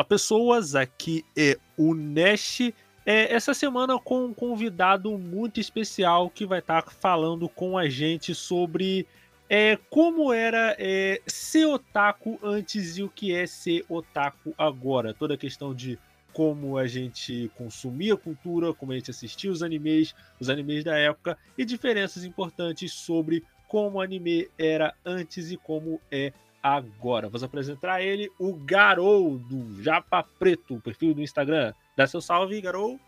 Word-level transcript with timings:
Olá 0.00 0.04
pessoas, 0.06 0.74
aqui 0.74 1.26
é 1.36 1.58
o 1.76 1.94
Nest. 1.94 2.74
É, 3.04 3.34
essa 3.34 3.52
semana 3.52 3.98
com 3.98 4.24
um 4.24 4.32
convidado 4.32 5.18
muito 5.18 5.60
especial 5.60 6.30
que 6.30 6.46
vai 6.46 6.60
estar 6.60 6.80
tá 6.80 6.90
falando 6.90 7.46
com 7.50 7.76
a 7.76 7.86
gente 7.86 8.34
sobre 8.34 9.06
é, 9.46 9.76
como 9.90 10.32
era 10.32 10.74
é, 10.78 11.20
ser 11.26 11.66
otaku 11.66 12.40
antes 12.42 12.96
e 12.96 13.02
o 13.02 13.10
que 13.10 13.34
é 13.34 13.46
ser 13.46 13.84
otaku 13.90 14.54
agora. 14.56 15.12
Toda 15.12 15.34
a 15.34 15.36
questão 15.36 15.74
de 15.74 15.98
como 16.32 16.78
a 16.78 16.86
gente 16.86 17.50
consumia 17.54 18.16
cultura, 18.16 18.72
como 18.72 18.92
a 18.92 18.94
gente 18.94 19.10
assistia 19.10 19.52
os 19.52 19.62
animes, 19.62 20.14
os 20.40 20.48
animes 20.48 20.82
da 20.82 20.96
época 20.96 21.36
e 21.58 21.64
diferenças 21.66 22.24
importantes 22.24 22.90
sobre 22.90 23.44
como 23.68 23.98
o 23.98 24.00
anime 24.00 24.48
era 24.58 24.94
antes 25.04 25.50
e 25.50 25.58
como 25.58 26.00
é 26.10 26.32
agora. 26.62 27.28
Vou 27.28 27.42
apresentar 27.44 28.02
ele, 28.02 28.30
o 28.38 28.54
Garou, 28.54 29.38
do 29.38 29.82
Japa 29.82 30.24
Preto, 30.38 30.80
perfil 30.80 31.14
do 31.14 31.22
Instagram. 31.22 31.72
Dá 31.96 32.06
seu 32.06 32.20
salve, 32.20 32.60
Garou. 32.60 32.98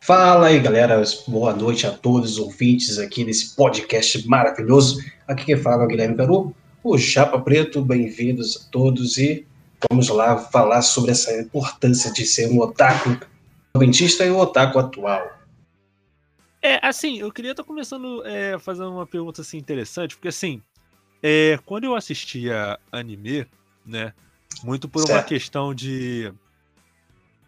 Fala 0.00 0.48
aí, 0.48 0.60
galera. 0.60 1.02
Boa 1.26 1.52
noite 1.52 1.86
a 1.86 1.90
todos 1.90 2.32
os 2.32 2.38
ouvintes 2.38 2.98
aqui 2.98 3.24
nesse 3.24 3.56
podcast 3.56 4.26
maravilhoso. 4.28 5.02
Aqui 5.26 5.44
quem 5.44 5.56
fala 5.56 5.82
é 5.82 5.86
o 5.86 5.88
Guilherme 5.88 6.16
Garou, 6.16 6.54
o 6.82 6.96
Japa 6.96 7.40
Preto. 7.40 7.82
Bem-vindos 7.82 8.56
a 8.56 8.70
todos 8.70 9.18
e 9.18 9.46
vamos 9.90 10.08
lá 10.08 10.38
falar 10.38 10.82
sobre 10.82 11.10
essa 11.10 11.38
importância 11.40 12.12
de 12.12 12.24
ser 12.24 12.48
um 12.50 12.60
otaku 12.60 13.18
adventista 13.74 14.24
e 14.24 14.30
o 14.30 14.36
um 14.36 14.38
otaku 14.38 14.78
atual. 14.78 15.36
É, 16.62 16.78
assim, 16.82 17.18
eu 17.18 17.30
queria 17.30 17.52
estar 17.52 17.64
começando 17.64 18.24
é, 18.24 18.58
fazendo 18.58 18.90
uma 18.90 19.06
pergunta 19.06 19.40
assim 19.40 19.58
interessante, 19.58 20.16
porque 20.16 20.28
assim, 20.28 20.62
é, 21.22 21.58
quando 21.64 21.84
eu 21.84 21.94
assistia 21.94 22.78
anime, 22.90 23.46
né? 23.84 24.12
Muito 24.62 24.88
por 24.88 25.00
certo. 25.00 25.12
uma 25.12 25.22
questão 25.22 25.74
de 25.74 26.32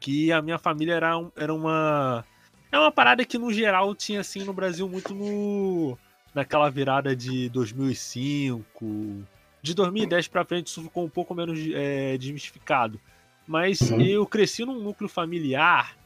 que 0.00 0.30
a 0.32 0.40
minha 0.40 0.58
família 0.58 0.94
era, 0.94 1.18
um, 1.18 1.30
era 1.36 1.52
uma. 1.52 2.24
É 2.70 2.78
uma 2.78 2.92
parada 2.92 3.24
que 3.24 3.38
no 3.38 3.52
geral 3.52 3.94
tinha 3.94 4.20
assim 4.20 4.44
no 4.44 4.52
Brasil 4.52 4.88
muito 4.88 5.14
no. 5.14 5.98
Naquela 6.34 6.70
virada 6.70 7.16
de 7.16 7.48
2005. 7.48 9.24
De 9.60 9.74
2010 9.74 10.28
pra 10.28 10.44
frente 10.44 10.68
isso 10.68 10.82
ficou 10.82 11.04
um 11.04 11.08
pouco 11.08 11.34
menos 11.34 11.58
é, 11.74 12.16
desmistificado. 12.18 13.00
Mas 13.46 13.80
uhum. 13.80 14.00
eu 14.00 14.26
cresci 14.26 14.64
num 14.64 14.78
núcleo 14.80 15.08
familiar 15.08 15.96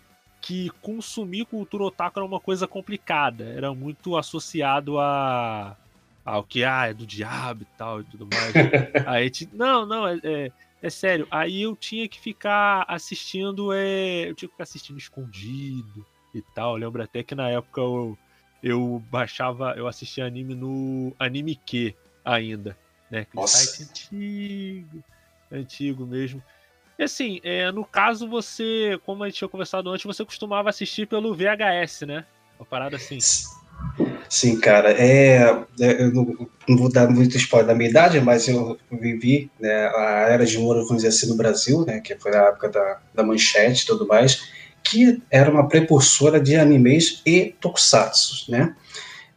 que 0.41 0.71
consumir 0.81 1.45
cultura 1.45 1.85
otaku 1.85 2.19
era 2.19 2.27
uma 2.27 2.41
coisa 2.41 2.67
complicada. 2.67 3.45
Era 3.45 3.75
muito 3.75 4.17
associado 4.17 4.99
a 4.99 5.77
ao 6.25 6.45
que 6.45 6.65
ah, 6.65 6.89
é 6.89 6.95
do 6.95 7.07
diabo 7.07 7.63
e 7.63 7.77
tal 7.77 8.01
e 8.01 8.05
tudo 8.05 8.29
mais. 8.33 8.53
aí 9.07 9.31
não, 9.53 9.85
não, 9.85 10.07
é, 10.07 10.21
é, 10.23 10.53
é, 10.83 10.91
sério. 10.91 11.27
Aí 11.31 11.63
eu 11.63 11.75
tinha 11.77 12.09
que 12.09 12.21
ficar 12.21 12.85
assistindo, 12.89 13.73
é, 13.73 14.29
eu 14.29 14.35
tinha 14.35 14.49
que 14.49 14.55
ficar 14.55 14.65
assistindo 14.65 14.99
escondido 14.99 16.07
e 16.35 16.43
tal. 16.55 16.77
Lembro 16.77 17.03
até 17.03 17.23
que 17.23 17.35
na 17.35 17.51
época 17.51 17.81
eu, 17.81 18.19
eu 18.63 19.03
baixava, 19.11 19.75
eu 19.77 19.87
assistia 19.87 20.25
anime 20.25 20.55
no 20.55 21.15
Anime 21.19 21.57
Q 21.57 21.95
ainda, 22.25 22.77
né? 23.11 23.21
Aquele 23.21 23.47
site 23.47 23.83
antigo, 23.83 25.05
antigo 25.51 26.07
mesmo. 26.07 26.43
E 26.99 27.05
assim, 27.05 27.41
é, 27.43 27.73
no 27.73 27.85
caso 27.85 28.29
você, 28.29 29.01
como 29.05 29.25
a 29.25 29.29
gente 29.29 29.39
tinha 29.39 29.49
conversado 29.49 29.91
antes, 29.91 30.05
você 30.05 30.25
costumava 30.25 30.71
assistir 30.71 31.09
pelo 31.09 31.35
VHS, 31.35 32.03
né? 32.03 32.25
Uma 32.59 32.67
parada 32.67 32.97
assim. 32.97 33.19
Sim, 34.29 34.59
cara, 34.59 34.93
é, 34.93 35.43
é, 35.79 36.03
eu 36.03 36.13
não, 36.13 36.49
não, 36.67 36.77
vou 36.79 36.91
dar 36.91 37.11
muito 37.11 37.37
spoiler 37.37 37.67
da 37.67 37.75
minha 37.75 37.91
idade, 37.91 38.21
mas 38.21 38.49
eu 38.49 38.79
vivi 38.91 39.51
né, 39.61 39.89
a 39.95 40.27
era 40.31 40.47
de 40.47 40.57
ouro, 40.57 40.87
vamos 40.87 41.03
dizer 41.03 41.09
assim, 41.09 41.29
no 41.29 41.37
Brasil, 41.37 41.85
né, 41.85 42.01
que 42.01 42.17
foi 42.17 42.35
a 42.35 42.49
época 42.49 42.71
da, 42.71 42.99
da 43.15 43.23
manchete 43.23 43.83
e 43.83 43.87
tudo 43.87 44.07
mais, 44.07 44.43
que 44.83 45.21
era 45.31 45.51
uma 45.51 45.69
precursora 45.69 46.41
de 46.41 46.57
animes 46.57 47.21
e 47.27 47.55
tokusatsu, 47.61 48.51
né? 48.51 48.75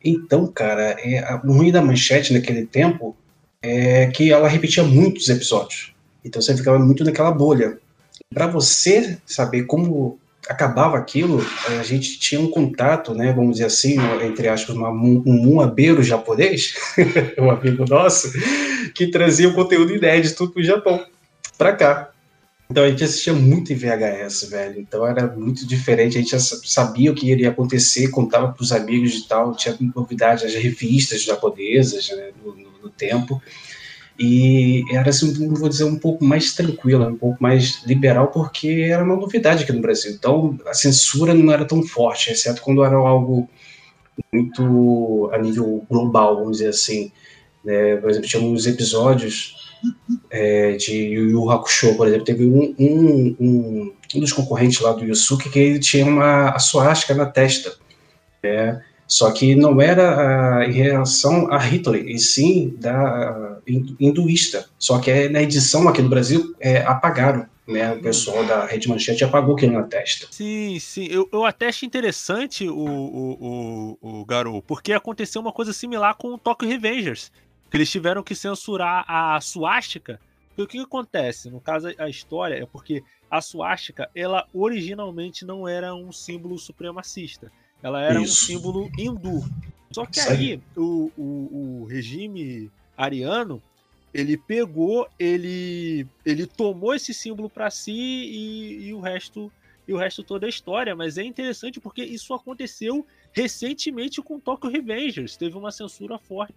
Então, 0.03 0.47
cara, 0.47 0.95
é, 1.00 1.39
o 1.44 1.51
ruim 1.51 1.72
da 1.72 1.81
manchete 1.81 2.31
naquele 2.31 2.66
tempo 2.66 3.17
é 3.61 4.07
que 4.07 4.31
ela 4.31 4.47
repetia 4.47 4.84
muitos 4.84 5.28
episódios. 5.29 5.94
Então 6.23 6.41
você 6.41 6.55
ficava 6.55 6.79
muito 6.79 7.03
naquela 7.03 7.31
bolha. 7.31 7.79
Para 8.34 8.47
você 8.47 9.17
saber 9.25 9.63
como 9.63 10.19
acabava 10.50 10.97
aquilo, 10.97 11.45
a 11.79 11.83
gente 11.83 12.19
tinha 12.19 12.39
um 12.39 12.50
contato, 12.50 13.13
né, 13.13 13.33
vamos 13.33 13.53
dizer 13.53 13.66
assim, 13.66 13.97
entre 14.23 14.47
aspas, 14.47 14.75
uma, 14.75 14.89
um 14.89 15.23
muabeiro 15.25 16.03
japonês, 16.03 16.73
um 17.38 17.50
amigo 17.50 17.85
nosso, 17.88 18.31
que 18.94 19.07
trazia 19.07 19.50
o 19.50 19.53
conteúdo 19.53 19.95
inédito 19.95 20.50
para 20.50 20.61
o 20.61 20.63
Japão, 20.63 21.05
para 21.57 21.73
cá. 21.73 22.11
Então 22.69 22.84
a 22.84 22.89
gente 22.89 23.03
assistia 23.03 23.34
muito 23.34 23.72
em 23.72 23.75
VHS, 23.75 24.50
velho. 24.50 24.79
Então 24.79 25.05
era 25.05 25.28
muito 25.28 25.67
diferente. 25.67 26.17
A 26.17 26.22
gente 26.22 26.35
sabia 26.67 27.11
o 27.11 27.16
que 27.16 27.29
iria 27.29 27.50
acontecer, 27.50 28.09
contava 28.09 28.51
para 28.51 28.63
os 28.63 28.72
amigos 28.72 29.13
e 29.13 29.28
tal. 29.28 29.55
Tinha 29.55 29.78
novidades, 29.95 30.44
as 30.44 30.55
revistas 30.55 31.22
japonesas 31.22 32.09
né, 32.09 32.31
no, 32.44 32.55
no, 32.55 32.72
no 32.84 32.89
tempo 32.89 33.39
e 34.18 34.84
era 34.92 35.09
assim, 35.09 35.34
vou 35.50 35.68
dizer, 35.68 35.84
um 35.84 35.98
pouco 35.98 36.24
mais 36.24 36.53
tranquila, 36.53 37.08
um 37.08 37.18
pouco 37.18 37.42
mais 37.42 37.84
liberal, 37.86 38.28
porque 38.28 38.88
era 38.90 39.03
uma 39.03 39.16
novidade 39.16 39.64
aqui 39.64 39.74
no 39.74 39.81
Brasil. 39.81 40.12
Então 40.12 40.58
a 40.66 40.74
censura 40.74 41.34
não 41.34 41.52
era 41.52 41.66
tão 41.66 41.84
forte, 41.84 42.31
exceto 42.31 42.62
quando 42.62 42.84
era 42.84 42.96
algo 42.96 43.50
muito 44.31 45.30
a 45.34 45.38
nível 45.38 45.86
global, 45.90 46.38
vamos 46.38 46.58
dizer 46.58 46.70
assim. 46.70 47.12
Né? 47.64 47.98
Por 47.98 48.09
exemplo, 48.09 48.30
tinha 48.30 48.42
uns 48.42 48.66
episódios 48.66 49.76
é, 50.30 50.72
de 50.74 50.96
Yu 50.96 51.32
Yu 51.32 51.50
Hakusho, 51.52 51.96
por 51.96 52.08
exemplo, 52.08 52.26
teve 52.26 52.46
um, 52.46 52.74
um, 52.80 53.36
um, 53.40 53.94
um 54.16 54.20
dos 54.20 54.32
concorrentes 54.32 54.80
lá 54.80 54.94
do 54.94 55.03
Yusuke 55.03 55.50
que 55.50 55.59
ele 55.59 55.80
tinha 55.80 56.06
uma 56.06 56.52
a 56.52 56.59
suástica 56.59 57.14
na 57.14 57.26
testa. 57.26 57.76
Né? 58.42 58.82
Só 59.07 59.31
que 59.31 59.55
não 59.55 59.79
era 59.79 60.59
uh, 60.59 60.63
em 60.63 60.73
relação 60.73 61.51
a 61.51 61.57
Hitler, 61.57 62.07
e 62.07 62.17
sim 62.17 62.75
da 62.77 63.59
hinduísta. 63.99 64.67
Só 64.79 64.99
que 64.99 65.29
na 65.29 65.41
edição 65.41 65.88
aqui 65.88 66.01
no 66.01 66.09
Brasil 66.09 66.55
é, 66.59 66.81
apagaram. 66.81 67.47
Né, 67.67 67.93
o 67.93 67.99
pessoal 67.99 68.45
da 68.45 68.63
Rede 68.63 68.88
Manchete 68.88 69.23
apagou 69.23 69.55
aquilo 69.55 69.73
na 69.73 69.81
testa. 69.81 70.27
Sim, 70.29 70.77
sim. 70.79 71.07
Eu, 71.09 71.27
eu 71.33 71.43
até 71.45 71.67
acho 71.67 71.83
interessante 71.83 72.69
o, 72.69 72.77
o, 72.77 73.97
o, 73.99 74.19
o 74.19 74.25
Garou, 74.25 74.61
porque 74.61 74.93
aconteceu 74.93 75.41
uma 75.41 75.51
coisa 75.51 75.73
similar 75.73 76.13
com 76.13 76.35
o 76.35 76.37
Tokyo 76.37 76.69
Revengers. 76.69 77.31
Que 77.72 77.77
eles 77.77 77.89
tiveram 77.89 78.22
que 78.22 78.35
censurar 78.35 79.03
a 79.07 79.41
suástica. 79.41 80.19
E 80.55 80.61
o 80.61 80.67
que, 80.67 80.77
que 80.77 80.83
acontece? 80.83 81.49
No 81.49 81.59
caso, 81.59 81.91
a 81.97 82.07
história 82.07 82.61
é 82.61 82.67
porque 82.67 83.01
a 83.31 83.41
suástica, 83.41 84.11
ela 84.16 84.45
originalmente 84.53 85.43
não 85.43 85.67
era 85.67 85.95
um 85.95 86.11
símbolo 86.11 86.59
supremacista 86.59 87.51
ela 87.85 88.01
era 88.01 88.19
Isso. 88.19 88.34
um 88.34 88.47
símbolo 88.47 88.91
hindu. 88.97 89.47
Só 89.91 90.07
que 90.07 90.19
aí 90.19 90.59
o, 90.75 91.12
o, 91.16 91.81
o 91.84 91.85
regime 91.85 92.72
ariano 92.97 93.62
ele 94.12 94.35
pegou, 94.35 95.07
ele 95.19 96.07
ele 96.25 96.47
tomou 96.47 96.96
esse 96.96 97.13
símbolo 97.13 97.47
para 97.47 97.69
si 97.69 97.91
e, 97.94 98.88
e, 98.88 98.94
o 98.94 99.00
resto 99.00 99.51
e 99.88 99.94
o 99.94 99.97
resto 99.97 100.23
toda 100.23 100.47
a 100.47 100.50
história. 100.50 100.96
Mas 100.96 101.19
é 101.19 101.23
interessante 101.23 101.79
porque 101.79 102.03
isso 102.03 102.34
aconteceu 102.34 103.06
recentemente 103.31 104.19
com 104.19 104.40
Tokyo 104.40 104.72
Revengers. 104.72 105.38
Teve 105.38 105.56
uma 105.56 105.72
censura 105.72 106.17
forte 106.17 106.56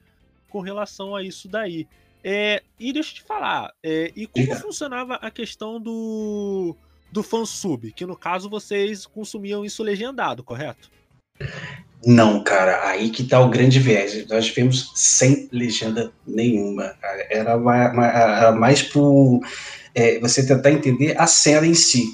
com 0.48 0.60
relação 0.60 1.14
a 1.14 1.22
isso 1.22 1.46
daí. 1.46 1.86
É, 2.24 2.62
e 2.80 2.90
deixa 2.90 3.10
eu 3.10 3.14
te 3.16 3.22
falar, 3.22 3.74
é, 3.82 4.10
e 4.16 4.26
como 4.26 4.56
funcionava 4.56 5.16
a 5.16 5.30
questão 5.30 5.78
do 5.78 6.74
do 7.12 7.22
fansub? 7.22 7.92
Que 7.92 8.06
no 8.06 8.16
caso 8.16 8.48
vocês 8.48 9.04
consumiam 9.04 9.62
isso 9.62 9.82
legendado, 9.82 10.42
correto? 10.42 10.90
Não, 12.04 12.42
cara, 12.42 12.88
aí 12.88 13.10
que 13.10 13.24
tá 13.24 13.40
o 13.40 13.50
grande 13.50 13.80
viés. 13.80 14.26
Nós 14.28 14.48
vimos 14.48 14.92
sem 14.94 15.48
legenda 15.52 16.12
nenhuma. 16.26 16.94
Era, 17.28 18.52
mais 18.52 18.82
por 18.82 19.40
é, 19.94 20.18
você 20.20 20.46
tentar 20.46 20.70
entender 20.70 21.20
a 21.20 21.26
cena 21.26 21.66
em 21.66 21.74
si. 21.74 22.06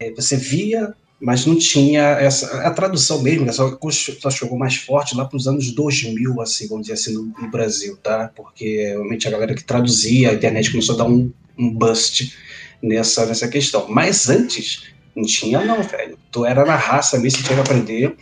É, 0.00 0.10
você 0.12 0.36
via, 0.36 0.94
mas 1.20 1.44
não 1.44 1.58
tinha 1.58 2.02
essa. 2.02 2.62
A 2.62 2.70
tradução 2.70 3.20
mesmo 3.20 3.44
né, 3.44 3.52
só, 3.52 3.78
só 3.90 4.30
chegou 4.30 4.56
mais 4.56 4.76
forte 4.76 5.14
lá 5.14 5.24
para 5.24 5.36
os 5.36 5.46
anos 5.46 5.72
2000, 5.72 6.40
assim, 6.40 6.66
vamos 6.66 6.86
dizer 6.86 6.94
assim, 6.94 7.12
no, 7.12 7.24
no, 7.38 7.50
Brasil, 7.50 7.96
tá? 7.98 8.32
Porque 8.34 8.88
realmente 8.88 9.28
a 9.28 9.30
galera 9.30 9.54
que 9.54 9.64
traduzia, 9.64 10.30
a 10.30 10.34
internet 10.34 10.70
começou 10.70 10.94
a 10.94 10.98
dar 10.98 11.04
um, 11.04 11.30
um 11.58 11.70
bust 11.70 12.34
nessa, 12.82 13.26
nessa 13.26 13.46
questão. 13.46 13.86
Mas 13.88 14.28
antes, 14.30 14.84
não 15.14 15.24
tinha, 15.24 15.62
não, 15.64 15.82
velho. 15.82 16.18
Tu 16.30 16.46
era 16.46 16.64
na 16.64 16.76
raça 16.76 17.18
mesmo, 17.18 17.42
tinha 17.42 17.56
que 17.56 17.60
aprender 17.60 18.16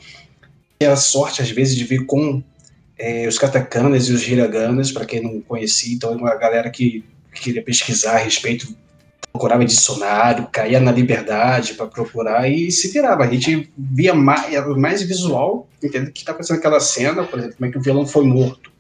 a 0.84 0.96
sorte, 0.96 1.40
às 1.40 1.50
vezes, 1.50 1.75
de 1.75 1.84
vir 1.84 2.05
com 2.05 2.43
é, 2.99 3.26
os 3.26 3.38
katakanas 3.38 4.08
e 4.08 4.12
os 4.12 4.26
hiraganas, 4.26 4.93
para 4.93 5.06
quem 5.06 5.23
não 5.23 5.40
conhecia, 5.40 5.94
então 5.94 6.12
uma 6.12 6.34
galera 6.34 6.70
que, 6.70 7.05
que 7.32 7.40
queria 7.43 7.62
pesquisar 7.62 8.17
a 8.17 8.19
respeito, 8.19 8.69
procurava 9.32 9.64
dicionário, 9.64 10.49
caía 10.50 10.81
na 10.81 10.90
liberdade 10.90 11.75
para 11.75 11.87
procurar 11.87 12.50
e 12.50 12.70
se 12.70 12.88
virava. 12.88 13.25
A 13.25 13.31
gente 13.31 13.70
via 13.76 14.14
mais, 14.14 14.50
mais 14.76 15.02
visual, 15.02 15.69
entendeu? 15.82 16.11
Que 16.11 16.20
está 16.20 16.32
acontecendo 16.32 16.58
aquela 16.58 16.81
cena, 16.81 17.25
por 17.25 17.38
exemplo, 17.38 17.56
como 17.56 17.69
é 17.69 17.73
que 17.73 17.78
o 17.78 17.82
vilão 17.82 18.06
foi 18.06 18.25
morto, 18.25 18.73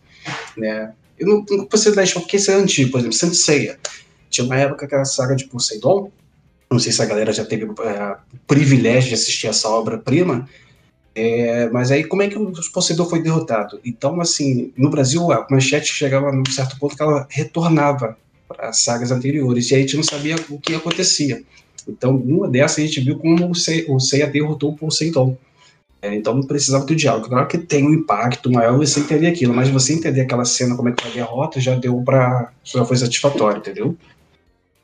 né? 0.56 0.92
Eu 1.18 1.26
não, 1.26 1.44
não 1.48 1.66
preciso 1.66 1.94
dar 1.94 2.10
porque 2.12 2.36
isso 2.36 2.50
é 2.50 2.54
antigo, 2.54 2.90
por 2.90 3.00
exemplo, 3.00 3.16
Saint 3.16 3.34
Seiya. 3.34 3.78
Tinha 4.28 4.44
uma 4.44 4.56
época 4.56 4.86
que 4.86 4.94
era 4.94 5.02
a 5.02 5.06
saga 5.06 5.34
de 5.34 5.46
Poseidon, 5.46 6.10
Não 6.70 6.78
sei 6.78 6.92
se 6.92 7.00
a 7.00 7.06
galera 7.06 7.32
já 7.32 7.44
teve 7.44 7.64
uh, 7.64 7.70
o 7.70 8.38
privilégio 8.46 9.08
de 9.10 9.14
assistir 9.14 9.46
essa 9.46 9.68
obra-prima, 9.68 10.48
é, 11.18 11.70
mas 11.70 11.90
aí 11.90 12.04
como 12.04 12.20
é 12.20 12.28
que 12.28 12.36
o 12.36 12.52
Poseidon 12.74 13.06
foi 13.06 13.22
derrotado? 13.22 13.80
Então, 13.82 14.20
assim, 14.20 14.70
no 14.76 14.90
Brasil 14.90 15.32
a 15.32 15.46
manchete 15.50 15.86
chegava 15.86 16.30
num 16.30 16.44
certo 16.44 16.78
ponto 16.78 16.94
que 16.94 17.02
ela 17.02 17.26
retornava 17.30 18.18
para 18.46 18.68
as 18.68 18.80
sagas 18.80 19.10
anteriores, 19.10 19.70
e 19.70 19.74
aí 19.74 19.80
a 19.80 19.82
gente 19.82 19.96
não 19.96 20.02
sabia 20.02 20.36
o 20.50 20.60
que 20.60 20.74
acontecia. 20.74 21.42
Então, 21.88 22.12
numa 22.12 22.46
dessas 22.46 22.78
a 22.78 22.86
gente 22.86 23.00
viu 23.00 23.18
como 23.18 23.50
o, 23.50 23.54
Se, 23.54 23.86
o 23.88 23.98
Seiya 23.98 24.26
derrotou 24.26 24.72
o 24.72 24.76
Poseidon. 24.76 25.38
É, 26.02 26.14
então 26.14 26.34
não 26.34 26.42
precisava 26.42 26.84
do 26.84 26.94
diálogo. 26.94 27.30
Claro 27.30 27.48
que 27.48 27.56
tem 27.56 27.86
um 27.86 27.94
impacto 27.94 28.52
maior 28.52 28.76
você 28.76 29.00
entender 29.00 29.28
aquilo, 29.28 29.54
mas 29.54 29.70
você 29.70 29.94
entender 29.94 30.20
aquela 30.20 30.44
cena, 30.44 30.76
como 30.76 30.90
é 30.90 30.92
que 30.92 31.02
foi 31.02 31.12
a 31.12 31.14
derrota, 31.14 31.58
já 31.58 31.74
deu 31.76 32.02
para 32.02 32.52
já 32.62 32.84
foi 32.84 32.98
satisfatório, 32.98 33.58
entendeu? 33.58 33.96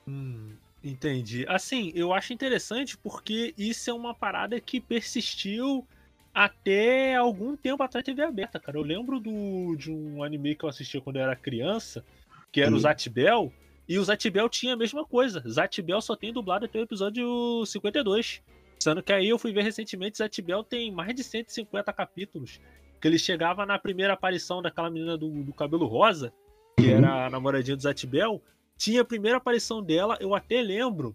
Hum, 0.08 0.52
entendi. 0.82 1.44
Assim, 1.46 1.92
eu 1.94 2.14
acho 2.14 2.32
interessante 2.32 2.96
porque 2.96 3.52
isso 3.58 3.90
é 3.90 3.92
uma 3.92 4.14
parada 4.14 4.58
que 4.58 4.80
persistiu 4.80 5.86
até 6.34 7.14
algum 7.14 7.56
tempo 7.56 7.82
atrás 7.82 8.04
TV 8.04 8.22
aberta, 8.22 8.58
cara. 8.58 8.78
Eu 8.78 8.82
lembro 8.82 9.20
do, 9.20 9.76
de 9.76 9.90
um 9.90 10.22
anime 10.22 10.54
que 10.54 10.64
eu 10.64 10.68
assistia 10.68 11.00
quando 11.00 11.16
eu 11.16 11.22
era 11.22 11.36
criança, 11.36 12.04
que 12.50 12.60
era 12.60 12.70
hum. 12.70 12.76
o 12.76 12.80
Zatibel, 12.80 13.52
e 13.88 13.98
o 13.98 14.04
Zatibel 14.04 14.48
tinha 14.48 14.74
a 14.74 14.76
mesma 14.76 15.04
coisa. 15.04 15.42
Zatibel 15.46 16.00
só 16.00 16.16
tem 16.16 16.32
dublado 16.32 16.64
até 16.64 16.78
o 16.78 16.82
episódio 16.82 17.64
52. 17.66 18.42
Sendo 18.78 19.02
que 19.02 19.12
aí 19.12 19.28
eu 19.28 19.38
fui 19.38 19.52
ver 19.52 19.62
recentemente, 19.62 20.18
Zatibel 20.18 20.64
tem 20.64 20.90
mais 20.90 21.14
de 21.14 21.22
150 21.22 21.92
capítulos. 21.92 22.60
Que 23.00 23.08
ele 23.08 23.18
chegava 23.18 23.66
na 23.66 23.78
primeira 23.78 24.14
aparição 24.14 24.62
daquela 24.62 24.90
menina 24.90 25.18
do, 25.18 25.28
do 25.42 25.52
cabelo 25.52 25.86
rosa, 25.86 26.32
que 26.78 26.86
uhum. 26.86 26.98
era 26.98 27.26
a 27.26 27.30
namoradinha 27.30 27.76
do 27.76 27.82
Zatibel. 27.82 28.42
Tinha 28.76 29.02
a 29.02 29.04
primeira 29.04 29.38
aparição 29.38 29.82
dela, 29.82 30.16
eu 30.20 30.34
até 30.34 30.62
lembro 30.62 31.14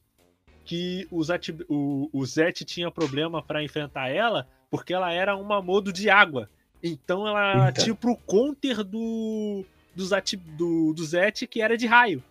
que 0.64 1.08
o, 1.10 1.24
Zat, 1.24 1.50
o, 1.70 2.10
o 2.12 2.26
Zet 2.26 2.66
tinha 2.66 2.92
problema 2.92 3.42
para 3.42 3.64
enfrentar 3.64 4.10
ela, 4.10 4.48
porque 4.70 4.94
ela 4.94 5.12
era 5.12 5.36
uma 5.36 5.62
modo 5.62 5.92
de 5.92 6.10
água. 6.10 6.50
Então 6.82 7.28
ela 7.28 7.68
Eita. 7.68 7.84
tinha 7.84 7.96
pro 7.96 8.16
counter 8.16 8.84
do, 8.84 9.66
do, 9.96 10.06
Zat, 10.06 10.34
do, 10.36 10.94
do 10.94 11.04
Zet, 11.04 11.48
que 11.48 11.62
era 11.62 11.78
de 11.78 11.88
raio. 11.88 12.24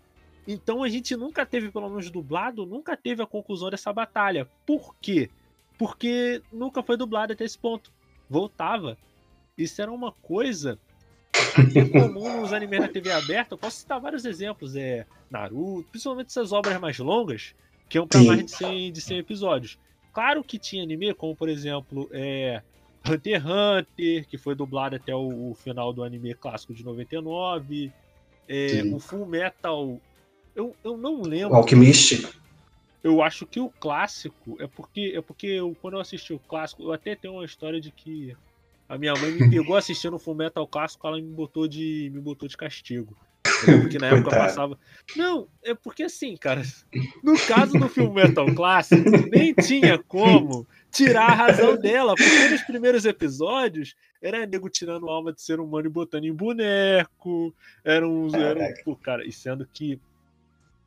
Então 0.47 0.83
a 0.83 0.89
gente 0.89 1.17
nunca 1.17 1.45
teve, 1.45 1.71
pelo 1.71 1.89
menos 1.89 2.11
dublado, 2.11 2.65
nunca 2.65 2.97
teve 2.97 3.23
a 3.23 3.27
conclusão 3.27 3.71
dessa 3.71 3.93
batalha. 3.93 4.49
Por 4.65 4.95
quê? 5.01 5.29
Porque 5.77 6.41
nunca 6.53 6.83
foi 6.83 6.97
dublado 6.97 7.33
até 7.33 7.45
esse 7.45 7.59
ponto. 7.59 7.93
Voltava. 8.31 8.97
Isso 9.59 9.83
era 9.83 9.91
uma 9.91 10.13
coisa 10.13 10.79
comum 11.93 12.41
nos 12.41 12.53
animes 12.53 12.81
da 12.81 12.89
TV 12.89 13.11
aberta. 13.11 13.55
Eu 13.55 13.59
posso 13.59 13.79
citar 13.79 14.01
vários 14.01 14.25
exemplos. 14.25 14.77
É 14.77 15.07
Naruto, 15.31 15.89
principalmente 15.91 16.29
essas 16.29 16.53
obras 16.53 16.79
mais 16.81 16.99
longas, 16.99 17.55
que 17.89 17.99
iam 17.99 18.07
para 18.07 18.23
mais 18.23 18.45
de 18.45 18.51
100, 18.53 18.93
de 18.93 19.01
100 19.01 19.19
episódios. 19.19 19.79
Claro 20.17 20.43
que 20.43 20.59
tinha 20.59 20.83
anime, 20.83 21.13
como 21.13 21.37
por 21.37 21.47
exemplo, 21.47 22.09
é, 22.11 22.63
Hunter 23.07 23.35
x 23.35 23.45
Hunter, 23.45 24.27
que 24.27 24.39
foi 24.39 24.55
dublado 24.55 24.97
até 24.97 25.15
o, 25.15 25.51
o 25.51 25.55
final 25.55 25.93
do 25.93 26.03
anime 26.03 26.35
clássico 26.35 26.73
de 26.73 26.83
99. 26.83 27.93
É, 28.49 28.83
o 28.91 28.99
Full 28.99 29.27
Metal 29.27 30.01
eu, 30.55 30.75
eu 30.83 30.97
não 30.97 31.21
lembro. 31.21 31.53
O 31.53 31.57
Alchemist. 31.59 32.35
Eu 33.05 33.23
acho 33.23 33.45
que 33.45 33.61
o 33.61 33.69
clássico 33.69 34.57
é 34.59 34.67
porque 34.67 35.13
é 35.15 35.21
porque 35.21 35.49
eu, 35.49 35.77
quando 35.83 35.99
eu 35.99 36.01
assisti 36.01 36.33
o 36.33 36.39
clássico, 36.39 36.83
eu 36.85 36.95
até 36.95 37.15
tenho 37.15 37.35
uma 37.35 37.45
história 37.45 37.79
de 37.79 37.93
que 37.93 38.35
a 38.89 38.97
minha 38.97 39.13
mãe 39.13 39.31
me 39.31 39.51
pegou 39.51 39.77
assistindo 39.77 40.17
o 40.17 40.19
Fullmetal 40.19 40.67
clássico, 40.67 41.07
ela 41.07 41.19
me 41.19 41.31
botou 41.31 41.69
de 41.69 42.11
me 42.11 42.23
botou 42.23 42.49
de 42.49 42.57
castigo. 42.57 43.15
Porque 43.65 43.99
na 43.99 44.09
época 44.09 44.31
passava. 44.31 44.79
Não, 45.17 45.49
é 45.63 45.75
porque 45.75 46.05
assim, 46.05 46.37
cara, 46.37 46.63
no 47.23 47.39
caso 47.39 47.79
do 47.79 47.89
filme 47.89 48.23
Metal 48.23 48.47
Clássico, 48.55 49.11
nem 49.31 49.55
tinha 49.55 49.99
como 49.99 50.67
tirar 50.91 51.31
a 51.31 51.35
razão 51.35 51.77
dela, 51.77 52.15
porque 52.15 52.49
nos 52.49 52.63
primeiros 52.63 53.05
episódios 53.05 53.95
era 54.21 54.47
nego 54.47 54.69
tirando 54.69 55.09
alma 55.09 55.33
de 55.33 55.43
ser 55.43 55.61
humano 55.61 55.87
e 55.87 55.91
botando 55.91 56.25
em 56.25 56.33
boneco, 56.33 57.55
era 57.85 58.07
um. 58.09 58.35
Era 58.35 58.75
um 58.87 58.95
cara, 58.95 59.27
e 59.27 59.33
sendo 59.33 59.67
que 59.67 60.01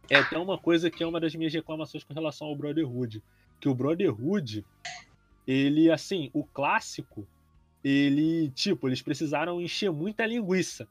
é 0.10 0.16
até 0.16 0.38
uma 0.38 0.58
coisa 0.58 0.90
que 0.90 1.04
é 1.04 1.08
uma 1.08 1.20
das 1.20 1.36
minhas 1.36 1.54
reclamações 1.54 2.04
com 2.04 2.14
relação 2.14 2.48
ao 2.48 2.56
Brotherhood. 2.56 3.22
Que 3.60 3.70
o 3.70 3.76
Brotherhood, 3.76 4.66
ele, 5.46 5.92
assim, 5.92 6.32
o 6.34 6.44
clássico, 6.44 7.28
ele, 7.84 8.50
tipo, 8.50 8.88
eles 8.88 9.02
precisaram 9.02 9.62
encher 9.62 9.92
muita 9.92 10.26
linguiça. 10.26 10.88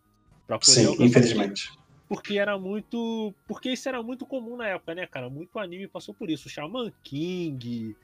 Pra 0.49 0.59
poder 0.59 0.73
Sim, 0.73 1.05
infelizmente. 1.05 1.71
Porque 2.09 2.39
era 2.39 2.59
muito. 2.59 3.35
Porque 3.47 3.71
isso 3.71 3.87
era 3.87 4.03
muito 4.03 4.25
comum 4.25 4.57
na 4.57 4.67
época, 4.67 4.95
né, 4.95 5.07
cara? 5.07 5.29
Muito 5.29 5.59
anime 5.59 5.87
passou 5.87 6.15
por 6.15 6.31
isso. 6.31 6.49
O 6.49 6.51
Shaman 6.51 6.91
King, 7.05 7.95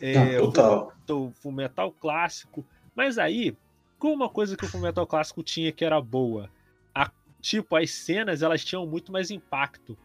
é, 0.00 0.38
total. 0.38 0.92
o 1.10 1.32
Fullmetal 1.32 1.90
clássico. 1.90 2.64
Mas 2.94 3.18
aí, 3.18 3.56
com 3.98 4.12
uma 4.12 4.28
coisa 4.28 4.56
que 4.56 4.64
o 4.64 4.68
Fullmetal 4.68 5.08
clássico 5.08 5.42
tinha 5.42 5.72
que 5.72 5.84
era 5.84 6.00
boa, 6.00 6.48
a, 6.94 7.10
tipo, 7.40 7.74
as 7.74 7.90
cenas 7.90 8.42
elas 8.42 8.64
tinham 8.64 8.86
muito 8.86 9.10
mais 9.10 9.28
impacto. 9.32 9.98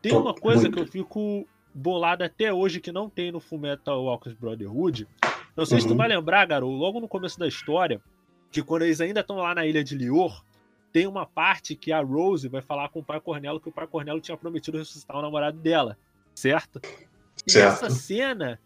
Tem 0.00 0.14
uma 0.14 0.32
coisa 0.34 0.62
muito. 0.62 0.76
que 0.76 0.80
eu 0.80 0.86
fico 0.86 1.46
bolado 1.74 2.22
até 2.22 2.52
hoje 2.52 2.80
que 2.80 2.92
não 2.92 3.10
tem 3.10 3.32
no 3.32 3.40
Fullmetal 3.40 4.08
Alchemist 4.08 4.40
Brotherhood. 4.40 5.08
Não 5.56 5.66
sei 5.66 5.78
uhum. 5.78 5.80
se 5.80 5.86
tu 5.88 5.90
uhum. 5.90 5.96
vai 5.96 6.06
lembrar, 6.06 6.46
garoto, 6.46 6.72
logo 6.72 7.00
no 7.00 7.08
começo 7.08 7.36
da 7.36 7.48
história, 7.48 8.00
que 8.52 8.62
quando 8.62 8.82
eles 8.82 9.00
ainda 9.00 9.20
estão 9.20 9.36
lá 9.36 9.54
na 9.56 9.66
ilha 9.66 9.82
de 9.82 9.96
Lior, 9.96 10.44
tem 10.92 11.06
uma 11.06 11.24
parte 11.24 11.74
que 11.74 11.90
a 11.90 12.00
Rose 12.00 12.48
vai 12.48 12.60
falar 12.60 12.88
com 12.90 13.00
o 13.00 13.04
pai 13.04 13.20
Cornelo 13.20 13.60
que 13.60 13.68
o 13.68 13.72
pai 13.72 13.86
Cornelo 13.86 14.20
tinha 14.20 14.36
prometido 14.36 14.78
ressuscitar 14.78 15.16
o 15.16 15.22
namorado 15.22 15.58
dela, 15.58 15.96
certo? 16.34 16.80
E 17.46 17.52
certo. 17.52 17.84
essa 17.84 17.90
cena, 17.90 18.60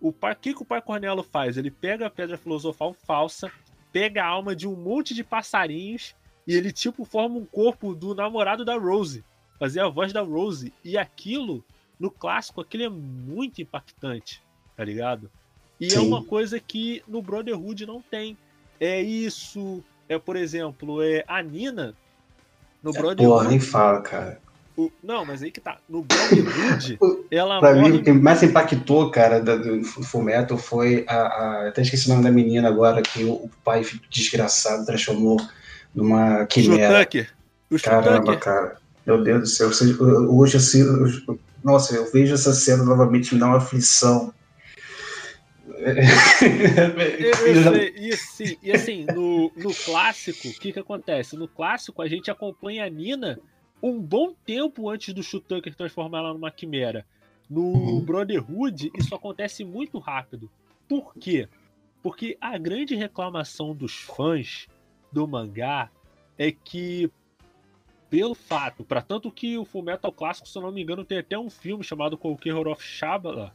o 0.00 0.12
pai, 0.12 0.34
que, 0.34 0.54
que 0.54 0.62
o 0.62 0.66
pai 0.66 0.80
Cornelo 0.80 1.22
faz? 1.22 1.56
Ele 1.56 1.70
pega 1.70 2.06
a 2.06 2.10
pedra 2.10 2.38
filosofal 2.38 2.94
falsa, 2.94 3.50
pega 3.92 4.22
a 4.22 4.28
alma 4.28 4.54
de 4.54 4.66
um 4.68 4.76
monte 4.76 5.12
de 5.14 5.24
passarinhos 5.24 6.14
e 6.46 6.54
ele 6.54 6.72
tipo 6.72 7.04
forma 7.04 7.36
um 7.36 7.44
corpo 7.44 7.94
do 7.94 8.14
namorado 8.14 8.64
da 8.64 8.76
Rose 8.76 9.24
fazer 9.62 9.78
a 9.78 9.88
voz 9.88 10.12
da 10.12 10.22
Rose. 10.22 10.72
E 10.84 10.98
aquilo, 10.98 11.64
no 11.98 12.10
clássico, 12.10 12.60
aquilo 12.60 12.82
é 12.82 12.88
muito 12.88 13.62
impactante, 13.62 14.42
tá 14.76 14.84
ligado? 14.84 15.30
E 15.78 15.86
é 15.86 15.90
Sim. 15.90 15.96
é 15.98 16.00
uma 16.00 16.24
coisa 16.24 16.58
que 16.58 17.00
no 17.06 17.22
Brotherhood 17.22 17.86
não 17.86 18.02
tem. 18.02 18.36
É 18.80 19.00
isso, 19.00 19.82
é, 20.08 20.18
por 20.18 20.36
exemplo, 20.36 21.02
é 21.02 21.24
a 21.26 21.42
Nina 21.42 21.94
no 22.82 22.90
é, 22.90 22.92
Brotherhood. 22.92 23.24
Porra, 23.24 23.48
nem 23.48 23.60
fala, 23.60 24.00
cara. 24.00 24.40
O, 24.76 24.90
não, 25.02 25.24
mas 25.24 25.42
aí 25.42 25.50
que 25.50 25.60
tá. 25.60 25.78
No 25.88 26.02
Brotherhood, 26.02 26.98
ela 27.30 27.60
pra 27.60 27.74
morre... 27.74 27.90
mim, 27.90 27.98
o 27.98 28.02
que 28.02 28.12
mais 28.12 28.42
impactou, 28.42 29.10
cara, 29.10 29.40
do, 29.40 29.80
do 29.80 29.84
Fullmetal 29.84 30.56
foi 30.56 31.04
a, 31.08 31.16
a. 31.16 31.68
Até 31.68 31.82
esqueci 31.82 32.06
o 32.06 32.10
nome 32.10 32.24
da 32.24 32.30
menina 32.30 32.68
agora, 32.68 33.02
que 33.02 33.24
o, 33.24 33.32
o 33.32 33.50
pai 33.62 33.84
desgraçado 34.10 34.86
transformou 34.86 35.38
numa 35.94 36.46
quimera. 36.46 37.04
Tucker. 37.04 37.30
Caramba, 37.82 38.36
cara. 38.36 38.76
Meu 39.06 39.22
Deus 39.22 39.40
do 39.40 39.46
céu, 39.46 39.70
hoje 40.30 40.56
assim, 40.56 40.84
nossa, 41.64 41.94
eu 41.94 42.10
vejo 42.10 42.34
essa 42.34 42.52
cena 42.52 42.84
novamente 42.84 43.34
me 43.34 43.40
dá 43.40 43.46
uma 43.46 43.58
aflição. 43.58 44.32
e, 47.96 48.12
assim, 48.12 48.56
e 48.62 48.72
assim, 48.72 49.04
no, 49.06 49.50
no 49.56 49.74
clássico, 49.74 50.48
o 50.48 50.54
que, 50.54 50.72
que 50.72 50.78
acontece? 50.78 51.36
No 51.36 51.48
clássico, 51.48 52.02
a 52.02 52.08
gente 52.08 52.30
acompanha 52.30 52.84
a 52.84 52.88
Nina 52.88 53.38
um 53.82 54.00
bom 54.00 54.32
tempo 54.46 54.88
antes 54.88 55.12
do 55.12 55.22
Shutucker 55.22 55.74
transformar 55.74 56.18
ela 56.18 56.32
numa 56.32 56.50
quimera. 56.50 57.04
No 57.50 57.62
uhum. 57.62 58.00
Brotherhood, 58.00 58.92
isso 58.96 59.14
acontece 59.14 59.64
muito 59.64 59.98
rápido. 59.98 60.48
Por 60.88 61.14
quê? 61.14 61.48
Porque 62.02 62.36
a 62.40 62.56
grande 62.56 62.94
reclamação 62.94 63.74
dos 63.74 63.94
fãs 63.94 64.68
do 65.10 65.26
mangá 65.26 65.90
é 66.38 66.52
que 66.52 67.10
pelo 68.08 68.34
fato, 68.34 68.84
para 68.84 69.00
tanto 69.00 69.30
que 69.30 69.56
o 69.56 69.64
Fullmetal 69.64 70.12
clássico, 70.12 70.46
se 70.46 70.58
eu 70.58 70.60
não 70.60 70.70
me 70.70 70.82
engano, 70.82 71.02
tem 71.02 71.16
até 71.16 71.38
um 71.38 71.48
filme 71.48 71.82
chamado 71.82 72.18
Conqueror 72.18 72.68
of 72.68 72.84
Shabala, 72.84 73.54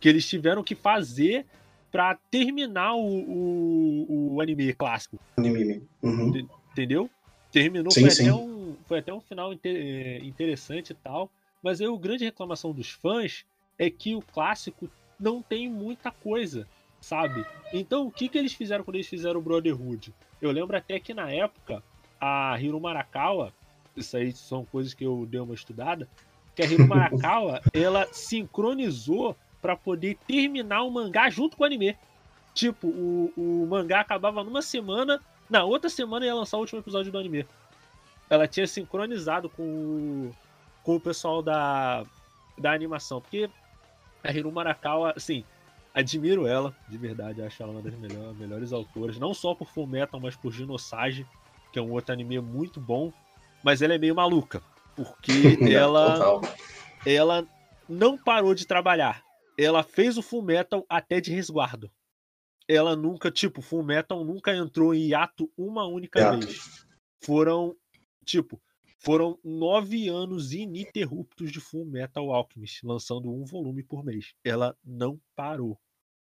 que 0.00 0.08
eles 0.08 0.26
tiveram 0.26 0.64
que 0.64 0.74
fazer 0.74 1.44
para 1.90 2.16
terminar 2.30 2.94
o, 2.94 3.00
o, 3.00 4.34
o, 4.34 4.40
anime 4.40 4.72
clássico. 4.74 5.18
Anime. 5.36 5.82
Uhum. 6.02 6.48
Entendeu? 6.72 7.10
Terminou, 7.50 7.90
sim, 7.90 8.02
foi, 8.02 8.10
sim. 8.10 8.28
Até 8.28 8.34
um, 8.34 8.76
foi 8.86 8.98
até 8.98 9.14
um 9.14 9.20
final 9.20 9.52
inter, 9.52 10.24
interessante 10.24 10.90
e 10.90 10.94
tal. 10.94 11.30
Mas 11.62 11.80
aí 11.80 11.86
a 11.86 11.96
grande 11.96 12.24
reclamação 12.24 12.72
dos 12.72 12.90
fãs 12.90 13.44
é 13.78 13.90
que 13.90 14.14
o 14.14 14.22
clássico 14.22 14.88
não 15.18 15.42
tem 15.42 15.68
muita 15.68 16.10
coisa, 16.10 16.66
sabe? 17.00 17.44
Então 17.72 18.06
o 18.06 18.10
que, 18.10 18.28
que 18.28 18.38
eles 18.38 18.52
fizeram 18.52 18.84
quando 18.84 18.96
eles 18.96 19.08
fizeram 19.08 19.40
o 19.40 19.42
Brotherhood? 19.42 20.14
Eu 20.40 20.52
lembro 20.52 20.76
até 20.76 21.00
que 21.00 21.12
na 21.14 21.32
época 21.32 21.82
a 22.20 22.56
Hiro 22.60 22.80
Marakawa 22.80 23.52
isso 23.98 24.16
aí 24.16 24.32
são 24.32 24.64
coisas 24.64 24.94
que 24.94 25.04
eu 25.04 25.26
dei 25.26 25.40
uma 25.40 25.54
estudada, 25.54 26.08
que 26.54 26.62
a 26.62 26.66
Hiro 26.66 26.86
Marakawa, 26.86 27.60
ela 27.72 28.06
sincronizou 28.12 29.36
para 29.60 29.76
poder 29.76 30.16
terminar 30.26 30.82
o 30.82 30.90
mangá 30.90 31.28
junto 31.30 31.56
com 31.56 31.62
o 31.62 31.66
anime. 31.66 31.96
Tipo, 32.54 32.88
o, 32.88 33.32
o 33.36 33.66
mangá 33.68 34.00
acabava 34.00 34.42
numa 34.42 34.62
semana, 34.62 35.20
na 35.48 35.64
outra 35.64 35.88
semana 35.88 36.26
ia 36.26 36.34
lançar 36.34 36.56
o 36.56 36.60
último 36.60 36.80
episódio 36.80 37.12
do 37.12 37.18
anime. 37.18 37.46
Ela 38.28 38.46
tinha 38.46 38.66
sincronizado 38.66 39.48
com 39.48 39.62
o, 39.62 40.36
com 40.82 40.96
o 40.96 41.00
pessoal 41.00 41.42
da, 41.42 42.04
da 42.58 42.72
animação, 42.72 43.20
porque 43.20 43.48
A 44.22 44.32
Hiru 44.32 44.58
Arakawa, 44.58 45.14
assim, 45.16 45.44
admiro 45.94 46.46
ela, 46.46 46.74
de 46.88 46.98
verdade, 46.98 47.42
acho 47.42 47.62
ela 47.62 47.72
uma 47.72 47.82
das 47.82 47.94
melhores, 47.94 48.36
melhores 48.36 48.72
autoras, 48.72 49.18
não 49.18 49.32
só 49.32 49.54
por 49.54 49.68
Full 49.68 49.86
Metal, 49.86 50.20
mas 50.20 50.36
por 50.36 50.52
Genosage, 50.52 51.26
que 51.72 51.78
é 51.78 51.82
um 51.82 51.92
outro 51.92 52.12
anime 52.12 52.40
muito 52.40 52.80
bom, 52.80 53.12
mas 53.62 53.82
ela 53.82 53.94
é 53.94 53.98
meio 53.98 54.14
maluca, 54.14 54.62
porque 54.94 55.58
ela 55.72 56.40
ela 57.06 57.46
não 57.88 58.18
parou 58.18 58.54
de 58.54 58.66
trabalhar. 58.66 59.22
Ela 59.58 59.82
fez 59.82 60.16
o 60.16 60.22
Full 60.22 60.42
Metal 60.42 60.86
até 60.88 61.20
de 61.20 61.32
resguardo. 61.32 61.90
Ela 62.68 62.94
nunca, 62.94 63.30
tipo, 63.30 63.60
Full 63.60 63.82
Metal 63.82 64.24
nunca 64.24 64.54
entrou 64.54 64.94
em 64.94 65.08
hiato 65.08 65.50
uma 65.56 65.84
única 65.86 66.36
vez. 66.36 66.86
Foram, 67.24 67.76
tipo, 68.24 68.62
foram 69.00 69.38
nove 69.42 70.08
anos 70.08 70.52
ininterruptos 70.52 71.50
de 71.50 71.60
Full 71.60 71.86
Metal 71.86 72.32
Alchemist, 72.32 72.84
lançando 72.84 73.32
um 73.32 73.44
volume 73.44 73.82
por 73.82 74.04
mês. 74.04 74.34
Ela 74.44 74.76
não 74.84 75.20
parou. 75.34 75.76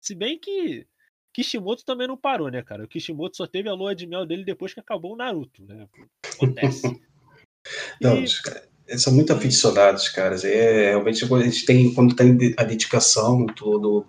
Se 0.01 0.15
bem 0.15 0.39
que 0.39 0.87
Kishimoto 1.33 1.83
também 1.83 2.07
não 2.07 2.17
parou, 2.17 2.49
né, 2.49 2.61
cara? 2.63 2.83
O 2.83 2.87
Kishimoto 2.87 3.37
só 3.37 3.47
teve 3.47 3.69
a 3.69 3.73
lua 3.73 3.95
de 3.95 4.07
mel 4.07 4.25
dele 4.25 4.43
depois 4.43 4.73
que 4.73 4.79
acabou 4.79 5.13
o 5.13 5.17
Naruto, 5.17 5.65
né? 5.65 5.87
Acontece. 6.35 6.83
não, 8.01 8.21
e... 8.21 8.25
são 8.97 9.13
muito 9.13 9.33
aficionados, 9.33 10.09
cara. 10.09 10.35
É, 10.47 10.89
realmente, 10.89 11.23
a 11.23 11.39
gente 11.43 11.65
tem, 11.65 11.93
quando 11.93 12.15
tem 12.15 12.53
a 12.57 12.63
dedicação 12.63 13.45
do, 13.45 13.79
do, 13.79 14.05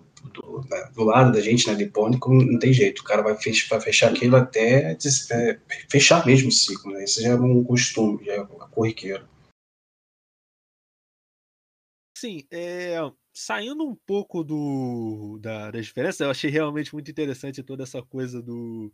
né, 0.69 0.89
do 0.93 1.03
lado 1.03 1.31
da 1.31 1.41
gente, 1.41 1.67
né, 1.67 1.75
nipônico, 1.75 2.33
não 2.33 2.59
tem 2.59 2.73
jeito. 2.73 2.99
O 2.99 3.03
cara 3.03 3.21
vai 3.21 3.35
fechar, 3.35 3.69
vai 3.69 3.81
fechar 3.81 4.11
aquilo 4.11 4.35
até 4.35 4.93
é, 4.93 5.59
fechar 5.89 6.25
mesmo 6.25 6.49
o 6.49 6.51
ciclo, 6.51 6.91
né? 6.91 7.03
Isso 7.03 7.21
já 7.21 7.29
é 7.29 7.35
um 7.35 7.63
costume, 7.63 8.23
já 8.25 8.33
é 8.33 8.45
corriqueiro. 8.71 9.27
Sim, 12.17 12.45
é, 12.51 12.97
saindo 13.33 13.83
um 13.83 13.95
pouco 14.05 14.43
do, 14.43 15.39
da, 15.41 15.71
da 15.71 15.81
diferença, 15.81 16.23
eu 16.23 16.29
achei 16.29 16.51
realmente 16.51 16.93
muito 16.93 17.09
interessante 17.09 17.63
toda 17.63 17.83
essa 17.83 18.01
coisa 18.03 18.41
do. 18.41 18.93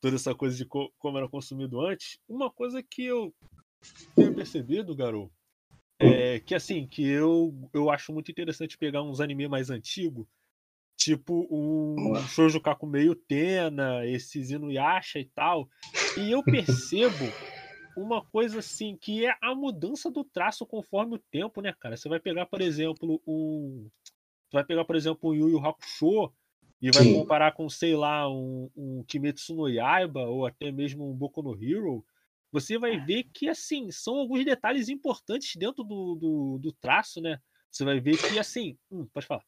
toda 0.00 0.16
essa 0.16 0.34
coisa 0.34 0.56
de 0.56 0.64
co, 0.64 0.92
como 0.98 1.16
era 1.16 1.28
consumido 1.28 1.80
antes. 1.80 2.18
Uma 2.28 2.50
coisa 2.50 2.82
que 2.82 3.04
eu 3.04 3.32
tenho 4.14 4.34
percebido, 4.34 4.94
garoto, 4.94 5.32
é 5.98 6.40
que 6.40 6.54
assim, 6.54 6.86
que 6.86 7.06
eu, 7.06 7.54
eu 7.72 7.90
acho 7.90 8.12
muito 8.12 8.30
interessante 8.30 8.76
pegar 8.78 9.02
uns 9.02 9.20
anime 9.20 9.48
mais 9.48 9.70
antigos 9.70 10.26
Tipo 10.96 11.46
um 11.50 12.14
Shoujo 12.26 12.60
Kaku 12.60 12.86
meio 12.86 13.14
Tena, 13.14 14.04
esses 14.06 14.50
Inuyasha 14.50 15.18
e 15.18 15.26
tal. 15.26 15.68
E 16.16 16.30
eu 16.30 16.42
percebo 16.42 17.26
uma 17.94 18.24
coisa 18.24 18.60
assim, 18.60 18.96
que 18.96 19.26
é 19.26 19.36
a 19.42 19.54
mudança 19.54 20.10
do 20.10 20.24
traço 20.24 20.64
conforme 20.64 21.16
o 21.16 21.22
tempo, 21.30 21.60
né, 21.60 21.74
cara? 21.78 21.96
Você 21.96 22.08
vai 22.08 22.18
pegar, 22.18 22.46
por 22.46 22.62
exemplo, 22.62 23.22
um. 23.26 23.88
Vai 24.50 24.64
pegar, 24.64 24.84
por 24.84 24.96
exemplo, 24.96 25.30
um 25.30 25.34
Yu 25.34 25.50
Yu 25.50 25.66
Hakusho 25.66 26.32
e 26.80 26.90
vai 26.90 27.04
Sim. 27.04 27.12
comparar 27.12 27.52
com, 27.52 27.68
sei 27.68 27.94
lá, 27.94 28.28
um, 28.28 28.70
um 28.74 29.04
Kimetsu 29.04 29.54
no 29.54 29.68
Yaiba 29.68 30.22
ou 30.22 30.46
até 30.46 30.72
mesmo 30.72 31.10
um 31.10 31.14
Boku 31.14 31.42
no 31.42 31.54
Hero. 31.62 32.04
Você 32.56 32.78
vai 32.78 32.98
ver 32.98 33.24
que, 33.34 33.50
assim, 33.50 33.90
são 33.90 34.14
alguns 34.14 34.42
detalhes 34.42 34.88
importantes 34.88 35.56
dentro 35.56 35.84
do, 35.84 36.14
do, 36.14 36.58
do 36.58 36.72
traço, 36.72 37.20
né? 37.20 37.38
Você 37.70 37.84
vai 37.84 38.00
ver 38.00 38.16
que, 38.16 38.38
assim. 38.38 38.78
Hum, 38.90 39.06
pode 39.12 39.26
falar. 39.26 39.42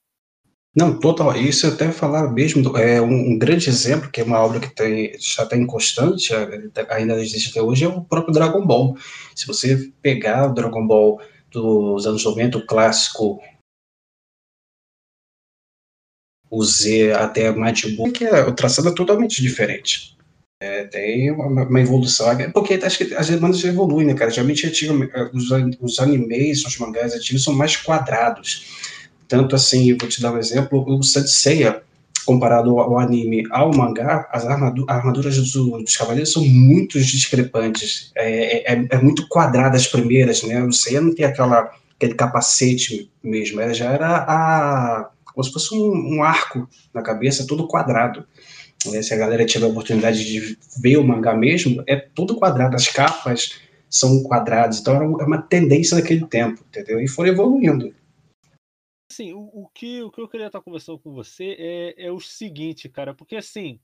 Não, 0.77 1.01
total. 1.01 1.35
Isso 1.35 1.67
eu 1.67 1.73
até 1.73 1.91
falar 1.91 2.31
mesmo, 2.31 2.77
é 2.77 3.01
um, 3.01 3.31
um, 3.31 3.39
grande 3.39 3.71
exemplo, 3.71 4.11
que 4.11 4.21
é 4.21 4.25
uma 4.25 4.39
obra 4.41 4.61
que 4.61 4.75
tem, 4.75 5.19
já 5.19 5.45
está 5.45 5.57
inconstante, 5.57 6.35
ainda 6.91 7.15
existe 7.15 7.49
até 7.49 7.63
hoje, 7.63 7.87
é 7.87 7.89
o 7.89 8.05
próprio 8.05 8.35
Dragon 8.35 8.67
Ball. 8.67 8.95
Se 9.35 9.47
você 9.47 9.91
pegar 10.03 10.51
o 10.51 10.53
Dragon 10.53 10.87
Ball 10.87 11.19
dos 11.51 12.07
anos 12.07 12.23
90, 12.23 12.59
o 12.59 12.67
clássico, 12.67 13.41
o 16.51 16.63
Z 16.63 17.13
até 17.13 17.51
Majin 17.53 17.97
Buu, 17.97 18.13
que 18.13 18.25
é, 18.25 18.43
o 18.43 18.55
traçado 18.55 18.91
é 18.91 18.95
totalmente 18.95 19.41
diferente. 19.41 20.18
É, 20.61 20.85
tem 20.85 21.31
uma, 21.31 21.47
uma, 21.47 21.81
evolução, 21.81 22.27
porque 22.53 22.75
acho 22.75 22.99
que 22.99 23.15
as 23.15 23.29
demandas 23.29 23.63
evoluem, 23.63 24.09
né, 24.09 24.15
cara? 24.15 24.31
Geralmente 24.31 24.67
os, 25.33 25.51
os 25.81 25.99
animes, 26.01 26.65
os 26.65 26.79
mangás 26.79 27.15
antigos 27.15 27.45
são 27.45 27.55
mais 27.55 27.77
quadrados 27.77 28.67
tanto 29.29 29.55
assim, 29.55 29.95
vou 29.97 30.09
te 30.09 30.23
dar 30.23 30.33
um 30.33 30.39
exemplo, 30.39 30.83
o 30.89 31.03
Seiya, 31.03 31.83
comparado 32.25 32.79
ao 32.79 32.99
anime, 32.99 33.45
ao 33.51 33.73
mangá, 33.75 34.27
as 34.33 34.45
armaduras 34.47 35.37
do, 35.53 35.79
dos 35.79 35.97
cavaleiros 35.97 36.33
são 36.33 36.45
muito 36.45 36.99
discrepantes. 36.99 38.11
É, 38.17 38.73
é, 38.73 38.87
é, 38.91 38.99
muito 38.99 39.29
quadrada 39.29 39.77
as 39.77 39.87
primeiras, 39.87 40.43
né? 40.43 40.63
O 40.63 40.73
Seiya 40.73 41.01
não 41.01 41.15
tem 41.15 41.27
aquela, 41.27 41.71
aquele 41.97 42.15
capacete 42.15 43.11
mesmo, 43.23 43.61
ela 43.61 43.75
já 43.75 43.93
era 43.93 44.17
a, 44.17 45.11
como 45.25 45.45
se 45.45 45.53
fosse 45.53 45.75
um, 45.75 46.17
um 46.17 46.23
arco 46.23 46.69
na 46.93 47.03
cabeça, 47.03 47.47
todo 47.47 47.69
quadrado. 47.69 48.27
É, 48.87 49.03
se 49.03 49.13
a 49.13 49.17
galera 49.17 49.45
tiver 49.45 49.67
a 49.67 49.69
oportunidade 49.69 50.25
de 50.25 50.59
ver 50.81 50.97
o 50.97 51.05
mangá 51.05 51.35
mesmo, 51.35 51.83
é 51.87 51.97
tudo 51.97 52.37
quadrado, 52.37 52.77
as 52.77 52.89
capas 52.89 53.61
são 53.91 54.23
quadradas, 54.23 54.81
então 54.81 54.95
era 54.95 55.05
uma 55.05 55.43
tendência 55.43 55.97
naquele 55.97 56.27
tempo, 56.27 56.63
entendeu? 56.69 57.01
E 57.01 57.09
foram 57.09 57.31
evoluindo 57.31 57.93
assim, 59.19 59.33
o, 59.33 59.51
o, 59.53 59.69
que, 59.69 60.03
o 60.03 60.11
que 60.11 60.21
eu 60.21 60.29
queria 60.29 60.47
estar 60.47 60.61
conversando 60.61 60.99
com 60.99 61.13
você 61.13 61.57
é, 61.59 62.07
é 62.07 62.13
o 62.13 62.21
seguinte, 62.21 62.89
cara, 62.89 63.15
porque 63.15 63.37
assim, 63.37 63.81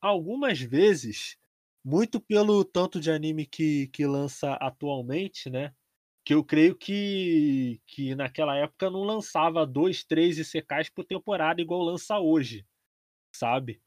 algumas 0.00 0.60
vezes, 0.60 1.36
muito 1.84 2.20
pelo 2.20 2.64
tanto 2.64 3.00
de 3.00 3.10
anime 3.10 3.44
que, 3.46 3.88
que 3.88 4.06
lança 4.06 4.54
atualmente, 4.54 5.50
né? 5.50 5.74
Que 6.24 6.34
eu 6.34 6.44
creio 6.44 6.76
que, 6.76 7.80
que 7.86 8.14
naquela 8.14 8.54
época 8.56 8.90
não 8.90 9.02
lançava 9.02 9.66
dois, 9.66 10.04
três 10.04 10.38
ICKs 10.38 10.90
por 10.90 11.04
temporada 11.04 11.60
igual 11.60 11.80
lança 11.82 12.18
hoje, 12.18 12.66
sabe? 13.34 13.80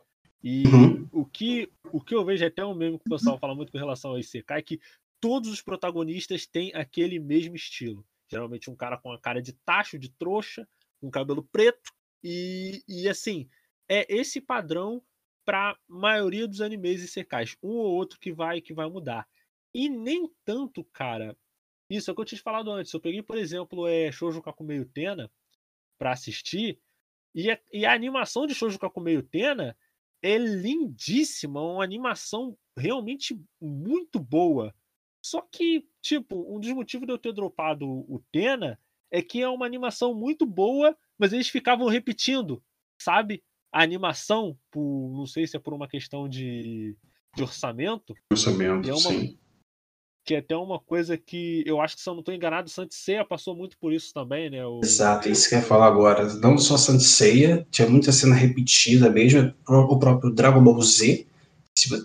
E 0.44 0.64
uhum. 0.68 1.08
o, 1.12 1.26
que, 1.26 1.72
o 1.92 2.02
que 2.02 2.16
eu 2.16 2.26
vejo 2.26 2.46
até 2.46 2.66
um 2.66 2.74
meme 2.74 2.98
que 2.98 3.06
o 3.06 3.12
pessoal 3.12 3.38
fala 3.38 3.54
muito 3.54 3.72
com 3.72 3.78
relação 3.78 4.12
ao 4.12 4.20
ICK 4.20 4.52
é 4.52 4.62
que 4.62 4.82
todos 5.20 5.50
os 5.50 5.62
protagonistas 5.62 6.48
têm 6.48 6.74
aquele 6.74 7.20
mesmo 7.20 7.56
estilo. 7.56 8.06
Geralmente 8.28 8.70
um 8.70 8.76
cara 8.76 8.98
com 8.98 9.12
a 9.12 9.20
cara 9.20 9.42
de 9.42 9.54
tacho, 9.54 10.00
de 10.00 10.10
trouxa, 10.10 10.68
com 11.00 11.12
cabelo 11.12 11.44
preto. 11.44 11.92
E, 12.24 12.84
e 12.88 13.08
assim, 13.08 13.48
é 13.88 14.06
esse 14.10 14.42
padrão 14.42 15.04
para 15.46 15.78
maioria 15.88 16.48
dos 16.48 16.62
animes 16.62 17.12
secais. 17.12 17.56
Um 17.62 17.74
ou 17.74 17.92
outro 17.92 18.20
que 18.20 18.32
vai 18.32 18.62
que 18.62 18.74
vai 18.74 18.90
mudar. 18.90 19.28
E 19.74 19.90
nem 19.90 20.30
tanto, 20.44 20.84
cara. 20.86 21.38
Isso 21.90 22.10
é 22.10 22.14
o 22.14 22.16
que 22.16 22.22
eu 22.22 22.26
tinha 22.26 22.42
falado 22.42 22.72
antes. 22.72 22.92
Eu 22.94 23.02
peguei, 23.02 23.22
por 23.22 23.38
exemplo, 23.38 23.88
é 23.88 24.12
Shoujo 24.12 24.42
Kakumeio 24.42 24.86
Tena 24.86 25.30
para 26.00 26.12
assistir. 26.12 26.80
E 27.36 27.52
a, 27.52 27.60
e 27.72 27.86
a 27.86 27.94
animação 27.94 28.48
de 28.48 28.56
Shoujo 28.56 28.80
Kakumeio 28.80 29.22
Tena 29.22 29.78
é 30.22 30.38
lindíssima. 30.38 31.62
Uma 31.62 31.84
animação 31.84 32.58
realmente 32.78 33.40
muito 33.60 34.20
boa. 34.20 34.74
Só 35.24 35.42
que, 35.42 35.88
tipo, 36.02 36.46
um 36.54 36.60
dos 36.60 36.72
motivos 36.72 37.06
de 37.06 37.14
eu 37.14 37.18
ter 37.18 37.34
dropado 37.34 37.88
o 37.88 38.22
Tena 38.32 38.80
é 39.12 39.22
que 39.22 39.42
é 39.42 39.48
uma 39.48 39.66
animação 39.66 40.16
muito 40.16 40.46
boa, 40.46 40.98
mas 41.18 41.34
eles 41.34 41.50
ficavam 41.50 41.88
repetindo, 41.88 42.64
sabe? 43.00 43.44
A 43.72 43.84
animação, 43.84 44.58
por, 44.72 45.14
não 45.16 45.26
sei 45.26 45.46
se 45.46 45.56
é 45.56 45.60
por 45.60 45.74
uma 45.74 45.88
questão 45.88 46.28
de, 46.28 46.98
de 47.36 47.44
orçamento. 47.44 48.16
Orçamento, 48.32 48.90
é 48.90 48.94
uma, 48.94 49.00
sim. 49.00 49.38
Que 50.24 50.36
é 50.36 50.38
até 50.38 50.56
uma 50.56 50.80
coisa 50.80 51.18
que 51.18 51.64
eu 51.66 51.82
acho 51.82 51.96
que, 51.96 52.02
se 52.02 52.10
eu 52.10 52.14
não 52.14 52.20
estou 52.20 52.34
enganado, 52.34 52.70
Santiceia 52.70 53.26
passou 53.26 53.56
muito 53.56 53.78
por 53.78 53.92
isso 53.92 54.14
também, 54.14 54.50
né? 54.50 54.66
O... 54.66 54.82
Exato, 54.84 55.30
isso 55.30 55.50
que 55.50 55.56
eu 55.56 55.60
ia 55.60 55.66
falar 55.66 55.88
agora. 55.88 56.32
Não 56.36 56.58
só 56.58 56.78
Santiceia, 56.78 57.66
tinha 57.72 57.90
muita 57.90 58.12
cena 58.12 58.36
repetida 58.36 59.10
mesmo, 59.10 59.54
o 59.68 59.98
próprio 59.98 60.32
Dragon 60.32 60.64
Ball 60.64 60.82
Z, 60.82 61.26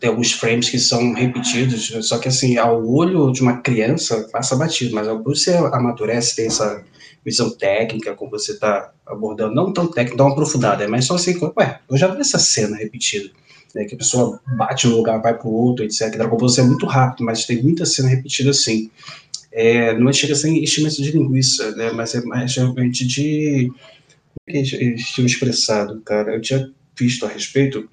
tem 0.00 0.08
alguns 0.08 0.32
frames 0.32 0.70
que 0.70 0.78
são 0.78 1.12
repetidos, 1.12 1.92
só 2.08 2.18
que 2.18 2.28
assim, 2.28 2.56
ao 2.56 2.86
olho 2.86 3.30
de 3.32 3.42
uma 3.42 3.60
criança 3.60 4.28
passa 4.32 4.56
batido, 4.56 4.94
mas 4.94 5.06
quando 5.06 5.24
você 5.24 5.54
amadurece, 5.54 6.36
tem 6.36 6.46
essa 6.46 6.84
visão 7.26 7.50
técnica, 7.50 8.14
como 8.14 8.30
você 8.30 8.52
está 8.52 8.92
abordando, 9.04 9.52
não 9.52 9.72
tão 9.72 9.88
técnica, 9.88 10.16
tão 10.16 10.28
aprofundada, 10.28 10.86
mais 10.86 11.06
só 11.06 11.16
assim, 11.16 11.36
ué, 11.58 11.80
eu 11.90 11.96
já 11.96 12.06
vi 12.06 12.20
essa 12.20 12.38
cena 12.38 12.76
repetida, 12.76 13.28
né, 13.74 13.84
que 13.84 13.96
a 13.96 13.98
pessoa 13.98 14.40
bate 14.56 14.86
no 14.86 14.96
lugar, 14.96 15.20
vai 15.20 15.36
para 15.36 15.48
o 15.48 15.52
outro, 15.52 15.84
etc. 15.84 16.12
Dragon 16.12 16.36
Ball 16.36 16.48
Z 16.48 16.60
é 16.60 16.64
muito 16.64 16.86
rápido, 16.86 17.24
mas 17.24 17.44
tem 17.44 17.60
muita 17.60 17.84
cena 17.84 18.08
repetida 18.08 18.50
assim. 18.50 18.88
É, 19.50 19.98
não 19.98 20.12
chega 20.12 20.34
a 20.34 20.36
ser 20.36 20.50
enchimento 20.50 21.02
de 21.02 21.10
linguiça, 21.10 21.72
né, 21.72 21.90
mas 21.90 22.14
é 22.14 22.22
mais 22.22 22.54
realmente 22.54 23.04
de. 23.04 23.72
Como 24.46 24.58
é 24.58 24.62
que 24.62 24.94
tinham 24.94 25.26
expressado, 25.26 26.00
cara? 26.02 26.34
Eu 26.34 26.40
tinha 26.40 26.70
visto 26.96 27.26
a 27.26 27.28
respeito 27.28 27.88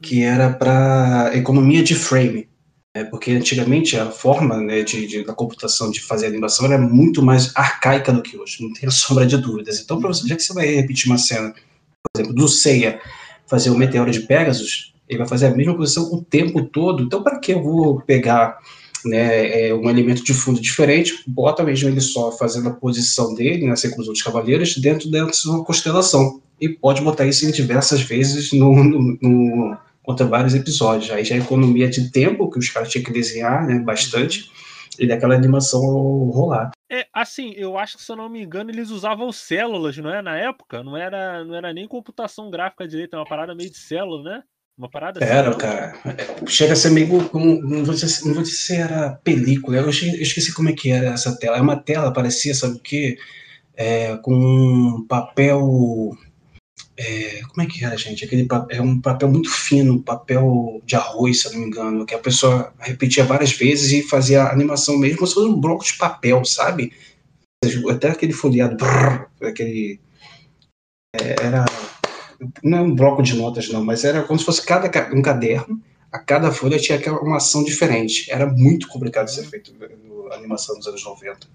que 0.00 0.22
era 0.22 0.52
para 0.52 1.30
economia 1.34 1.84
de 1.84 1.94
frame. 1.94 2.48
É, 2.94 3.04
porque 3.04 3.30
antigamente 3.30 3.96
a 3.96 4.10
forma 4.10 4.60
né, 4.60 4.82
de, 4.82 5.06
de, 5.06 5.24
da 5.24 5.32
computação 5.32 5.90
de 5.90 6.00
fazer 6.00 6.26
animação 6.26 6.66
era 6.66 6.76
muito 6.76 7.22
mais 7.22 7.50
arcaica 7.56 8.12
do 8.12 8.22
que 8.22 8.36
hoje, 8.36 8.62
não 8.62 8.72
tem 8.72 8.90
sombra 8.90 9.24
de 9.24 9.38
dúvidas. 9.38 9.80
Então, 9.80 9.98
você, 9.98 10.28
já 10.28 10.36
que 10.36 10.42
você 10.42 10.52
vai 10.52 10.66
repetir 10.66 11.06
uma 11.10 11.16
cena, 11.16 11.54
por 12.02 12.10
exemplo, 12.14 12.34
do 12.34 12.46
Seiya 12.48 13.00
fazer 13.46 13.70
o 13.70 13.78
Meteoro 13.78 14.10
de 14.10 14.20
Pegasus, 14.20 14.92
ele 15.08 15.18
vai 15.18 15.28
fazer 15.28 15.46
a 15.46 15.54
mesma 15.54 15.74
posição 15.74 16.04
o 16.12 16.22
tempo 16.22 16.64
todo. 16.64 17.02
Então, 17.02 17.22
para 17.22 17.38
que 17.38 17.52
eu 17.52 17.62
vou 17.62 18.02
pegar 18.02 18.58
né, 19.04 19.68
é 19.68 19.74
um 19.74 19.88
elemento 19.88 20.22
de 20.22 20.34
fundo 20.34 20.60
diferente, 20.60 21.24
bota 21.26 21.62
mesmo 21.62 21.88
ele 21.88 22.00
só 22.00 22.30
fazendo 22.32 22.68
a 22.68 22.74
posição 22.74 23.34
dele, 23.34 23.66
né, 23.66 23.72
assim 23.72 23.90
como 23.90 24.02
os 24.02 24.08
outros 24.08 24.24
cavaleiros, 24.24 24.76
dentro, 24.76 25.10
dentro 25.10 25.32
de 25.32 25.48
uma 25.48 25.64
constelação. 25.64 26.40
E 26.60 26.68
pode 26.68 27.02
botar 27.02 27.26
isso 27.26 27.46
em 27.46 27.50
diversas 27.50 28.02
vezes 28.02 28.52
no, 28.52 28.84
no, 28.84 29.18
no 29.20 29.76
contra 30.02 30.26
vários 30.26 30.54
episódios. 30.54 31.10
Aí 31.10 31.24
já 31.24 31.34
é 31.34 31.38
economia 31.38 31.88
de 31.88 32.10
tempo, 32.10 32.50
que 32.50 32.58
os 32.58 32.68
caras 32.68 32.90
tinham 32.90 33.04
que 33.04 33.12
desenhar 33.12 33.66
né, 33.66 33.78
bastante, 33.78 34.50
e 34.98 35.06
daquela 35.06 35.34
animação 35.34 35.80
rolar. 35.80 36.70
É, 36.90 37.06
assim, 37.12 37.52
eu 37.56 37.78
acho 37.78 37.96
que, 37.96 38.04
se 38.04 38.12
eu 38.12 38.16
não 38.16 38.28
me 38.28 38.42
engano, 38.42 38.70
eles 38.70 38.90
usavam 38.90 39.32
células, 39.32 39.96
não 39.96 40.12
é? 40.12 40.20
Na 40.20 40.36
época, 40.36 40.82
não 40.82 40.96
era, 40.96 41.44
não 41.44 41.54
era 41.54 41.72
nem 41.72 41.88
computação 41.88 42.50
gráfica 42.50 42.86
direito, 42.86 43.14
é 43.14 43.18
uma 43.18 43.26
parada 43.26 43.54
meio 43.54 43.70
de 43.70 43.78
célula, 43.78 44.22
né? 44.22 44.42
Uma 44.76 44.90
parada 44.90 45.22
assim, 45.22 45.32
Era, 45.32 45.50
assim, 45.50 45.58
cara. 45.58 45.94
Chega 46.46 46.72
a 46.72 46.76
ser 46.76 46.90
meio 46.90 47.28
como. 47.28 47.60
Não 47.62 47.84
vou 47.84 47.94
dizer, 47.94 48.26
não 48.26 48.34
vou 48.34 48.42
dizer 48.42 48.56
se 48.56 48.74
era 48.74 49.12
película. 49.22 49.76
Eu 49.76 49.88
esqueci 49.88 50.52
como 50.54 50.70
é 50.70 50.72
que 50.72 50.90
era 50.90 51.10
essa 51.10 51.38
tela. 51.38 51.58
É 51.58 51.60
uma 51.60 51.76
tela, 51.76 52.12
parecia, 52.12 52.54
sabe 52.54 52.76
o 52.76 52.80
quê? 52.80 53.16
É, 53.74 54.16
com 54.18 54.34
um 54.34 55.06
papel. 55.06 56.16
É, 57.04 57.42
como 57.48 57.62
é 57.62 57.66
que 57.66 57.84
era, 57.84 57.96
gente? 57.96 58.24
Aquele 58.24 58.44
papel, 58.44 58.78
é 58.78 58.80
um 58.80 59.00
papel 59.00 59.28
muito 59.28 59.50
fino, 59.50 60.00
papel 60.00 60.80
de 60.86 60.94
arroz, 60.94 61.40
se 61.40 61.48
eu 61.48 61.52
não 61.52 61.60
me 61.60 61.66
engano, 61.66 62.06
que 62.06 62.14
a 62.14 62.18
pessoa 62.18 62.72
repetia 62.78 63.24
várias 63.24 63.50
vezes 63.50 63.90
e 63.90 64.08
fazia 64.08 64.44
a 64.44 64.52
animação 64.52 64.96
mesmo 64.96 65.18
como 65.18 65.26
se 65.26 65.34
fosse 65.34 65.48
um 65.48 65.60
bloco 65.60 65.84
de 65.84 65.94
papel, 65.94 66.44
sabe? 66.44 66.92
Até 67.90 68.10
aquele 68.10 68.32
folheado, 68.32 68.76
brrr, 68.76 69.26
aquele. 69.42 70.00
É, 71.14 71.44
era 71.44 71.64
não 72.62 72.78
é 72.78 72.80
um 72.82 72.94
bloco 72.94 73.22
de 73.22 73.34
notas, 73.34 73.68
não, 73.68 73.84
mas 73.84 74.04
era 74.04 74.22
como 74.22 74.38
se 74.38 74.44
fosse 74.44 74.64
cada 74.64 74.88
um 75.12 75.22
caderno, 75.22 75.82
a 76.10 76.18
cada 76.18 76.52
folha 76.52 76.78
tinha 76.78 76.98
uma 77.20 77.38
ação 77.38 77.64
diferente. 77.64 78.30
Era 78.30 78.46
muito 78.46 78.86
complicado 78.86 79.28
ser 79.28 79.44
feito 79.44 79.74
na 79.76 80.34
animação 80.36 80.76
dos 80.76 80.86
anos 80.86 81.04
90. 81.04 81.48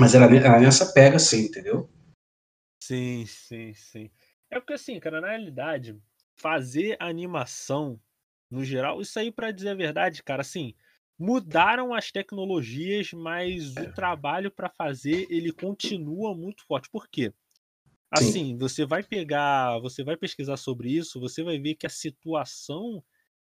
Mas 0.00 0.14
era 0.14 0.28
nessa 0.60 0.86
pega, 0.86 1.16
assim, 1.16 1.46
entendeu? 1.46 1.88
Sim, 2.82 3.24
sim, 3.26 3.72
sim. 3.74 4.10
É 4.52 4.60
porque, 4.60 4.74
assim, 4.74 5.00
cara, 5.00 5.18
na 5.18 5.28
realidade, 5.28 5.98
fazer 6.34 6.98
animação, 7.00 7.98
no 8.50 8.62
geral, 8.62 9.00
isso 9.00 9.18
aí, 9.18 9.32
para 9.32 9.50
dizer 9.50 9.70
a 9.70 9.74
verdade, 9.74 10.22
cara, 10.22 10.42
assim, 10.42 10.74
mudaram 11.18 11.94
as 11.94 12.12
tecnologias, 12.12 13.14
mas 13.14 13.74
o 13.74 13.90
trabalho 13.94 14.50
para 14.50 14.68
fazer 14.68 15.26
ele 15.30 15.52
continua 15.52 16.34
muito 16.34 16.66
forte. 16.66 16.90
Por 16.90 17.08
quê? 17.08 17.32
Assim, 18.10 18.30
Sim. 18.30 18.58
você 18.58 18.84
vai 18.84 19.02
pegar, 19.02 19.78
você 19.78 20.04
vai 20.04 20.18
pesquisar 20.18 20.58
sobre 20.58 20.90
isso, 20.90 21.18
você 21.18 21.42
vai 21.42 21.58
ver 21.58 21.74
que 21.74 21.86
a 21.86 21.90
situação 21.90 23.02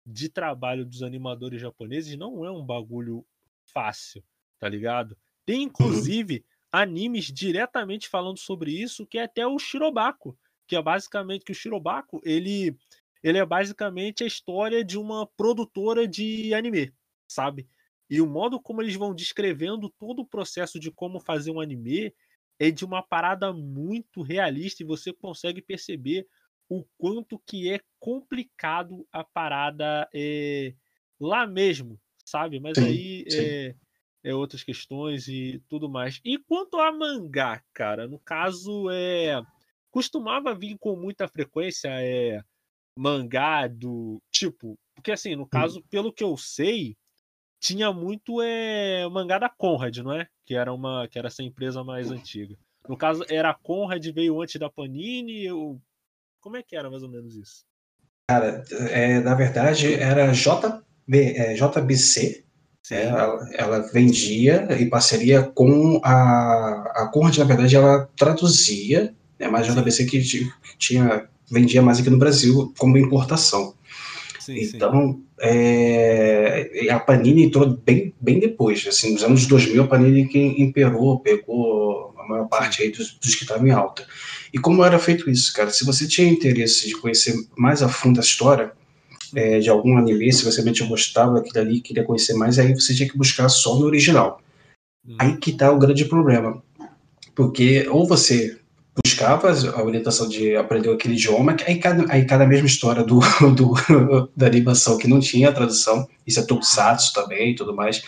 de 0.05 0.29
trabalho 0.29 0.85
dos 0.85 1.01
animadores 1.01 1.59
japoneses 1.59 2.15
não 2.15 2.45
é 2.45 2.51
um 2.51 2.63
bagulho 2.63 3.25
fácil, 3.73 4.23
tá 4.59 4.69
ligado? 4.69 5.17
Tem 5.47 5.57
uhum. 5.57 5.63
inclusive 5.63 6.35
uhum. 6.35 6.79
animes 6.79 7.25
diretamente 7.25 8.07
falando 8.07 8.37
sobre 8.37 8.71
isso, 8.71 9.07
que 9.07 9.17
é 9.17 9.23
até 9.23 9.47
o 9.47 9.57
Shirobako, 9.57 10.37
que 10.71 10.75
é 10.77 10.81
basicamente 10.81 11.43
que 11.43 11.51
o 11.51 11.55
Shirobako, 11.55 12.21
ele 12.23 12.77
ele 13.21 13.37
é 13.37 13.45
basicamente 13.45 14.23
a 14.23 14.25
história 14.25 14.85
de 14.85 14.97
uma 14.97 15.27
produtora 15.27 16.07
de 16.07 16.53
anime, 16.53 16.93
sabe? 17.27 17.67
E 18.09 18.21
o 18.21 18.25
modo 18.25 18.57
como 18.57 18.81
eles 18.81 18.95
vão 18.95 19.13
descrevendo 19.13 19.89
todo 19.99 20.21
o 20.21 20.25
processo 20.25 20.79
de 20.79 20.89
como 20.89 21.19
fazer 21.19 21.51
um 21.51 21.59
anime 21.59 22.15
é 22.57 22.71
de 22.71 22.85
uma 22.85 23.03
parada 23.03 23.51
muito 23.51 24.21
realista 24.21 24.81
e 24.81 24.85
você 24.85 25.11
consegue 25.11 25.61
perceber 25.61 26.25
o 26.69 26.85
quanto 26.97 27.37
que 27.45 27.69
é 27.69 27.81
complicado 27.99 29.05
a 29.11 29.25
parada 29.25 30.07
é, 30.15 30.73
lá 31.19 31.45
mesmo, 31.45 31.99
sabe? 32.23 32.61
Mas 32.61 32.77
sim, 32.77 32.85
aí 32.85 33.25
sim. 33.27 33.41
É, 33.41 33.75
é, 34.23 34.33
outras 34.33 34.63
questões 34.63 35.27
e 35.27 35.61
tudo 35.67 35.89
mais. 35.89 36.21
E 36.23 36.37
quanto 36.37 36.77
a 36.77 36.93
mangá, 36.93 37.61
cara, 37.73 38.07
no 38.07 38.19
caso 38.19 38.89
é 38.89 39.43
costumava 39.91 40.55
vir 40.55 40.77
com 40.79 40.95
muita 40.95 41.27
frequência 41.27 41.89
é 41.91 42.41
mangá 42.97 43.67
do 43.67 44.21
tipo, 44.31 44.77
porque 44.95 45.11
assim, 45.11 45.35
no 45.35 45.43
hum. 45.43 45.47
caso, 45.47 45.79
hum. 45.79 45.83
pelo 45.89 46.13
que 46.13 46.23
eu 46.23 46.35
sei, 46.37 46.95
tinha 47.59 47.91
muito 47.91 48.41
é, 48.41 49.07
mangá 49.09 49.37
da 49.37 49.49
Conrad, 49.49 49.97
não 49.97 50.13
é? 50.13 50.27
Que 50.45 50.55
era 50.55 50.73
uma 50.73 51.07
que 51.07 51.19
era 51.19 51.27
essa 51.27 51.43
empresa 51.43 51.83
mais 51.83 52.09
antiga. 52.11 52.55
No 52.89 52.97
caso, 52.97 53.23
era 53.29 53.51
a 53.51 53.53
Conrad, 53.53 54.03
veio 54.07 54.41
antes 54.41 54.59
da 54.59 54.69
Panini, 54.69 55.45
eu... 55.45 55.79
como 56.39 56.57
é 56.57 56.63
que 56.63 56.75
era 56.75 56.89
mais 56.89 57.03
ou 57.03 57.09
menos 57.09 57.35
isso? 57.35 57.63
Cara, 58.27 58.63
é, 58.89 59.19
na 59.19 59.35
verdade 59.35 59.93
era 59.93 60.31
JB, 60.31 61.17
é, 61.35 61.53
JBC, 61.53 62.45
é, 62.89 63.03
ela, 63.05 63.49
ela, 63.53 63.79
vendia 63.91 64.67
em 64.79 64.89
parceria 64.89 65.43
com 65.43 66.01
a, 66.03 67.03
a 67.03 67.09
Conrad, 67.13 67.37
na 67.37 67.45
verdade 67.45 67.75
ela 67.75 68.09
traduzia, 68.17 69.15
né, 69.41 69.47
mas 69.49 69.67
a 69.67 69.81
JBC 69.81 70.05
que 70.05 70.21
tinha, 70.77 71.27
vendia 71.49 71.81
mais 71.81 71.99
aqui 71.99 72.09
no 72.09 72.19
Brasil 72.19 72.71
como 72.77 72.97
importação. 72.97 73.73
Sim, 74.39 74.59
então, 74.61 75.13
sim. 75.13 75.23
É, 75.39 76.87
a 76.91 76.99
Panini 76.99 77.45
entrou 77.45 77.67
bem, 77.67 78.13
bem 78.21 78.39
depois, 78.39 78.85
assim, 78.87 79.13
nos 79.13 79.23
anos 79.23 79.47
2000 79.47 79.83
a 79.83 79.87
Panini 79.87 80.27
que 80.27 80.39
imperou, 80.39 81.19
pegou 81.19 82.13
a 82.17 82.27
maior 82.27 82.47
parte 82.47 82.83
aí 82.83 82.91
dos, 82.91 83.13
dos 83.13 83.35
que 83.35 83.43
estavam 83.43 83.67
em 83.67 83.71
alta. 83.71 84.05
E 84.53 84.59
como 84.59 84.83
era 84.83 84.99
feito 84.99 85.29
isso, 85.29 85.51
cara? 85.53 85.71
Se 85.71 85.83
você 85.83 86.07
tinha 86.07 86.29
interesse 86.29 86.87
de 86.87 86.95
conhecer 86.95 87.33
mais 87.57 87.81
a 87.81 87.89
fundo 87.89 88.19
a 88.19 88.23
história 88.23 88.71
é, 89.35 89.59
de 89.59 89.69
algum 89.69 89.97
anime, 89.97 90.31
se 90.31 90.45
você 90.45 90.57
realmente 90.57 90.83
gostava 90.83 91.35
daquilo 91.35 91.59
ali, 91.59 91.81
queria 91.81 92.03
conhecer 92.03 92.33
mais, 92.33 92.59
aí 92.59 92.73
você 92.73 92.93
tinha 92.93 93.09
que 93.09 93.17
buscar 93.17 93.49
só 93.49 93.79
no 93.79 93.85
original. 93.85 94.41
Hum. 95.07 95.15
Aí 95.17 95.37
que 95.37 95.53
tá 95.53 95.71
o 95.71 95.79
grande 95.79 96.05
problema. 96.05 96.61
Porque 97.33 97.87
ou 97.89 98.07
você 98.07 98.60
buscava 99.03 99.51
a 99.51 99.83
orientação 99.83 100.27
de 100.27 100.55
aprender 100.55 100.91
aquele 100.91 101.13
idioma, 101.13 101.55
aí 101.65 101.77
cada, 101.77 102.11
aí 102.11 102.25
cada 102.25 102.45
mesma 102.45 102.67
história 102.67 103.03
do, 103.03 103.19
do, 103.55 104.29
da 104.35 104.47
animação 104.47 104.97
que 104.97 105.07
não 105.07 105.19
tinha 105.19 105.51
tradução, 105.51 106.07
isso 106.25 106.39
é 106.39 106.43
tokusatsu 106.43 107.13
também 107.13 107.51
e 107.51 107.55
tudo 107.55 107.75
mais, 107.75 108.03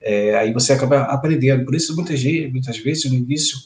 é, 0.00 0.36
aí 0.36 0.52
você 0.52 0.72
acaba 0.72 1.02
aprendendo. 1.02 1.64
Por 1.64 1.74
isso, 1.74 1.94
muitas, 1.94 2.22
muitas 2.50 2.76
vezes, 2.78 3.10
no 3.10 3.16
início, 3.16 3.58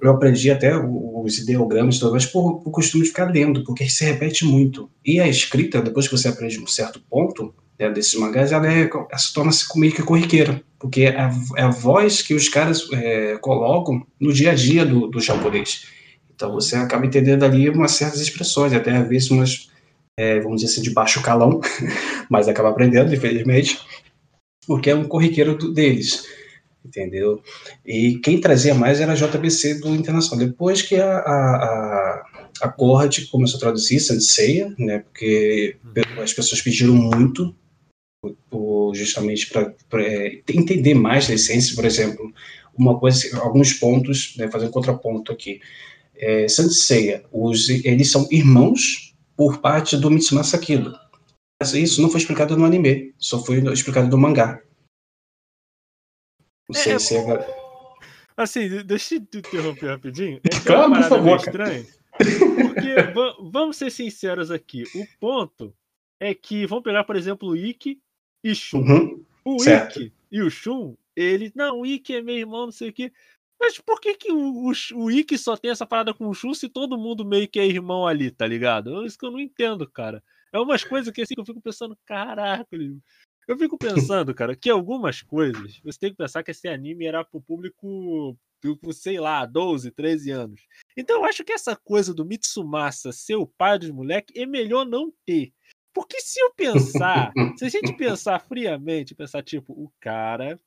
eu 0.00 0.10
aprendi 0.10 0.50
até 0.50 0.76
os 0.76 1.38
ideogramas, 1.38 1.98
tudo 1.98 2.12
mais, 2.12 2.26
por, 2.26 2.60
por 2.60 2.70
costume 2.70 3.04
de 3.04 3.10
ficar 3.10 3.30
lendo, 3.30 3.64
porque 3.64 3.88
se 3.88 4.04
repete 4.04 4.44
muito. 4.44 4.90
E 5.04 5.20
a 5.20 5.28
escrita, 5.28 5.80
depois 5.80 6.08
que 6.08 6.16
você 6.16 6.28
aprende 6.28 6.58
um 6.58 6.66
certo 6.66 7.00
ponto 7.08 7.54
né, 7.78 7.90
desses 7.90 8.14
mangás, 8.18 8.52
ela, 8.52 8.70
é, 8.70 8.88
ela 8.90 9.18
se 9.18 9.32
torna-se 9.32 9.66
meio 9.78 9.92
que 9.92 10.02
corriqueira, 10.02 10.62
porque 10.78 11.02
é 11.02 11.18
a, 11.18 11.30
é 11.56 11.62
a 11.62 11.70
voz 11.70 12.22
que 12.22 12.34
os 12.34 12.48
caras 12.48 12.86
é, 12.92 13.36
colocam 13.38 14.06
no 14.20 14.32
dia 14.32 14.50
a 14.50 14.54
dia 14.54 14.84
do, 14.84 15.06
do 15.06 15.20
japonês. 15.20 15.86
Então 16.34 16.52
você 16.52 16.76
acaba 16.76 17.06
entendendo 17.06 17.44
ali 17.44 17.68
umas 17.68 17.92
certas 17.92 18.20
expressões, 18.20 18.72
até 18.72 18.90
às 18.96 19.08
vezes 19.08 19.30
umas, 19.30 19.70
é, 20.18 20.40
vamos 20.40 20.60
dizer 20.60 20.72
assim, 20.72 20.82
de 20.82 20.90
baixo 20.90 21.22
calão, 21.22 21.60
mas 22.28 22.48
acaba 22.48 22.70
aprendendo, 22.70 23.14
infelizmente, 23.14 23.80
porque 24.66 24.90
é 24.90 24.94
um 24.94 25.04
corriqueiro 25.04 25.56
do, 25.56 25.72
deles, 25.72 26.26
entendeu? 26.84 27.42
E 27.84 28.18
quem 28.18 28.40
trazia 28.40 28.74
mais 28.74 29.00
era 29.00 29.12
a 29.12 29.16
JBC 29.16 29.80
do 29.80 29.94
Internacional. 29.94 30.46
Depois 30.46 30.82
que 30.82 30.96
a, 30.96 31.18
a, 31.18 31.56
a, 31.56 32.24
a 32.62 32.68
começou 32.68 33.56
a 33.56 33.60
traduzir 33.60 34.00
Sanseia, 34.00 34.74
né, 34.78 35.00
porque 35.00 35.76
uhum. 35.84 36.22
as 36.22 36.32
pessoas 36.32 36.60
pediram 36.60 36.94
muito 36.94 37.54
justamente 38.94 39.50
para 39.50 40.02
é, 40.02 40.40
entender 40.48 40.94
mais 40.94 41.28
da 41.28 41.34
essência, 41.34 41.74
por 41.74 41.84
exemplo, 41.84 42.32
uma 42.76 42.98
coisa, 42.98 43.38
alguns 43.38 43.72
pontos, 43.74 44.34
né, 44.36 44.50
fazer 44.50 44.66
um 44.66 44.70
contraponto 44.70 45.30
aqui 45.32 45.60
é, 46.16 46.48
Seiya, 46.48 47.24
os, 47.32 47.68
eles 47.68 48.10
são 48.10 48.28
irmãos 48.30 49.14
por 49.36 49.58
parte 49.58 49.96
do 49.96 50.10
Mitsumasa 50.10 50.58
Kido. 50.58 50.98
Mas 51.60 51.74
isso 51.74 52.02
não 52.02 52.10
foi 52.10 52.20
explicado 52.20 52.56
no 52.56 52.64
anime, 52.64 53.14
só 53.18 53.42
foi 53.42 53.58
explicado 53.72 54.08
no 54.08 54.18
mangá. 54.18 54.62
Não 56.68 56.74
sei 56.74 56.94
é, 56.94 56.98
se 56.98 57.16
é... 57.16 57.64
Assim, 58.36 58.68
deixa 58.84 59.14
eu 59.14 59.26
te 59.26 59.38
interromper 59.38 59.86
rapidinho. 59.86 60.40
É 60.44 60.60
claro, 60.66 60.92
por 60.92 61.02
favor. 61.04 61.36
Estranho, 61.36 61.86
porque, 62.18 62.94
vamos 63.50 63.76
ser 63.76 63.90
sinceros 63.90 64.50
aqui, 64.50 64.84
o 64.94 65.06
ponto 65.20 65.74
é 66.20 66.34
que, 66.34 66.66
vamos 66.66 66.84
pegar, 66.84 67.04
por 67.04 67.16
exemplo, 67.16 67.50
o 67.50 67.56
Ikki 67.56 68.00
e 68.42 68.54
Shun. 68.54 68.78
Uhum, 68.78 69.24
o 69.44 69.58
certo. 69.58 70.00
Ikki 70.00 70.12
e 70.32 70.42
o 70.42 70.50
Shun, 70.50 70.96
ele, 71.14 71.52
não, 71.54 71.80
o 71.80 71.86
Ikki 71.86 72.16
é 72.16 72.22
meu 72.22 72.36
irmão, 72.36 72.66
não 72.66 72.72
sei 72.72 72.90
o 72.90 72.92
que. 72.92 73.12
Mas 73.64 73.78
por 73.78 73.98
que, 73.98 74.14
que 74.14 74.30
o, 74.30 74.68
o, 74.68 74.72
o 74.96 75.10
Ikki 75.10 75.38
só 75.38 75.56
tem 75.56 75.70
essa 75.70 75.86
parada 75.86 76.12
com 76.12 76.28
o 76.28 76.34
Shun 76.34 76.52
se 76.52 76.68
todo 76.68 76.98
mundo 76.98 77.24
meio 77.24 77.48
que 77.48 77.58
é 77.58 77.66
irmão 77.66 78.06
ali, 78.06 78.30
tá 78.30 78.46
ligado? 78.46 79.02
É 79.02 79.06
isso 79.06 79.16
que 79.16 79.24
eu 79.24 79.30
não 79.30 79.40
entendo, 79.40 79.90
cara. 79.90 80.22
É 80.52 80.58
umas 80.58 80.84
coisas 80.84 81.10
que 81.10 81.22
assim 81.22 81.34
que 81.34 81.40
eu 81.40 81.46
fico 81.46 81.62
pensando, 81.62 81.98
caraca, 82.04 82.68
eu 83.48 83.58
fico 83.58 83.78
pensando, 83.78 84.34
cara, 84.34 84.54
que 84.54 84.68
algumas 84.68 85.22
coisas 85.22 85.80
você 85.82 85.98
tem 85.98 86.10
que 86.10 86.16
pensar 86.18 86.42
que 86.42 86.50
esse 86.50 86.68
anime 86.68 87.06
era 87.06 87.24
pro 87.24 87.40
público, 87.40 88.36
sei 88.92 89.18
lá, 89.18 89.46
12, 89.46 89.90
13 89.92 90.30
anos. 90.30 90.60
Então 90.94 91.20
eu 91.20 91.24
acho 91.24 91.42
que 91.42 91.52
essa 91.52 91.74
coisa 91.74 92.12
do 92.12 92.24
Mitsumasa 92.24 93.12
ser 93.12 93.36
o 93.36 93.46
pai 93.46 93.78
dos 93.78 93.90
moleques 93.90 94.36
é 94.36 94.44
melhor 94.44 94.84
não 94.84 95.10
ter. 95.24 95.54
Porque 95.94 96.20
se 96.20 96.38
eu 96.38 96.52
pensar, 96.54 97.32
se 97.56 97.64
a 97.64 97.68
gente 97.70 97.94
pensar 97.96 98.40
friamente, 98.40 99.14
pensar 99.14 99.42
tipo, 99.42 99.72
o 99.72 99.90
cara 99.98 100.60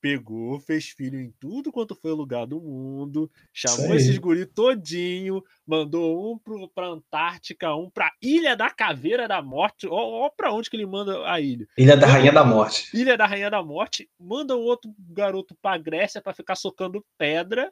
pegou, 0.00 0.58
fez 0.58 0.88
filho 0.88 1.20
em 1.20 1.32
tudo 1.38 1.70
quanto 1.70 1.94
foi 1.94 2.12
lugar 2.12 2.46
do 2.46 2.60
mundo, 2.60 3.30
chamou 3.52 3.94
esses 3.94 4.16
guri 4.18 4.46
todinho, 4.46 5.42
mandou 5.66 6.32
um 6.32 6.38
pro, 6.38 6.68
pra 6.68 6.88
Antártica, 6.88 7.74
um 7.74 7.90
pra 7.90 8.12
Ilha 8.22 8.56
da 8.56 8.70
Caveira 8.70 9.28
da 9.28 9.42
Morte, 9.42 9.86
ó, 9.86 10.26
ó 10.26 10.30
pra 10.30 10.52
onde 10.52 10.70
que 10.70 10.76
ele 10.76 10.86
manda 10.86 11.30
a 11.30 11.40
ilha. 11.40 11.66
Ilha 11.76 11.96
da 11.96 12.06
Rainha 12.06 12.32
da 12.32 12.44
Morte. 12.44 12.90
Ilha 12.94 13.16
da 13.16 13.26
Rainha 13.26 13.50
da 13.50 13.62
Morte, 13.62 14.08
manda 14.18 14.56
um 14.56 14.62
outro 14.62 14.92
garoto 14.98 15.54
pra 15.60 15.76
Grécia 15.78 16.20
para 16.20 16.32
ficar 16.32 16.54
socando 16.54 17.04
pedra. 17.18 17.70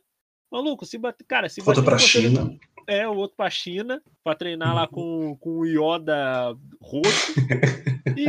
Maluco, 0.50 0.86
se 0.86 0.96
bate, 0.96 1.24
cara, 1.24 1.48
se 1.48 1.60
Outro 1.64 1.84
pra 1.84 1.98
China. 1.98 2.58
É, 2.86 3.06
o 3.06 3.14
outro 3.16 3.36
pra 3.36 3.50
China, 3.50 4.02
pra 4.24 4.34
treinar 4.34 4.74
lá 4.74 4.88
com, 4.88 5.36
com 5.36 5.58
o 5.58 5.66
Yoda 5.66 6.56
roxo. 6.80 7.34
E 8.16 8.24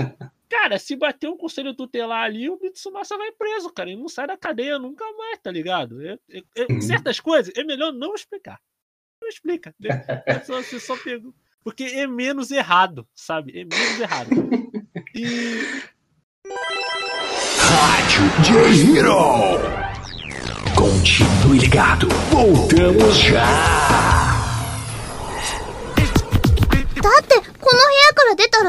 Cara, 0.49 0.79
se 0.79 0.95
bater 0.95 1.29
um 1.29 1.37
conselho 1.37 1.75
tutelar 1.75 2.23
ali, 2.23 2.49
o 2.49 2.59
Mitsumasa 2.59 3.15
vai 3.17 3.31
preso, 3.31 3.71
cara. 3.71 3.89
Ele 3.89 4.01
não 4.01 4.09
sai 4.09 4.25
da 4.25 4.35
cadeia 4.35 4.79
nunca 4.79 5.05
mais, 5.13 5.37
tá 5.37 5.51
ligado? 5.51 6.01
É, 6.01 6.17
é, 6.31 6.43
é, 6.55 6.73
uhum. 6.73 6.81
certas 6.81 7.19
coisas 7.19 7.53
é 7.55 7.63
melhor 7.63 7.93
não 7.93 8.15
explicar. 8.15 8.59
Não 9.21 9.29
explica. 9.29 9.75
Né? 9.79 9.89
Você 10.47 10.79
só 10.79 10.97
pegou. 10.97 11.33
Porque 11.63 11.83
é 11.83 12.07
menos 12.07 12.49
errado, 12.51 13.07
sabe? 13.13 13.51
É 13.59 13.63
menos 13.63 13.99
errado. 13.99 14.29
E. 15.15 15.83
Rádio 17.59 18.23
J-Hero! 18.43 19.89
Continue 20.75 21.59
ligado, 21.59 22.07
voltamos 22.31 23.17
já! 23.17 24.18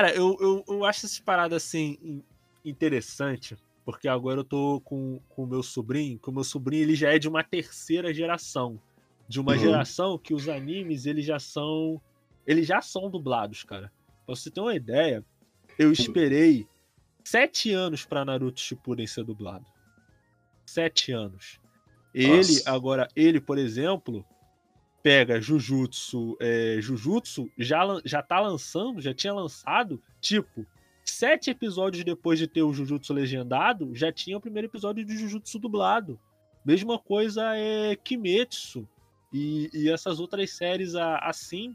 Cara, 0.00 0.14
eu, 0.14 0.34
eu, 0.40 0.64
eu 0.66 0.84
acho 0.86 1.04
essa 1.04 1.22
parada 1.22 1.56
assim 1.56 2.24
interessante, 2.64 3.54
porque 3.84 4.08
agora 4.08 4.40
eu 4.40 4.44
tô 4.44 4.80
com 4.80 5.20
o 5.36 5.44
meu 5.44 5.62
sobrinho, 5.62 6.18
que 6.18 6.30
o 6.30 6.32
meu 6.32 6.42
sobrinho 6.42 6.84
ele 6.84 6.94
já 6.94 7.14
é 7.14 7.18
de 7.18 7.28
uma 7.28 7.44
terceira 7.44 8.10
geração. 8.14 8.80
De 9.28 9.38
uma 9.38 9.52
uhum. 9.52 9.58
geração 9.58 10.16
que 10.16 10.32
os 10.32 10.48
animes 10.48 11.04
eles 11.04 11.26
já 11.26 11.38
são. 11.38 12.00
Eles 12.46 12.66
já 12.66 12.80
são 12.80 13.10
dublados, 13.10 13.62
cara. 13.62 13.92
Pra 14.24 14.34
você 14.34 14.50
ter 14.50 14.62
uma 14.62 14.74
ideia, 14.74 15.22
eu 15.78 15.92
esperei 15.92 16.66
sete 17.22 17.70
anos 17.70 18.06
pra 18.06 18.24
Naruto 18.24 18.58
Shippuden 18.58 19.06
ser 19.06 19.22
dublado. 19.22 19.66
Sete 20.64 21.12
anos. 21.12 21.60
Ele, 22.14 22.36
Nossa. 22.36 22.70
agora, 22.70 23.06
ele, 23.14 23.38
por 23.38 23.58
exemplo, 23.58 24.24
pega 25.02 25.40
Jujutsu, 25.40 26.36
é, 26.40 26.78
Jujutsu 26.80 27.50
já, 27.56 27.80
já 28.04 28.22
tá 28.22 28.40
lançando, 28.40 29.00
já 29.00 29.14
tinha 29.14 29.32
lançado, 29.32 30.02
tipo, 30.20 30.66
sete 31.04 31.50
episódios 31.50 32.04
depois 32.04 32.38
de 32.38 32.46
ter 32.46 32.62
o 32.62 32.72
Jujutsu 32.72 33.12
legendado, 33.12 33.94
já 33.94 34.12
tinha 34.12 34.36
o 34.36 34.40
primeiro 34.40 34.68
episódio 34.68 35.04
de 35.04 35.16
Jujutsu 35.16 35.58
dublado. 35.58 36.18
Mesma 36.64 36.98
coisa 36.98 37.56
é 37.56 37.96
Kimetsu 37.96 38.86
e, 39.32 39.70
e 39.72 39.90
essas 39.90 40.20
outras 40.20 40.50
séries 40.50 40.94
assim. 40.94 41.74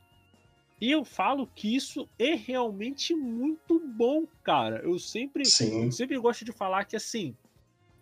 E 0.79 0.91
eu 0.91 1.03
falo 1.03 1.47
que 1.47 1.75
isso 1.75 2.07
é 2.19 2.35
realmente 2.35 3.15
muito 3.15 3.79
bom, 3.79 4.25
cara. 4.43 4.81
Eu 4.83 4.99
sempre, 4.99 5.45
Sim. 5.45 5.89
sempre 5.89 6.17
gosto 6.19 6.45
de 6.45 6.51
falar 6.51 6.85
que 6.85 6.95
assim, 6.95 7.35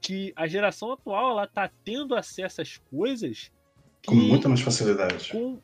que 0.01 0.33
a 0.35 0.47
geração 0.47 0.91
atual 0.91 1.31
ela 1.31 1.47
tá 1.47 1.71
tendo 1.85 2.15
acesso 2.15 2.61
às 2.61 2.77
coisas 2.77 3.51
com 4.05 4.15
muita 4.15 4.49
mais 4.49 4.61
facilidade. 4.61 5.31
Com 5.31 5.59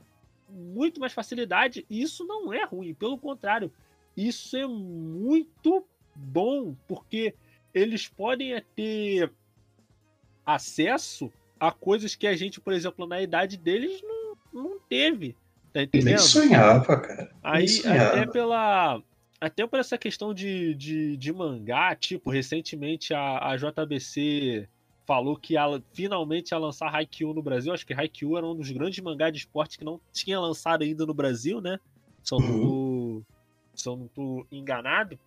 muito 0.49 0.99
mais 0.99 1.13
facilidade. 1.13 1.85
E 1.89 2.01
isso 2.01 2.25
não 2.25 2.53
é 2.53 2.65
ruim, 2.65 2.93
pelo 2.93 3.17
contrário. 3.17 3.71
Isso 4.15 4.57
é 4.57 4.65
muito 4.65 5.85
bom, 6.15 6.75
porque 6.87 7.33
eles 7.73 8.07
podem 8.07 8.61
ter 8.75 9.31
acesso 10.45 11.31
a 11.59 11.71
coisas 11.71 12.15
que 12.15 12.25
a 12.25 12.35
gente, 12.35 12.59
por 12.59 12.73
exemplo, 12.73 13.05
na 13.05 13.21
idade 13.21 13.57
deles 13.57 14.01
não, 14.01 14.37
não 14.51 14.79
teve. 14.79 15.35
Tá 15.73 15.83
entendendo? 15.83 16.15
Nem 16.15 16.17
sonhava, 16.17 16.99
cara. 16.99 17.31
Aí, 17.43 17.67
sonhava. 17.67 18.21
até 18.21 18.31
pela. 18.31 19.01
Até 19.41 19.65
por 19.65 19.79
essa 19.79 19.97
questão 19.97 20.33
de, 20.33 20.75
de, 20.75 21.15
de 21.15 21.31
mangá, 21.31 21.95
tipo, 21.95 22.29
recentemente 22.29 23.13
a, 23.13 23.51
a 23.51 23.55
JBC 23.55 24.67
falou 25.09 25.35
que 25.35 25.55
ia, 25.55 25.63
finalmente 25.91 26.51
ia 26.51 26.59
lançar 26.59 26.93
Haikyuu 26.93 27.33
no 27.33 27.41
Brasil. 27.41 27.73
Acho 27.73 27.83
que 27.83 27.95
Haikyuu 27.95 28.37
era 28.37 28.45
um 28.45 28.55
dos 28.55 28.69
grandes 28.69 28.99
mangás 28.99 29.33
de 29.33 29.39
esporte 29.39 29.79
que 29.79 29.83
não 29.83 29.99
tinha 30.13 30.39
lançado 30.39 30.83
ainda 30.83 31.03
no 31.03 31.15
Brasil, 31.15 31.59
né? 31.59 31.79
Se 32.21 32.35
eu 32.35 32.39
não 32.39 32.61
tô, 32.61 33.23
se 33.73 33.89
eu 33.89 33.95
não 33.95 34.07
tô 34.07 34.45
enganado. 34.51 35.17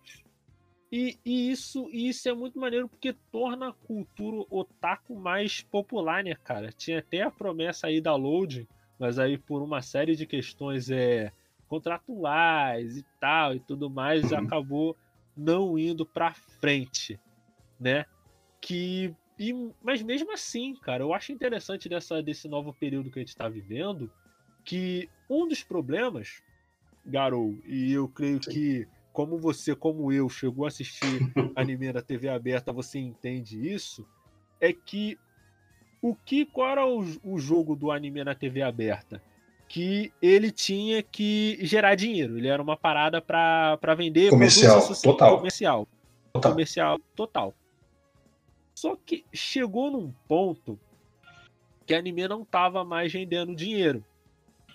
E, 0.89 1.17
e, 1.25 1.51
isso, 1.51 1.89
e 1.91 2.07
isso 2.07 2.29
é 2.29 2.33
muito 2.33 2.57
maneiro 2.57 2.87
porque 2.87 3.11
torna 3.29 3.69
a 3.69 3.73
cultura 3.73 4.45
otaku 4.49 5.17
mais 5.17 5.63
popular, 5.63 6.23
né, 6.23 6.33
cara? 6.33 6.71
Tinha 6.71 6.99
até 6.99 7.23
a 7.23 7.31
promessa 7.31 7.87
aí 7.87 7.99
da 7.99 8.15
Load, 8.15 8.65
mas 8.97 9.19
aí 9.19 9.37
por 9.37 9.61
uma 9.61 9.81
série 9.81 10.15
de 10.15 10.25
questões 10.25 10.89
é, 10.89 11.29
contratuais 11.67 12.95
e 12.95 13.03
tal 13.19 13.53
e 13.53 13.59
tudo 13.59 13.89
mais, 13.89 14.31
uhum. 14.31 14.37
acabou 14.37 14.95
não 15.35 15.77
indo 15.77 16.05
pra 16.05 16.33
frente, 16.33 17.19
né? 17.77 18.05
Que 18.61 19.13
e, 19.49 19.71
mas 19.81 20.01
mesmo 20.01 20.31
assim, 20.33 20.75
cara, 20.75 21.03
eu 21.03 21.13
acho 21.13 21.31
interessante 21.31 21.89
dessa, 21.89 22.21
desse 22.21 22.47
novo 22.47 22.73
período 22.73 23.09
que 23.09 23.19
a 23.19 23.21
gente 23.21 23.29
está 23.29 23.47
vivendo 23.49 24.11
que 24.63 25.09
um 25.29 25.47
dos 25.47 25.63
problemas, 25.63 26.41
Garou, 27.05 27.55
e 27.65 27.91
eu 27.91 28.07
creio 28.07 28.39
que 28.39 28.87
como 29.11 29.37
você, 29.37 29.75
como 29.75 30.11
eu, 30.11 30.29
chegou 30.29 30.65
a 30.65 30.69
assistir 30.69 31.05
anime 31.55 31.91
na 31.91 32.01
TV 32.01 32.29
aberta, 32.29 32.71
você 32.71 32.99
entende 32.99 33.71
isso, 33.71 34.07
é 34.59 34.71
que 34.73 35.17
o 36.01 36.15
que 36.15 36.45
qual 36.45 36.69
era 36.69 36.85
o, 36.85 37.05
o 37.23 37.37
jogo 37.39 37.75
do 37.75 37.91
anime 37.91 38.23
na 38.23 38.35
TV 38.35 38.61
aberta? 38.61 39.21
que 39.73 40.13
ele 40.21 40.51
tinha 40.51 41.01
que 41.01 41.57
gerar 41.61 41.95
dinheiro. 41.95 42.37
Ele 42.37 42.47
era 42.47 42.61
uma 42.61 42.77
parada 42.77 43.19
para 43.19 43.95
vender 43.97 44.29
Comercial, 44.29 44.73
produtos, 44.73 44.97
assim, 44.99 45.07
total. 45.09 45.37
comercial, 45.37 45.87
Total. 46.31 46.51
comercial 46.51 46.99
total. 47.15 47.55
Só 48.83 48.97
que 48.97 49.23
chegou 49.33 49.89
num 49.89 50.11
ponto 50.27 50.77
que 51.85 51.93
a 51.93 51.99
anime 51.99 52.27
não 52.27 52.43
tava 52.43 52.83
mais 52.83 53.13
rendendo 53.13 53.55
dinheiro. 53.55 54.03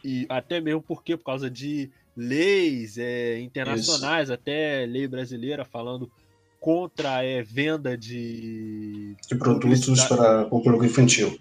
E 0.02 0.24
até 0.30 0.62
mesmo 0.62 0.80
porque 0.80 1.14
por 1.14 1.24
causa 1.24 1.50
de 1.50 1.90
leis 2.16 2.96
é, 2.96 3.38
internacionais, 3.38 4.30
até 4.30 4.86
lei 4.86 5.06
brasileira 5.06 5.62
falando 5.62 6.10
contra 6.58 7.22
é, 7.22 7.42
venda 7.42 7.98
de 7.98 9.14
De 9.28 9.34
produtos 9.36 10.02
para 10.06 10.46
o 10.46 10.62
público 10.62 10.86
infantil. 10.86 11.38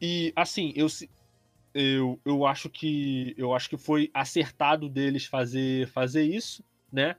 E 0.00 0.32
assim, 0.34 0.72
eu, 0.74 0.86
eu, 1.74 2.18
eu 2.24 2.46
acho 2.46 2.70
que 2.70 3.34
eu 3.36 3.52
acho 3.52 3.68
que 3.68 3.76
foi 3.76 4.10
acertado 4.14 4.88
deles 4.88 5.26
fazer 5.26 5.86
fazer 5.88 6.22
isso, 6.22 6.64
né? 6.90 7.14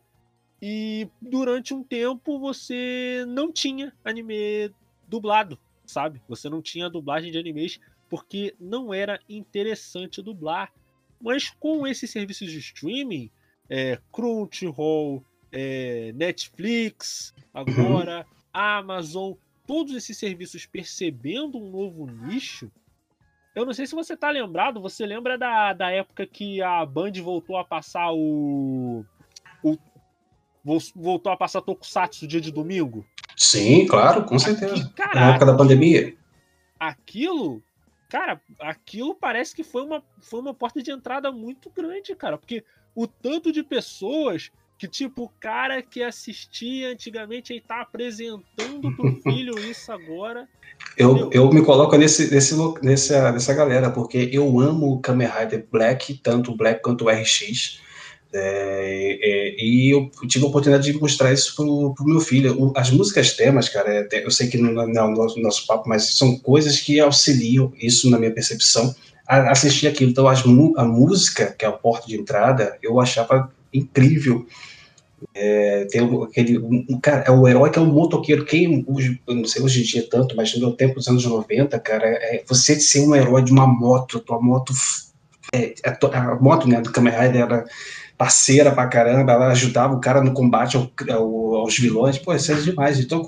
E 0.61 1.07
durante 1.21 1.73
um 1.73 1.83
tempo 1.83 2.39
você 2.39 3.23
não 3.27 3.51
tinha 3.51 3.93
anime 4.03 4.71
dublado, 5.07 5.57
sabe? 5.85 6.21
Você 6.27 6.49
não 6.49 6.61
tinha 6.61 6.89
dublagem 6.89 7.31
de 7.31 7.37
animes 7.37 7.79
porque 8.09 8.55
não 8.59 8.93
era 8.93 9.19
interessante 9.29 10.21
dublar. 10.21 10.73
Mas 11.21 11.49
com 11.49 11.85
esses 11.85 12.09
serviços 12.09 12.51
de 12.51 12.59
streaming, 12.59 13.29
é, 13.69 13.99
Crunchyroll, 14.11 15.23
é, 15.51 16.11
Netflix, 16.13 17.33
agora 17.53 18.25
Amazon, 18.51 19.33
todos 19.67 19.93
esses 19.95 20.17
serviços 20.17 20.65
percebendo 20.65 21.57
um 21.57 21.69
novo 21.69 22.07
nicho. 22.07 22.71
Eu 23.55 23.65
não 23.65 23.73
sei 23.73 23.85
se 23.85 23.95
você 23.95 24.15
tá 24.15 24.29
lembrado, 24.29 24.81
você 24.81 25.05
lembra 25.05 25.37
da, 25.37 25.73
da 25.73 25.91
época 25.91 26.25
que 26.25 26.61
a 26.61 26.85
Band 26.85 27.13
voltou 27.23 27.57
a 27.57 27.63
passar 27.63 28.11
o. 28.11 29.05
voltou 30.95 31.31
a 31.31 31.37
passar 31.37 31.61
Tokusatsu 31.61 32.27
dia 32.27 32.41
de 32.41 32.51
domingo? 32.51 33.05
Sim, 33.35 33.87
claro, 33.87 34.23
com 34.25 34.37
certeza. 34.37 34.91
Aqui, 34.97 35.15
Na 35.15 35.29
época 35.29 35.45
da 35.45 35.55
pandemia. 35.55 36.15
aquilo, 36.79 37.63
cara, 38.09 38.41
aquilo 38.59 39.15
parece 39.15 39.55
que 39.55 39.63
foi 39.63 39.83
uma, 39.83 40.03
foi 40.19 40.41
uma 40.41 40.53
porta 40.53 40.83
de 40.83 40.91
entrada 40.91 41.31
muito 41.31 41.69
grande, 41.69 42.13
cara, 42.15 42.37
porque 42.37 42.63
o 42.93 43.07
tanto 43.07 43.51
de 43.51 43.63
pessoas 43.63 44.51
que, 44.79 44.87
tipo, 44.87 45.23
o 45.23 45.31
cara 45.41 45.81
que 45.81 46.01
assistia 46.01 46.89
antigamente 46.89 47.51
aí 47.51 47.59
tá 47.59 47.81
apresentando 47.81 48.95
pro 48.95 49.15
filho 49.23 49.59
isso 49.59 49.91
agora. 49.91 50.47
Eu, 50.97 51.29
eu 51.33 51.51
me 51.51 51.61
coloco 51.63 51.97
nesse, 51.97 52.33
nesse, 52.33 52.55
nessa, 52.81 53.31
nessa 53.33 53.53
galera, 53.53 53.91
porque 53.91 54.29
eu 54.31 54.59
amo 54.59 54.93
o 54.93 55.01
Kamen 55.01 55.27
Rider 55.27 55.67
Black, 55.69 56.13
tanto 56.19 56.51
o 56.51 56.55
Black 56.55 56.81
quanto 56.81 57.05
o 57.05 57.09
RX. 57.09 57.81
É, 58.31 59.19
é, 59.21 59.55
e 59.63 59.89
eu 59.93 60.09
tive 60.27 60.45
a 60.45 60.47
oportunidade 60.47 60.91
de 60.91 60.99
mostrar 60.99 61.33
isso 61.33 61.55
pro, 61.55 61.93
pro 61.95 62.05
meu 62.05 62.19
filho. 62.19 62.55
O- 62.61 62.73
as 62.75 62.91
músicas 62.91 63.33
temas, 63.33 63.69
cara, 63.69 64.07
é, 64.11 64.25
eu 64.25 64.29
sei 64.29 64.47
que 64.47 64.57
não, 64.57 64.71
não 64.71 65.01
é 65.01 65.05
o 65.05 65.11
nosso, 65.11 65.39
nosso 65.39 65.65
papo, 65.65 65.89
mas 65.89 66.15
são 66.15 66.37
coisas 66.37 66.79
que 66.79 66.99
auxiliam 66.99 67.71
isso 67.81 68.09
na 68.09 68.19
minha 68.19 68.31
percepção 68.31 68.93
a 69.27 69.51
assistir 69.51 69.87
aquilo. 69.87 70.11
Então, 70.11 70.27
as, 70.27 70.43
a 70.45 70.83
música, 70.85 71.55
que 71.57 71.65
é 71.65 71.67
a 71.67 71.71
porta 71.71 72.07
de 72.07 72.15
entrada, 72.19 72.77
eu 72.83 72.99
achava 72.99 73.51
incrível. 73.73 74.45
É, 75.33 75.85
tem 75.91 76.01
aquele 76.23 76.57
um, 76.59 76.99
cara, 77.01 77.23
é 77.27 77.31
o 77.31 77.47
herói 77.47 77.69
que 77.71 77.79
é 77.79 77.81
um 77.81 77.91
motoqueiro. 77.91 78.45
Quem, 78.45 78.85
hoje- 78.87 79.19
não 79.27 79.45
sei 79.45 79.61
hoje 79.61 79.81
em 79.81 79.83
dia 79.83 80.07
tanto, 80.09 80.35
mas 80.35 80.53
no 80.53 80.59
meu 80.59 80.71
tempo 80.71 80.95
dos 80.95 81.07
anos 81.07 81.25
90, 81.25 81.79
cara, 81.79 82.05
é 82.07 82.43
você 82.47 82.79
ser 82.79 83.01
um 83.01 83.15
herói 83.15 83.43
de 83.43 83.51
uma 83.51 83.67
moto, 83.67 84.19
tua 84.19 84.41
moto, 84.41 84.73
é, 85.53 85.73
a, 85.85 86.17
a 86.17 86.35
moto 86.35 86.67
né, 86.67 86.79
do 86.81 86.91
Kamen 86.91 87.13
Rider 87.13 87.41
era 87.41 87.65
parceira 88.19 88.69
pra 88.73 88.85
caramba, 88.89 89.31
ela 89.31 89.47
ajudava 89.53 89.95
o 89.95 90.01
cara 90.01 90.21
no 90.21 90.33
combate 90.33 90.75
ao- 90.75 90.91
ao- 91.09 91.55
aos 91.55 91.79
vilões, 91.79 92.17
pô, 92.17 92.33
isso 92.35 92.51
é 92.51 92.55
demais. 92.55 92.99
Então, 92.99 93.23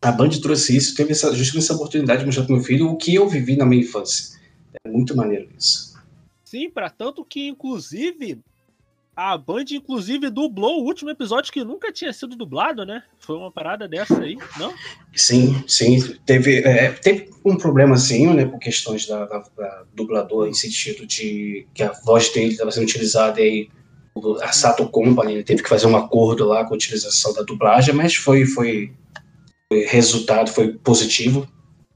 a 0.00 0.10
Band 0.10 0.30
trouxe 0.40 0.74
isso, 0.74 0.96
teve 0.96 1.12
essa, 1.12 1.34
justamente 1.34 1.64
essa 1.64 1.74
oportunidade 1.74 2.20
de 2.20 2.26
mostrar 2.26 2.44
pro 2.46 2.54
meu 2.54 2.64
filho 2.64 2.88
o 2.88 2.96
que 2.96 3.14
eu 3.14 3.28
vivi 3.28 3.56
na 3.56 3.66
minha 3.66 3.82
infância. 3.82 4.40
É 4.82 4.88
muito 4.88 5.14
maneiro 5.14 5.46
isso. 5.58 5.94
Sim, 6.46 6.70
pra 6.70 6.88
tanto 6.88 7.22
que, 7.26 7.46
inclusive, 7.46 8.38
a 9.14 9.36
Band, 9.36 9.64
inclusive, 9.72 10.30
dublou 10.30 10.80
o 10.80 10.86
último 10.86 11.10
episódio 11.10 11.52
que 11.52 11.62
nunca 11.62 11.92
tinha 11.92 12.12
sido 12.12 12.36
dublado, 12.36 12.86
né? 12.86 13.02
Foi 13.18 13.36
uma 13.36 13.52
parada 13.52 13.86
dessa 13.86 14.18
aí, 14.18 14.38
não? 14.58 14.72
Sim, 15.14 15.62
sim. 15.68 16.16
Teve, 16.24 16.60
é, 16.60 16.90
teve 16.92 17.28
um 17.44 17.54
problemazinho, 17.56 18.32
né, 18.32 18.46
por 18.46 18.58
questões 18.58 19.06
da, 19.06 19.26
da, 19.26 19.44
da 19.58 19.84
dublador, 19.94 20.48
em 20.48 20.54
sentido 20.54 21.06
de 21.06 21.66
que 21.74 21.82
a 21.82 21.92
voz 21.92 22.32
dele 22.32 22.52
estava 22.52 22.72
sendo 22.72 22.84
utilizada 22.84 23.40
e 23.40 23.44
aí 23.44 23.68
a 24.42 24.52
Sato 24.52 24.88
Company 24.88 25.42
teve 25.42 25.62
que 25.62 25.68
fazer 25.68 25.86
um 25.86 25.96
acordo 25.96 26.46
lá 26.46 26.64
com 26.64 26.74
a 26.74 26.76
utilização 26.76 27.32
da 27.32 27.42
dublagem, 27.42 27.94
mas 27.94 28.14
foi, 28.14 28.44
foi, 28.44 28.92
foi 29.70 29.84
resultado, 29.86 30.50
foi 30.50 30.72
positivo, 30.72 31.46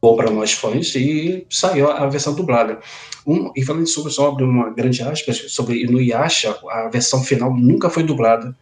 bom 0.00 0.16
para 0.16 0.30
nós 0.30 0.52
fãs, 0.52 0.94
e 0.94 1.46
saiu 1.48 1.90
a 1.90 2.06
versão 2.06 2.34
dublada. 2.34 2.80
Um, 3.26 3.52
e 3.54 3.64
falando 3.64 3.86
sobre, 3.86 4.12
sobre 4.12 4.44
uma 4.44 4.70
grande 4.70 5.02
aspas, 5.02 5.52
sobre 5.52 5.82
Inuyasha, 5.82 6.58
a 6.68 6.88
versão 6.88 7.22
final 7.22 7.54
nunca 7.54 7.90
foi 7.90 8.02
dublada 8.02 8.56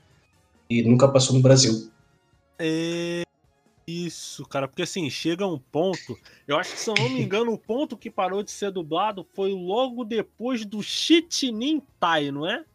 e 0.69 0.83
nunca 0.83 1.09
passou 1.09 1.37
no 1.37 1.43
Brasil. 1.43 1.91
É. 2.59 3.23
Isso, 3.91 4.45
cara, 4.45 4.69
porque 4.69 4.83
assim, 4.83 5.09
chega 5.09 5.47
um 5.47 5.59
ponto. 5.59 6.15
Eu 6.47 6.59
acho 6.59 6.75
que, 6.75 6.79
se 6.79 6.91
eu 6.91 6.95
não 6.99 7.09
me 7.09 7.23
engano, 7.23 7.55
o 7.55 7.59
ponto 7.59 7.97
que 7.97 8.11
parou 8.11 8.43
de 8.43 8.51
ser 8.51 8.71
dublado 8.71 9.27
foi 9.35 9.51
logo 9.51 10.05
depois 10.05 10.67
do 10.67 10.83
Shitinin 10.83 11.81
Tai, 11.99 12.31
não 12.31 12.47
é? 12.47 12.67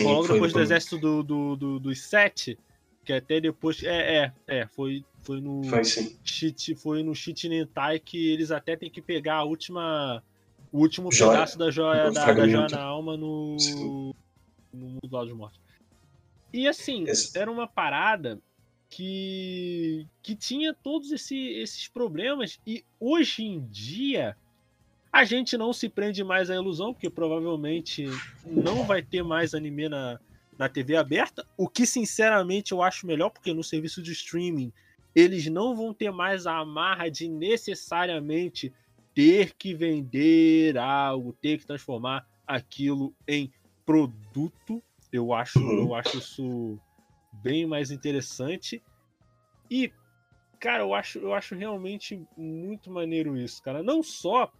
Sim, 0.00 0.04
logo 0.04 0.28
depois 0.28 0.52
do 0.52 0.60
exército 0.60 0.98
do, 0.98 1.22
do, 1.22 1.56
do- 1.56 1.80
dos 1.80 2.00
sete. 2.02 2.58
Que 3.04 3.12
até 3.12 3.40
depois. 3.40 3.82
É, 3.84 4.24
é, 4.24 4.32
é. 4.48 4.66
Foi, 4.66 5.04
foi 5.22 5.40
no. 5.40 5.62
Foi 5.64 5.84
sim. 5.84 6.16
Foi 6.76 7.02
no 7.04 7.14
Shitinin 7.14 7.64
Tai 7.66 7.98
que 8.00 8.32
eles 8.32 8.50
até 8.50 8.74
têm 8.76 8.90
que 8.90 9.00
pegar 9.00 9.36
a 9.36 9.44
última. 9.44 10.22
O 10.72 10.80
último 10.80 11.12
Joia. 11.12 11.30
pedaço 11.32 11.56
da 11.56 11.70
joia 11.70 12.10
da, 12.10 12.32
da 12.32 12.34
joia 12.48 12.66
na 12.68 12.82
alma 12.82 13.16
no. 13.16 13.56
Sim. 13.60 14.12
No 14.72 14.86
mundo 14.88 15.08
lá 15.10 15.24
dos 15.24 15.32
mortos. 15.34 15.60
E 16.52 16.66
assim, 16.66 17.04
Esse- 17.04 17.38
era 17.38 17.50
uma 17.50 17.66
parada 17.68 18.40
que. 18.90 20.06
que 20.22 20.34
tinha 20.34 20.74
todos 20.74 21.12
esse- 21.12 21.36
esses 21.60 21.86
problemas. 21.88 22.58
E 22.66 22.84
hoje 22.98 23.44
em 23.44 23.60
dia. 23.68 24.36
A 25.16 25.24
gente 25.24 25.56
não 25.56 25.72
se 25.72 25.88
prende 25.88 26.22
mais 26.22 26.50
à 26.50 26.54
ilusão, 26.54 26.92
porque 26.92 27.08
provavelmente 27.08 28.06
não 28.44 28.84
vai 28.86 29.00
ter 29.00 29.22
mais 29.22 29.54
anime 29.54 29.88
na, 29.88 30.20
na 30.58 30.68
TV 30.68 30.94
aberta, 30.94 31.42
o 31.56 31.66
que 31.66 31.86
sinceramente 31.86 32.72
eu 32.72 32.82
acho 32.82 33.06
melhor, 33.06 33.30
porque 33.30 33.54
no 33.54 33.64
serviço 33.64 34.02
de 34.02 34.12
streaming 34.12 34.70
eles 35.14 35.46
não 35.46 35.74
vão 35.74 35.94
ter 35.94 36.10
mais 36.12 36.46
a 36.46 36.58
amarra 36.58 37.10
de 37.10 37.30
necessariamente 37.30 38.70
ter 39.14 39.54
que 39.54 39.72
vender 39.72 40.76
algo, 40.76 41.32
ter 41.40 41.56
que 41.60 41.66
transformar 41.66 42.26
aquilo 42.46 43.14
em 43.26 43.50
produto. 43.86 44.82
Eu 45.10 45.32
acho, 45.32 45.58
Uhum. 45.58 45.78
eu 45.88 45.94
acho 45.94 46.18
isso 46.18 46.78
bem 47.42 47.64
mais 47.64 47.90
interessante. 47.90 48.82
E, 49.70 49.90
cara, 50.60 50.82
eu 50.82 50.92
acho, 50.92 51.18
eu 51.20 51.32
acho 51.32 51.54
realmente 51.54 52.22
muito 52.36 52.90
maneiro 52.90 53.34
isso, 53.34 53.62
cara. 53.62 53.82
Não 53.82 54.02
só 54.02 54.52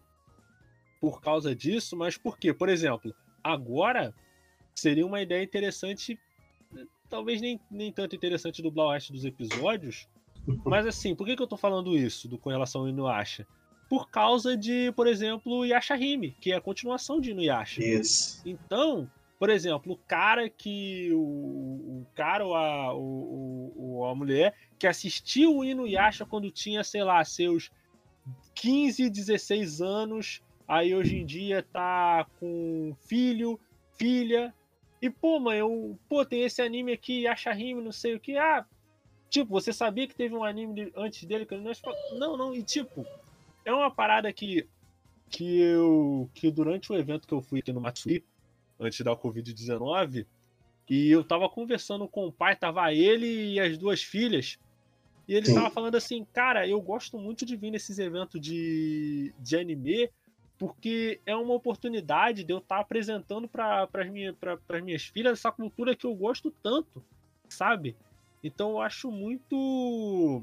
por 1.00 1.20
causa 1.20 1.54
disso, 1.54 1.96
mas 1.96 2.16
porque, 2.16 2.52
por 2.52 2.68
exemplo, 2.68 3.14
agora 3.42 4.14
seria 4.74 5.06
uma 5.06 5.20
ideia 5.22 5.42
interessante, 5.42 6.18
talvez 7.08 7.40
nem, 7.40 7.60
nem 7.70 7.92
tanto 7.92 8.14
interessante 8.16 8.62
dublar 8.62 8.86
o 8.88 8.92
resto 8.92 9.12
dos 9.12 9.24
episódios, 9.24 10.08
mas 10.64 10.86
assim, 10.86 11.14
por 11.14 11.26
que, 11.26 11.34
que 11.36 11.42
eu 11.42 11.46
tô 11.46 11.56
falando 11.56 11.96
isso 11.96 12.28
do, 12.28 12.38
com 12.38 12.50
relação 12.50 12.82
ao 12.82 12.88
Inuyasha? 12.88 13.46
Por 13.88 14.10
causa 14.10 14.56
de, 14.56 14.92
por 14.92 15.06
exemplo, 15.06 15.64
Yashahime, 15.64 16.32
que 16.40 16.52
é 16.52 16.56
a 16.56 16.60
continuação 16.60 17.20
de 17.20 17.30
Inuyasha. 17.30 17.82
Isso. 17.84 18.42
Então, 18.44 19.08
por 19.38 19.48
exemplo, 19.50 19.92
o 19.92 19.96
cara 19.96 20.48
que. 20.50 21.10
O, 21.12 21.18
o 21.18 22.06
cara 22.14 22.44
ou 22.44 22.54
a, 22.56 22.92
o, 22.94 23.72
o- 23.76 24.04
a 24.06 24.14
mulher 24.14 24.54
que 24.78 24.86
assistiu 24.88 25.56
o 25.56 25.64
Inuyasha 25.64 26.26
quando 26.26 26.50
tinha, 26.50 26.82
sei 26.82 27.04
lá, 27.04 27.24
seus 27.24 27.70
15, 28.54 29.08
16 29.08 29.80
anos, 29.80 30.42
aí 30.66 30.94
hoje 30.94 31.16
em 31.16 31.26
dia 31.26 31.62
tá 31.62 32.26
com 32.38 32.94
filho, 33.06 33.58
filha. 33.96 34.54
E, 35.00 35.10
pô, 35.10 35.38
mãe, 35.38 35.58
eu, 35.58 35.98
pô, 36.08 36.24
tem 36.24 36.42
esse 36.42 36.62
anime 36.62 36.92
aqui, 36.92 37.22
Yashahime, 37.22 37.82
não 37.82 37.92
sei 37.92 38.14
o 38.14 38.20
que. 38.20 38.36
Ah, 38.36 38.64
tipo, 39.28 39.50
você 39.50 39.72
sabia 39.72 40.06
que 40.06 40.14
teve 40.14 40.34
um 40.34 40.44
anime 40.44 40.92
antes 40.96 41.24
dele 41.24 41.46
que 41.46 41.56
Não, 42.18 42.36
não, 42.36 42.54
e 42.54 42.62
tipo, 42.62 43.06
é 43.64 43.72
uma 43.72 43.90
parada 43.90 44.32
que 44.32 44.68
que 45.28 45.58
eu 45.58 46.30
que 46.32 46.50
durante 46.50 46.92
o 46.92 46.96
evento 46.96 47.26
que 47.26 47.34
eu 47.34 47.42
fui 47.42 47.58
aqui 47.58 47.72
no 47.72 47.80
Matsui, 47.80 48.24
antes 48.78 49.00
da 49.00 49.16
Covid-19, 49.16 50.26
e 50.88 51.10
eu 51.10 51.24
tava 51.24 51.48
conversando 51.48 52.06
com 52.06 52.26
o 52.26 52.32
pai, 52.32 52.54
tava 52.54 52.92
ele 52.92 53.54
e 53.54 53.60
as 53.60 53.76
duas 53.76 54.02
filhas, 54.02 54.58
e 55.26 55.34
ele 55.34 55.46
Sim. 55.46 55.54
tava 55.54 55.70
falando 55.70 55.96
assim, 55.96 56.24
cara, 56.32 56.66
eu 56.66 56.80
gosto 56.80 57.18
muito 57.18 57.44
de 57.44 57.56
vir 57.56 57.72
nesses 57.72 57.98
eventos 57.98 58.40
de, 58.40 59.34
de 59.38 59.56
anime, 59.56 60.08
porque 60.58 61.20
é 61.26 61.36
uma 61.36 61.54
oportunidade 61.54 62.44
de 62.44 62.52
eu 62.52 62.58
estar 62.58 62.76
tá 62.76 62.80
apresentando 62.80 63.46
para 63.46 63.88
as 63.92 64.10
minha, 64.10 64.34
minhas 64.82 65.04
filhas 65.04 65.38
essa 65.38 65.52
cultura 65.52 65.94
que 65.94 66.06
eu 66.06 66.14
gosto 66.14 66.50
tanto, 66.62 67.04
sabe? 67.48 67.96
Então 68.42 68.70
eu 68.70 68.80
acho 68.80 69.10
muito. 69.10 70.42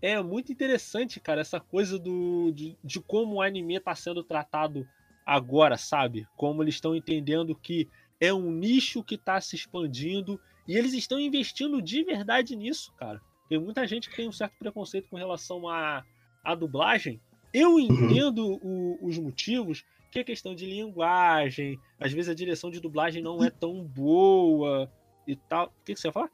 É 0.00 0.22
muito 0.22 0.52
interessante, 0.52 1.18
cara, 1.18 1.40
essa 1.40 1.58
coisa 1.58 1.98
do, 1.98 2.52
de, 2.52 2.76
de 2.84 3.00
como 3.00 3.36
o 3.36 3.42
anime 3.42 3.74
está 3.74 3.94
sendo 3.94 4.22
tratado 4.22 4.88
agora, 5.26 5.76
sabe? 5.76 6.26
Como 6.36 6.62
eles 6.62 6.76
estão 6.76 6.94
entendendo 6.94 7.54
que 7.54 7.88
é 8.20 8.32
um 8.32 8.52
nicho 8.52 9.02
que 9.02 9.16
está 9.16 9.40
se 9.40 9.56
expandindo 9.56 10.40
e 10.68 10.76
eles 10.76 10.92
estão 10.92 11.18
investindo 11.18 11.82
de 11.82 12.04
verdade 12.04 12.54
nisso, 12.54 12.92
cara. 12.94 13.20
Tem 13.48 13.58
muita 13.58 13.86
gente 13.86 14.08
que 14.08 14.16
tem 14.16 14.28
um 14.28 14.32
certo 14.32 14.56
preconceito 14.58 15.08
com 15.08 15.16
relação 15.16 15.68
à, 15.68 16.04
à 16.44 16.54
dublagem. 16.54 17.20
Eu 17.52 17.74
uhum. 17.74 17.80
entendo 17.80 18.58
o, 18.62 18.98
os 19.02 19.18
motivos, 19.18 19.84
que 20.10 20.18
é 20.18 20.24
questão 20.24 20.54
de 20.54 20.66
linguagem, 20.66 21.78
às 21.98 22.12
vezes 22.12 22.30
a 22.30 22.34
direção 22.34 22.70
de 22.70 22.80
dublagem 22.80 23.22
não 23.22 23.44
é 23.44 23.50
tão 23.50 23.84
boa 23.84 24.90
e 25.26 25.36
tal. 25.36 25.66
O 25.66 25.84
que, 25.84 25.94
que 25.94 26.00
você 26.00 26.08
ia 26.08 26.12
falar? 26.12 26.30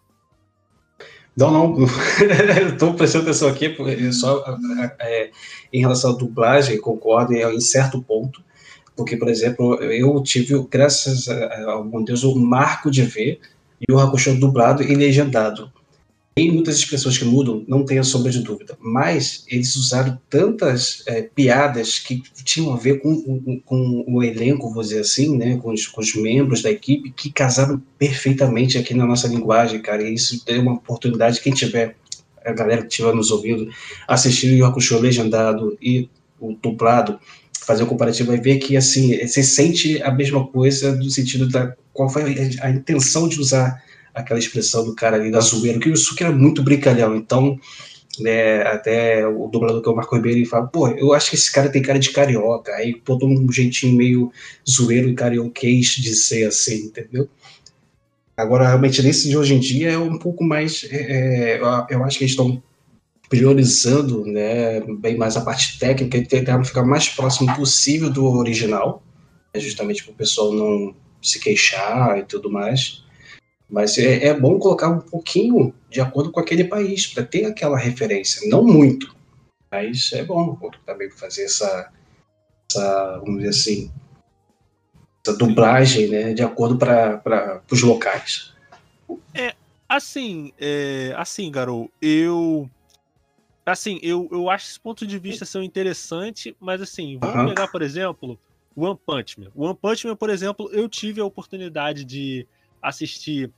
Não, 1.37 1.51
não, 1.51 1.85
estou 2.73 2.95
prestando 2.95 3.25
atenção 3.25 3.49
aqui, 3.49 3.75
só 4.13 4.45
é, 5.01 5.31
em 5.73 5.81
relação 5.81 6.13
à 6.13 6.15
dublagem, 6.15 6.81
concordo 6.81 7.35
em 7.35 7.61
certo 7.61 8.01
ponto, 8.01 8.43
porque, 8.95 9.17
por 9.17 9.29
exemplo, 9.29 9.75
eu 9.83 10.23
tive, 10.23 10.57
graças 10.71 11.29
ao 11.29 11.83
bom 11.85 12.05
Deus, 12.05 12.23
o 12.23 12.37
marco 12.37 12.89
de 12.89 13.03
ver 13.03 13.41
e 13.81 13.93
o 13.93 13.99
Hakusho 13.99 14.39
dublado 14.39 14.83
e 14.85 14.95
legendado. 14.95 15.73
Tem 16.35 16.51
muitas 16.51 16.77
expressões 16.79 17.17
que 17.17 17.25
mudam, 17.25 17.65
não 17.69 17.85
tenha 17.85 18.03
sombra 18.03 18.29
de 18.29 18.41
dúvida, 18.41 18.77
mas 18.81 19.45
eles 19.49 19.77
usaram 19.77 20.19
tantas 20.29 21.05
é, 21.07 21.23
piadas 21.23 22.01
que 22.01 22.21
tinham 22.43 22.73
a 22.73 22.77
ver 22.77 23.01
com, 23.01 23.23
com, 23.23 23.61
com, 23.61 24.05
o 24.09 24.21
elenco, 24.21 24.73
vou 24.73 24.83
dizer 24.83 25.01
assim, 25.01 25.37
né, 25.37 25.57
com 25.59 25.73
os, 25.73 25.87
com 25.87 26.01
os, 26.01 26.13
membros 26.17 26.61
da 26.61 26.73
equipe, 26.73 27.13
que 27.13 27.31
casaram 27.31 27.81
perfeitamente 27.97 28.77
aqui 28.77 28.95
na 28.95 29.07
nossa 29.07 29.29
linguagem, 29.29 29.81
cara, 29.81 30.03
e 30.03 30.15
isso 30.15 30.45
deu 30.45 30.61
uma 30.61 30.73
oportunidade, 30.73 31.41
quem 31.41 31.53
tiver, 31.53 31.95
a 32.45 32.53
galera 32.53 32.83
que 32.83 32.89
estiver 32.89 33.15
nos 33.15 33.31
ouvindo, 33.31 33.69
assistir 34.09 34.61
o 34.61 34.67
Hakusho 34.67 34.99
legendado 34.99 35.79
e 35.81 36.09
o 36.41 36.53
dublado, 36.55 37.17
fazer 37.61 37.85
o 37.85 37.87
comparativo, 37.87 38.33
vai 38.33 38.41
ver 38.41 38.59
que, 38.59 38.77
assim, 38.77 39.17
você 39.25 39.43
sente 39.43 40.03
a 40.03 40.11
mesma 40.11 40.45
coisa 40.49 40.97
no 40.97 41.09
sentido 41.09 41.49
da 41.49 41.77
qual 41.93 42.11
foi 42.11 42.25
a 42.61 42.71
intenção 42.71 43.29
de 43.29 43.39
usar 43.39 43.81
aquela 44.15 44.39
expressão 44.39 44.85
do 44.85 44.95
cara 44.95 45.17
ali 45.17 45.31
da 45.31 45.41
zoeira, 45.41 45.79
que 45.79 45.91
isso 45.91 46.15
que 46.15 46.23
era 46.23 46.33
muito 46.33 46.63
brincalhão. 46.63 47.17
Então, 47.17 47.59
né, 48.21 48.63
até 48.63 49.27
o 49.27 49.49
dublador 49.49 49.83
que 49.83 49.89
é 49.89 49.93
o 49.93 49.97
Marco 49.97 50.15
Ribeiro 50.15 50.39
ele 50.39 50.47
fala, 50.47 50.67
pô, 50.67 50.89
eu 50.89 51.13
acho 51.13 51.31
que 51.31 51.37
esse 51.37 51.51
cara 51.51 51.69
tem 51.69 51.83
cara 51.83 51.99
de 51.99 52.11
carioca, 52.11 52.73
aí 52.73 53.01
botou 53.05 53.29
um 53.29 53.51
jeitinho 53.51 53.97
meio 53.97 54.33
zoeiro 54.69 55.09
e 55.09 55.15
carioquês 55.15 55.89
de 55.89 56.15
ser 56.15 56.47
assim, 56.47 56.87
entendeu? 56.87 57.29
Agora, 58.37 58.67
realmente, 58.67 59.03
nesse 59.03 59.29
de 59.29 59.37
hoje 59.37 59.55
em 59.55 59.61
dia 59.61 59.93
é 59.93 59.99
um 59.99 60.19
pouco 60.19 60.43
mais, 60.43 60.87
é, 60.91 61.57
é 61.57 61.61
eu 61.91 62.05
acho 62.05 62.19
que 62.19 62.25
eles 62.25 62.33
estão 62.33 62.63
priorizando, 63.29 64.25
né, 64.25 64.81
bem 64.99 65.17
mais 65.17 65.37
a 65.37 65.41
parte 65.41 65.79
técnica 65.79 66.19
e 66.19 66.27
tentando 66.27 66.65
ficar 66.65 66.85
mais 66.85 67.09
próximo 67.09 67.55
possível 67.57 68.11
do 68.11 68.27
original, 68.27 69.03
né, 69.53 69.61
justamente 69.61 70.05
para 70.05 70.13
o 70.13 70.17
pessoal 70.17 70.53
não 70.53 70.95
se 71.23 71.41
queixar 71.41 72.19
e 72.19 72.25
tudo 72.25 72.51
mais. 72.51 73.04
Mas 73.75 73.99
é, 73.99 74.27
é 74.27 74.39
bom 74.39 74.57
colocar 74.57 74.89
um 74.89 75.01
pouquinho 75.01 75.75
de 75.91 76.01
acordo 76.01 76.31
com 76.31 76.39
aquele 76.39 76.63
país, 76.63 77.09
para 77.09 77.25
ter 77.25 77.45
aquela 77.45 77.77
referência. 77.77 78.49
Não 78.49 78.63
muito, 78.63 79.13
mas 79.69 80.13
é 80.13 80.23
bom 80.23 80.57
também 80.87 81.11
fazer 81.11 81.43
essa, 81.43 81.91
essa, 82.71 83.19
vamos 83.19 83.39
dizer 83.39 83.49
assim, 83.49 83.91
essa 85.27 85.37
dublagem 85.37 86.07
né, 86.09 86.33
de 86.33 86.45
acordo 86.45 86.79
para 86.79 87.61
os 87.69 87.83
locais. 87.83 88.55
É, 89.35 89.57
assim, 89.89 90.53
é, 90.57 91.13
assim, 91.17 91.51
Garou, 91.51 91.91
eu. 92.01 92.71
Assim, 93.67 93.99
eu, 94.05 94.29
eu 94.31 94.49
acho 94.51 94.71
esse 94.71 94.79
ponto 94.79 95.05
de 95.05 95.19
vista 95.19 95.45
ser 95.45 95.65
interessante, 95.65 96.55
mas 96.61 96.81
assim, 96.81 97.19
vamos 97.19 97.37
uhum. 97.37 97.49
pegar, 97.49 97.67
por 97.67 97.83
exemplo, 97.83 98.39
One 98.77 98.97
Punch 99.05 99.41
Man. 99.41 99.51
One 99.53 99.75
Punch 99.75 100.07
Man, 100.07 100.15
por 100.15 100.31
exemplo, 100.31 100.71
eu 100.71 100.89
tive 100.89 101.21
a 101.21 101.25
oportunidade 101.25 102.05
de 102.05 102.47
assistir 102.89 103.51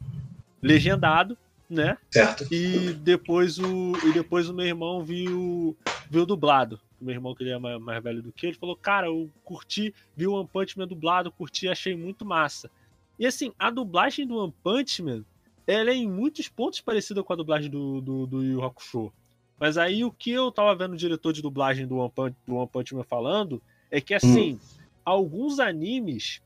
legendado, 0.62 1.36
né? 1.68 1.98
Certo. 2.10 2.46
E 2.52 2.92
depois 2.94 3.58
o, 3.58 3.92
e 4.08 4.12
depois 4.12 4.48
o 4.48 4.54
meu 4.54 4.66
irmão 4.66 5.02
viu, 5.02 5.76
viu 6.10 6.24
dublado. 6.24 6.80
O 7.00 7.04
meu 7.04 7.14
irmão, 7.14 7.34
que 7.34 7.42
ele 7.42 7.50
é 7.50 7.58
mais, 7.58 7.80
mais 7.80 8.02
velho 8.02 8.22
do 8.22 8.32
que 8.32 8.46
ele, 8.46 8.56
falou: 8.56 8.76
Cara, 8.76 9.06
eu 9.06 9.28
curti, 9.44 9.94
vi 10.16 10.26
o 10.26 10.32
One 10.32 10.48
Punch 10.50 10.78
Man 10.78 10.86
dublado, 10.86 11.30
curti, 11.30 11.68
achei 11.68 11.94
muito 11.94 12.24
massa. 12.24 12.70
E 13.18 13.26
assim, 13.26 13.52
a 13.58 13.70
dublagem 13.70 14.26
do 14.26 14.36
One 14.36 14.54
Punch 14.62 15.02
Man, 15.02 15.24
ela 15.66 15.90
é 15.90 15.94
em 15.94 16.08
muitos 16.08 16.48
pontos 16.48 16.80
parecida 16.80 17.22
com 17.22 17.32
a 17.32 17.36
dublagem 17.36 17.70
do, 17.70 18.00
do, 18.00 18.26
do 18.26 18.44
Yu 18.44 18.64
Hakusho. 18.64 19.12
Mas 19.58 19.78
aí 19.78 20.04
o 20.04 20.12
que 20.12 20.30
eu 20.30 20.52
tava 20.52 20.74
vendo 20.74 20.92
o 20.92 20.98
diretor 20.98 21.32
de 21.32 21.42
dublagem 21.42 21.86
do 21.86 21.96
One 21.96 22.12
Punch, 22.14 22.36
do 22.46 22.56
One 22.56 22.68
Punch 22.68 22.94
Man 22.94 23.04
falando 23.04 23.62
é 23.90 24.00
que 24.00 24.14
assim, 24.14 24.54
hum. 24.54 24.58
alguns 25.04 25.58
animes 25.58 26.42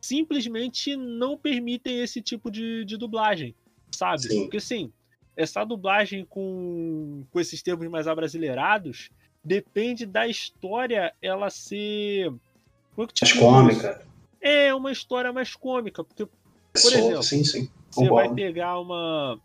simplesmente 0.00 0.96
não 0.96 1.36
permitem 1.36 2.00
esse 2.00 2.20
tipo 2.22 2.50
de, 2.50 2.84
de 2.84 2.96
dublagem, 2.96 3.54
sabe? 3.90 4.22
Sim. 4.22 4.42
Porque 4.42 4.58
assim, 4.58 4.92
essa 5.36 5.64
dublagem 5.64 6.24
com, 6.24 7.24
com 7.30 7.40
esses 7.40 7.62
termos 7.62 7.86
mais 7.88 8.06
abrasileirados 8.06 9.10
depende 9.44 10.04
da 10.04 10.26
história 10.26 11.14
ela 11.22 11.48
ser. 11.48 12.26
É 12.26 13.00
mais 13.00 13.32
cômica. 13.32 14.06
É 14.40 14.74
uma 14.74 14.90
história 14.90 15.32
mais 15.32 15.54
cômica, 15.54 16.02
porque, 16.02 16.26
por 16.26 16.92
exemplo, 16.92 17.22
sim, 17.22 17.44
sim. 17.44 17.70
você 17.90 18.08
vai 18.08 18.32
pegar 18.34 18.78
uma. 18.80 19.40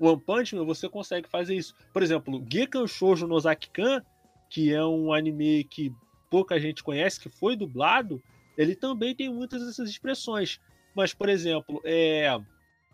One 0.00 0.20
Punch 0.20 0.56
Man, 0.56 0.64
você 0.64 0.88
consegue 0.88 1.28
fazer 1.28 1.54
isso. 1.54 1.74
Por 1.92 2.02
exemplo, 2.02 2.44
Gekan 2.50 2.86
Shoujo 2.86 3.26
no 3.26 3.38
Zaki-kan, 3.38 4.02
que 4.50 4.72
é 4.72 4.84
um 4.84 5.12
anime 5.12 5.64
que 5.64 5.92
pouca 6.30 6.58
gente 6.58 6.82
conhece, 6.82 7.20
que 7.20 7.28
foi 7.28 7.56
dublado, 7.56 8.20
ele 8.56 8.74
também 8.74 9.14
tem 9.14 9.32
muitas 9.32 9.64
dessas 9.64 9.88
expressões. 9.88 10.60
Mas, 10.94 11.12
por 11.12 11.28
exemplo, 11.28 11.80
é, 11.84 12.38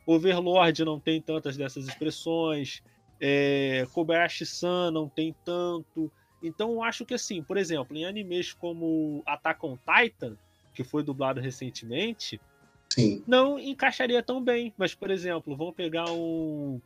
Overlord 0.06 0.84
não 0.84 0.98
tem 0.98 1.20
tantas 1.20 1.56
dessas 1.56 1.86
expressões, 1.86 2.82
é, 3.20 3.86
Kobayashi-san 3.92 4.90
não 4.90 5.08
tem 5.08 5.34
tanto. 5.44 6.10
Então, 6.42 6.72
eu 6.72 6.82
acho 6.82 7.04
que, 7.04 7.14
assim, 7.14 7.42
por 7.42 7.58
exemplo, 7.58 7.96
em 7.96 8.06
animes 8.06 8.54
como 8.54 9.22
Attack 9.26 9.64
on 9.64 9.76
Titan, 9.76 10.36
que 10.72 10.82
foi 10.82 11.02
dublado 11.02 11.40
recentemente, 11.40 12.40
Sim. 12.88 13.22
não 13.26 13.58
encaixaria 13.58 14.22
tão 14.22 14.42
bem. 14.42 14.72
Mas, 14.78 14.94
por 14.94 15.10
exemplo, 15.10 15.54
vamos 15.54 15.74
pegar 15.74 16.10
um. 16.10 16.80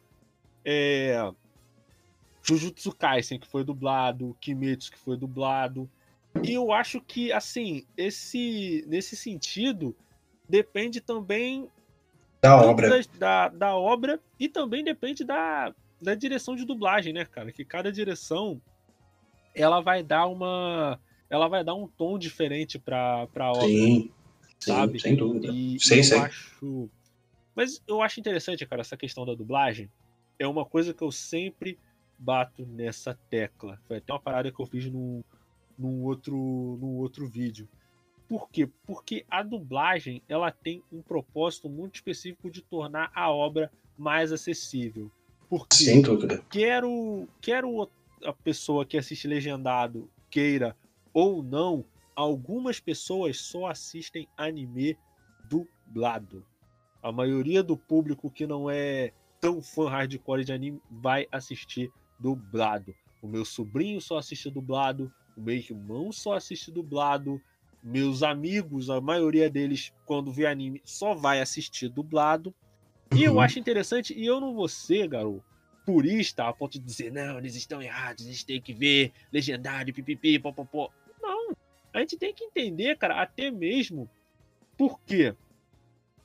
É, 0.64 1.32
Jujutsu 2.42 2.92
Kaisen, 2.92 3.38
que 3.38 3.46
foi 3.46 3.62
dublado, 3.62 4.36
Kimetsu, 4.40 4.90
que 4.90 4.98
foi 4.98 5.16
dublado. 5.16 5.88
E 6.42 6.52
eu 6.52 6.72
acho 6.72 7.00
que, 7.00 7.32
assim, 7.32 7.86
esse 7.96 8.84
nesse 8.86 9.16
sentido, 9.16 9.96
depende 10.48 11.00
também 11.00 11.68
da 12.40 12.60
obra. 12.60 12.88
Da, 12.88 12.98
da, 13.18 13.48
da, 13.48 13.76
obra 13.76 14.20
e 14.38 14.48
também 14.48 14.84
depende 14.84 15.24
da, 15.24 15.74
da 16.00 16.14
direção 16.14 16.54
de 16.54 16.64
dublagem, 16.64 17.12
né, 17.12 17.24
cara? 17.24 17.50
Que 17.50 17.64
cada 17.64 17.90
direção 17.90 18.60
ela 19.54 19.80
vai 19.80 20.02
dar 20.02 20.26
uma. 20.26 21.00
Ela 21.30 21.48
vai 21.48 21.64
dar 21.64 21.74
um 21.74 21.88
tom 21.88 22.18
diferente 22.18 22.78
pra, 22.78 23.26
pra 23.28 23.50
obra. 23.50 23.66
Sim, 23.66 24.10
sabe? 24.60 25.00
Sim, 25.00 25.08
sem 25.08 25.16
dúvida. 25.16 25.48
E, 25.50 25.80
sim, 25.80 25.96
eu 25.96 26.04
sim. 26.04 26.14
acho. 26.16 26.90
Mas 27.54 27.82
eu 27.86 28.02
acho 28.02 28.20
interessante, 28.20 28.66
cara, 28.66 28.82
essa 28.82 28.96
questão 28.96 29.24
da 29.24 29.34
dublagem. 29.34 29.90
É 30.38 30.46
uma 30.46 30.64
coisa 30.64 30.92
que 30.92 31.02
eu 31.02 31.12
sempre 31.12 31.78
bato 32.18 32.66
nessa 32.66 33.14
tecla. 33.30 33.80
Foi 33.86 33.98
até 33.98 34.12
uma 34.12 34.20
parada 34.20 34.50
que 34.50 34.60
eu 34.60 34.66
fiz 34.66 34.90
no, 34.90 35.24
num 35.78 36.02
outro, 36.02 36.36
num 36.80 36.96
outro 36.96 37.26
vídeo. 37.28 37.68
Por 38.28 38.48
quê? 38.48 38.68
Porque 38.86 39.24
a 39.30 39.42
dublagem 39.42 40.22
ela 40.28 40.50
tem 40.50 40.82
um 40.90 41.02
propósito 41.02 41.68
muito 41.68 41.96
específico 41.96 42.50
de 42.50 42.62
tornar 42.62 43.10
a 43.14 43.30
obra 43.30 43.70
mais 43.96 44.32
acessível. 44.32 45.10
Porque 45.48 45.76
Sem 45.76 46.02
dúvida. 46.02 46.42
Quero, 46.50 47.28
quero 47.40 47.88
a 48.24 48.32
pessoa 48.32 48.84
que 48.84 48.96
assiste 48.96 49.28
legendado 49.28 50.10
queira 50.30 50.76
ou 51.12 51.42
não, 51.42 51.84
algumas 52.16 52.80
pessoas 52.80 53.40
só 53.40 53.66
assistem 53.66 54.26
anime 54.36 54.96
dublado. 55.48 56.44
A 57.02 57.12
maioria 57.12 57.62
do 57.62 57.76
público 57.76 58.30
que 58.30 58.46
não 58.46 58.68
é 58.70 59.12
tão 59.40 59.62
fã 59.62 59.88
hardcore 59.88 60.44
de 60.44 60.52
anime 60.52 60.80
vai 60.90 61.26
assistir 61.30 61.92
dublado. 62.18 62.94
O 63.22 63.28
meu 63.28 63.44
sobrinho 63.44 64.00
só 64.00 64.18
assiste 64.18 64.50
dublado, 64.50 65.12
o 65.36 65.40
meu 65.40 65.56
irmão 65.56 66.12
só 66.12 66.34
assiste 66.34 66.70
dublado. 66.70 67.40
Meus 67.82 68.22
amigos, 68.22 68.88
a 68.88 69.00
maioria 69.00 69.50
deles, 69.50 69.92
quando 70.06 70.32
vê 70.32 70.46
anime, 70.46 70.80
só 70.84 71.14
vai 71.14 71.40
assistir 71.40 71.88
dublado. 71.88 72.54
E 73.14 73.24
eu 73.24 73.34
uhum. 73.34 73.40
acho 73.40 73.58
interessante, 73.58 74.14
e 74.14 74.24
eu 74.24 74.40
não 74.40 74.54
vou 74.54 74.68
ser, 74.68 75.06
garoto, 75.06 75.44
purista, 75.84 76.48
a 76.48 76.52
ponto 76.52 76.78
de 76.78 76.84
dizer, 76.84 77.12
não, 77.12 77.38
eles 77.38 77.54
estão 77.54 77.82
errados, 77.82 78.24
eles 78.24 78.42
têm 78.42 78.60
que 78.60 78.72
ver 78.72 79.12
legendário, 79.30 79.92
pipipi, 79.92 80.38
popopó. 80.38 80.90
Não. 81.20 81.54
a 81.92 82.00
gente 82.00 82.16
tem 82.16 82.32
que 82.32 82.44
entender, 82.44 82.96
cara, 82.96 83.20
até 83.20 83.50
mesmo 83.50 84.08
porque 84.76 85.34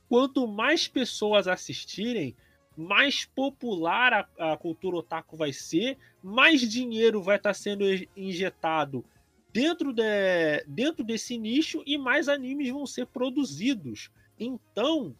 quanto 0.08 0.46
mais 0.46 0.88
pessoas 0.88 1.46
assistirem, 1.46 2.34
mais 2.80 3.26
popular 3.26 4.26
a, 4.38 4.52
a 4.52 4.56
cultura 4.56 4.96
otaku 4.96 5.36
vai 5.36 5.52
ser, 5.52 5.98
mais 6.22 6.60
dinheiro 6.62 7.22
vai 7.22 7.36
estar 7.36 7.50
tá 7.50 7.54
sendo 7.54 7.84
injetado 8.16 9.04
dentro, 9.52 9.92
de, 9.92 10.64
dentro 10.66 11.04
desse 11.04 11.36
nicho 11.36 11.82
e 11.86 11.98
mais 11.98 12.28
animes 12.28 12.70
vão 12.70 12.86
ser 12.86 13.06
produzidos. 13.06 14.10
Então, 14.38 15.14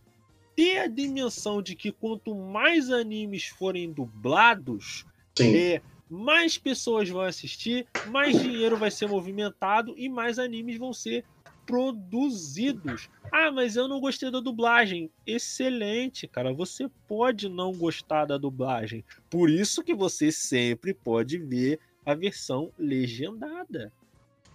ter 0.57 0.79
a 0.79 0.87
dimensão 0.87 1.61
de 1.61 1.77
que 1.77 1.93
quanto 1.93 2.35
mais 2.35 2.91
animes 2.91 3.47
forem 3.47 3.93
dublados, 3.93 5.05
é, 5.39 5.83
mais 6.09 6.57
pessoas 6.57 7.09
vão 7.09 7.21
assistir, 7.21 7.87
mais 8.09 8.41
dinheiro 8.41 8.77
vai 8.77 8.91
ser 8.91 9.07
movimentado 9.07 9.95
e 9.99 10.09
mais 10.09 10.39
animes 10.39 10.79
vão 10.79 10.93
ser 10.93 11.25
produzidos. 11.71 13.09
Ah, 13.33 13.51
mas 13.53 13.77
eu 13.77 13.87
não 13.87 14.01
gostei 14.01 14.31
da 14.31 14.41
dublagem. 14.41 15.11
Excelente, 15.27 16.27
cara. 16.27 16.53
Você 16.53 16.91
pode 17.07 17.49
não 17.49 17.73
gostar 17.73 18.25
da 18.25 18.37
dublagem. 18.37 19.05
Por 19.31 19.49
isso 19.49 19.83
que 19.83 19.95
você 19.95 20.33
sempre 20.33 20.93
pode 20.93 21.39
ver 21.39 21.79
a 22.05 22.15
versão 22.15 22.71
legendada. 22.79 23.93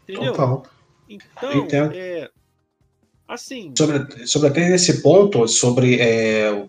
Entendeu? 0.04 0.34
Total. 0.34 0.66
Então, 1.10 1.92
é, 1.94 2.30
assim. 3.28 3.74
Sobre, 3.78 4.28
sobre 4.28 4.50
até 4.50 4.76
esse 4.76 5.02
ponto, 5.02 5.48
sobre 5.48 6.00
é, 6.00 6.68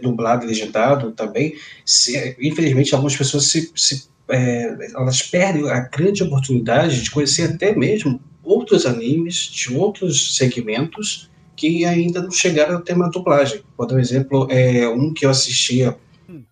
dublado 0.00 0.44
e 0.44 0.48
legendado 0.48 1.12
também, 1.12 1.54
se, 1.84 2.36
infelizmente 2.40 2.94
algumas 2.94 3.16
pessoas 3.16 3.46
se, 3.46 3.72
se 3.74 4.08
é, 4.28 4.90
elas 4.94 5.22
perdem 5.22 5.68
a 5.70 5.80
grande 5.80 6.22
oportunidade 6.22 7.02
de 7.02 7.10
conhecer 7.10 7.54
até 7.54 7.74
mesmo 7.74 8.20
outros 8.46 8.86
animes 8.86 9.36
de 9.36 9.74
outros 9.74 10.36
segmentos 10.36 11.28
que 11.56 11.84
ainda 11.84 12.22
não 12.22 12.30
chegaram 12.30 12.76
a 12.76 12.80
ter 12.80 12.94
uma 12.94 13.10
dublagem. 13.10 13.62
Vou 13.76 13.86
dar 13.86 13.96
um 13.96 13.98
exemplo, 13.98 14.46
é, 14.50 14.88
um 14.88 15.12
que 15.12 15.26
eu 15.26 15.30
assistia, 15.30 15.96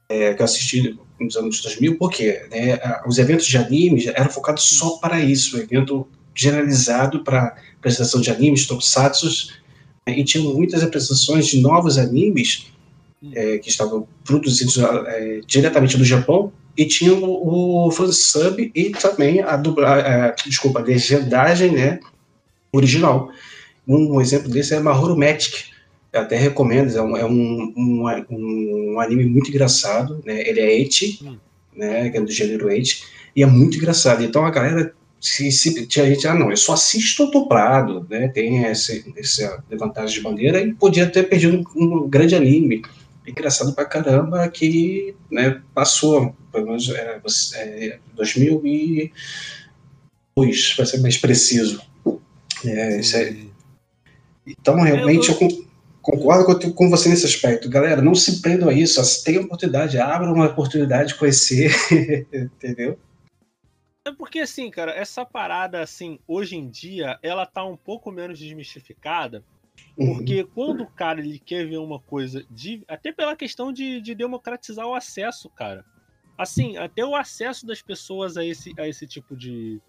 é, 0.08 0.34
que 0.34 0.40
eu 0.40 0.44
assisti 0.44 0.98
nos 1.20 1.36
anos 1.36 1.60
2000, 1.60 1.96
porque 1.98 2.46
né, 2.50 2.78
os 3.06 3.18
eventos 3.18 3.46
de 3.46 3.56
animes 3.56 4.06
eram 4.06 4.30
focados 4.30 4.64
só 4.64 4.96
para 4.96 5.20
isso, 5.20 5.56
um 5.56 5.60
evento 5.60 6.08
generalizado 6.34 7.22
para 7.22 7.56
apresentação 7.78 8.20
de 8.20 8.30
animes, 8.30 8.66
tokusatsu, 8.66 9.52
né, 10.06 10.18
e 10.18 10.24
tinha 10.24 10.42
muitas 10.42 10.82
apresentações 10.82 11.46
de 11.46 11.60
novos 11.60 11.96
animes 11.98 12.66
é, 13.32 13.58
que 13.58 13.68
estavam 13.68 14.08
produzidos 14.24 14.78
é, 14.78 15.40
diretamente 15.46 15.96
do 15.96 16.04
Japão, 16.04 16.52
e 16.76 16.84
tinha 16.86 17.14
o, 17.14 17.86
o 17.86 17.90
fansub 17.90 18.70
e 18.74 18.90
também 18.90 19.40
a 19.40 19.56
dublagem, 19.56 20.10
é, 20.10 20.34
desculpa, 20.44 20.80
a 20.80 20.82
legendagem, 20.82 21.72
né, 21.72 22.00
original. 22.72 23.30
Um, 23.86 24.16
um, 24.16 24.20
exemplo 24.20 24.48
desse 24.48 24.74
é 24.74 24.80
Mahoro 24.80 25.16
Magic, 25.16 25.64
eu 26.12 26.20
até 26.20 26.36
recomendo, 26.36 26.96
é 26.96 27.02
um, 27.02 27.16
é 27.16 27.24
um, 27.24 27.72
um, 27.76 28.92
um 28.94 29.00
anime 29.00 29.26
muito 29.26 29.50
engraçado, 29.50 30.22
né, 30.24 30.46
ele 30.48 30.60
é 30.60 30.80
eti, 30.80 31.20
hum. 31.22 31.36
né, 31.76 32.08
é 32.08 32.20
do 32.20 32.30
gênero 32.30 32.70
eti, 32.70 33.04
e 33.36 33.42
é 33.42 33.46
muito 33.46 33.76
engraçado, 33.76 34.22
então 34.22 34.44
a 34.44 34.50
galera 34.50 34.94
se, 35.24 35.50
se 35.50 35.86
tinha 35.86 36.06
gente, 36.06 36.28
ah, 36.28 36.34
não, 36.34 36.50
eu 36.50 36.56
só 36.56 36.74
assisto 36.74 37.30
dublado, 37.30 38.06
né? 38.10 38.28
Tem 38.28 38.62
esse, 38.64 39.10
essa 39.16 39.64
levantagem 39.70 40.16
de 40.16 40.20
bandeira 40.20 40.60
e 40.60 40.74
podia 40.74 41.10
ter 41.10 41.22
perdido 41.22 41.64
um, 41.74 42.04
um 42.04 42.08
grande 42.08 42.36
anime 42.36 42.82
engraçado 43.26 43.72
pra 43.72 43.84
caramba 43.84 44.48
que 44.48 45.14
né, 45.30 45.60
passou, 45.74 46.34
pelo 46.52 46.66
menos 46.66 46.88
é, 46.90 47.20
é, 47.54 47.98
2002, 48.14 50.74
para 50.74 50.86
ser 50.86 50.98
mais 50.98 51.16
preciso. 51.16 51.82
É, 52.64 53.00
então, 54.46 54.80
realmente, 54.80 55.30
eu, 55.30 55.38
eu 55.40 55.66
concordo 56.02 56.72
com, 56.74 56.90
você 56.90 57.08
nesse 57.08 57.24
aspecto. 57.24 57.68
Galera, 57.68 58.02
não 58.02 58.14
se 58.14 58.42
prendam 58.42 58.68
a 58.68 58.72
isso, 58.72 59.24
tem 59.24 59.38
oportunidade, 59.38 59.98
abra 59.98 60.32
uma 60.32 60.46
oportunidade 60.46 61.08
de 61.08 61.18
conhecer, 61.18 61.74
entendeu? 62.32 62.98
É 64.06 64.12
porque, 64.12 64.40
assim, 64.40 64.70
cara, 64.70 64.92
essa 64.92 65.24
parada, 65.24 65.80
assim, 65.80 66.18
hoje 66.28 66.56
em 66.56 66.68
dia, 66.68 67.18
ela 67.22 67.46
tá 67.46 67.64
um 67.64 67.76
pouco 67.76 68.12
menos 68.12 68.38
desmistificada, 68.38 69.42
porque 69.96 70.42
uhum. 70.42 70.50
quando 70.54 70.80
o 70.82 70.90
cara 70.90 71.20
ele 71.20 71.38
quer 71.38 71.66
ver 71.66 71.78
uma 71.78 72.00
coisa, 72.00 72.44
de, 72.50 72.82
até 72.88 73.12
pela 73.12 73.36
questão 73.36 73.72
de, 73.72 74.00
de 74.00 74.14
democratizar 74.14 74.86
o 74.86 74.94
acesso, 74.94 75.48
cara. 75.50 75.84
Assim, 76.36 76.76
até 76.76 77.04
o 77.04 77.14
acesso 77.14 77.64
das 77.64 77.80
pessoas 77.80 78.36
a 78.36 78.44
esse, 78.44 78.72
a 78.78 78.88
esse 78.88 79.06
tipo 79.06 79.36
de, 79.36 79.80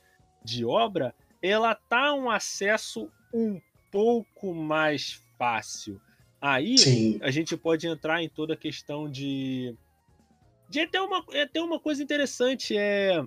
de 0.44 0.64
obra, 0.64 1.14
ela 1.42 1.74
tá 1.74 2.14
um 2.14 2.30
acesso 2.30 3.10
um 3.34 3.60
pouco 3.92 4.54
mais 4.54 5.24
fácil. 5.38 6.00
Aí 6.40 6.78
Sim. 6.78 7.20
a 7.24 7.32
gente 7.32 7.58
pode 7.58 7.88
entrar 7.88 8.22
em 8.22 8.30
toda 8.30 8.54
a 8.54 8.58
questão 8.58 9.10
de. 9.10 9.76
De 10.70 10.82
até 10.82 11.02
uma, 11.02 11.24
até 11.42 11.62
uma 11.62 11.80
coisa 11.80 12.04
interessante 12.04 12.78
é 12.78 13.24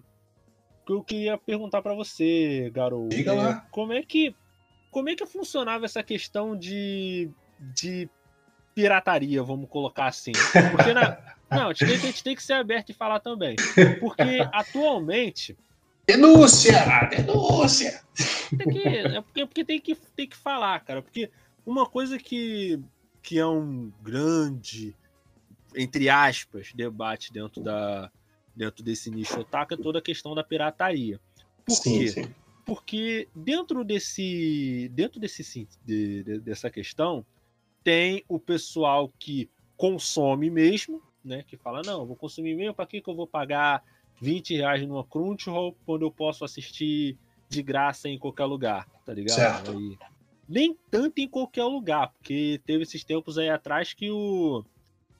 que 0.86 0.92
eu 0.92 1.02
queria 1.02 1.36
perguntar 1.36 1.82
para 1.82 1.94
você, 1.94 2.70
garoto. 2.70 3.08
Diga 3.08 3.32
lá. 3.32 3.50
É, 3.50 3.70
como 3.70 3.92
é 3.92 4.02
que 4.02 4.34
como 4.90 5.08
é 5.08 5.14
que 5.14 5.26
funcionava 5.26 5.84
essa 5.84 6.02
questão 6.02 6.56
de, 6.56 7.30
de 7.58 8.08
pirataria, 8.74 9.42
vamos 9.42 9.68
colocar 9.68 10.06
assim? 10.06 10.32
Porque 10.70 10.94
na, 10.94 11.18
não, 11.50 11.70
a 11.70 11.74
gente, 11.74 12.22
tem, 12.22 12.34
que 12.34 12.42
ser 12.42 12.54
aberto 12.54 12.90
e 12.90 12.94
falar 12.94 13.20
também. 13.20 13.56
Porque 14.00 14.46
atualmente. 14.52 15.56
Denúncia! 16.06 17.08
Denúncia! 17.10 18.00
Tem 18.56 18.68
que, 18.68 18.88
é 18.88 19.20
porque, 19.20 19.46
porque 19.46 19.64
tem, 19.64 19.80
que, 19.80 19.94
tem 19.94 20.26
que 20.26 20.36
falar, 20.36 20.80
cara. 20.80 21.02
Porque 21.02 21.30
uma 21.66 21.86
coisa 21.86 22.18
que, 22.18 22.80
que 23.22 23.38
é 23.38 23.46
um 23.46 23.92
grande, 24.02 24.96
entre 25.76 26.08
aspas, 26.08 26.72
debate 26.72 27.30
dentro, 27.30 27.62
da, 27.62 28.10
dentro 28.56 28.82
desse 28.82 29.10
nicho 29.10 29.40
otaku 29.40 29.74
é 29.74 29.76
toda 29.76 29.98
a 29.98 30.02
questão 30.02 30.34
da 30.34 30.42
pirataria. 30.42 31.20
Por 31.66 31.74
sim, 31.74 31.98
quê? 31.98 32.08
Sim 32.08 32.34
porque 32.68 33.26
dentro 33.34 33.82
desse 33.82 34.90
dentro 34.92 35.18
desse 35.18 35.66
de, 35.86 36.22
de, 36.22 36.38
dessa 36.40 36.68
questão 36.68 37.24
tem 37.82 38.22
o 38.28 38.38
pessoal 38.38 39.10
que 39.18 39.48
consome 39.74 40.50
mesmo, 40.50 41.02
né? 41.24 41.42
Que 41.48 41.56
fala 41.56 41.80
não, 41.82 42.04
vou 42.04 42.14
consumir 42.14 42.54
mesmo, 42.54 42.74
para 42.74 42.84
que 42.84 43.00
que 43.00 43.08
eu 43.08 43.14
vou 43.14 43.26
pagar 43.26 43.82
20 44.20 44.54
reais 44.54 44.86
numa 44.86 45.02
Crunchyroll 45.02 45.74
quando 45.86 46.02
eu 46.02 46.10
posso 46.10 46.44
assistir 46.44 47.16
de 47.48 47.62
graça 47.62 48.06
em 48.06 48.18
qualquer 48.18 48.44
lugar, 48.44 48.86
tá 49.06 49.14
ligado? 49.14 49.36
Certo. 49.36 49.70
Aí, 49.70 49.96
nem 50.46 50.76
tanto 50.90 51.22
em 51.22 51.28
qualquer 51.28 51.64
lugar, 51.64 52.08
porque 52.08 52.60
teve 52.66 52.82
esses 52.82 53.02
tempos 53.02 53.38
aí 53.38 53.48
atrás 53.48 53.94
que 53.94 54.10
o 54.10 54.62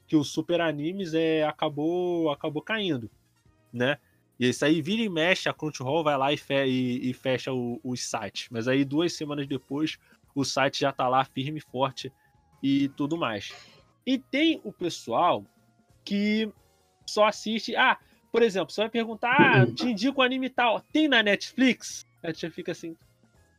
que 0.07 0.17
o 0.17 0.23
Super 0.23 0.61
Animes 0.61 1.15
é 1.15 1.45
acabou 1.45 2.31
acabou 2.31 2.61
caindo, 2.61 3.11
né? 3.73 3.97
E 4.39 4.49
isso 4.49 4.65
aí 4.65 4.81
vira 4.81 5.03
e 5.03 5.09
mexe, 5.09 5.49
a 5.49 5.53
Crunchyroll 5.53 6.05
vai 6.05 6.17
lá 6.17 6.33
e, 6.33 6.37
fe 6.37 6.65
e, 6.67 7.11
e 7.11 7.13
fecha 7.13 7.53
o, 7.53 7.81
os 7.83 8.09
sites. 8.09 8.49
Mas 8.51 8.69
aí 8.69 8.85
duas 8.85 9.13
semanas 9.13 9.47
depois, 9.47 9.99
o 10.35 10.45
site 10.45 10.81
já 10.81 10.93
tá 10.93 11.09
lá 11.09 11.25
firme 11.25 11.59
e 11.59 11.63
forte 11.63 12.13
e 12.63 12.89
tudo 12.91 13.17
mais. 13.17 13.53
E 14.07 14.19
tem 14.19 14.61
o 14.65 14.73
pessoal 14.73 15.45
que 16.05 16.51
só 17.07 17.27
assiste. 17.27 17.75
Ah, 17.75 17.99
por 18.31 18.43
exemplo, 18.43 18.73
você 18.73 18.83
vai 18.83 18.91
perguntar: 18.91 19.37
ah, 19.39 19.67
te 19.75 19.87
indico 19.87 20.21
o 20.21 20.25
anime 20.25 20.49
tal. 20.49 20.81
Tem 20.93 21.09
na 21.09 21.23
Netflix? 21.23 22.07
A 22.23 22.29
gente 22.29 22.51
fica 22.51 22.73
assim. 22.73 22.97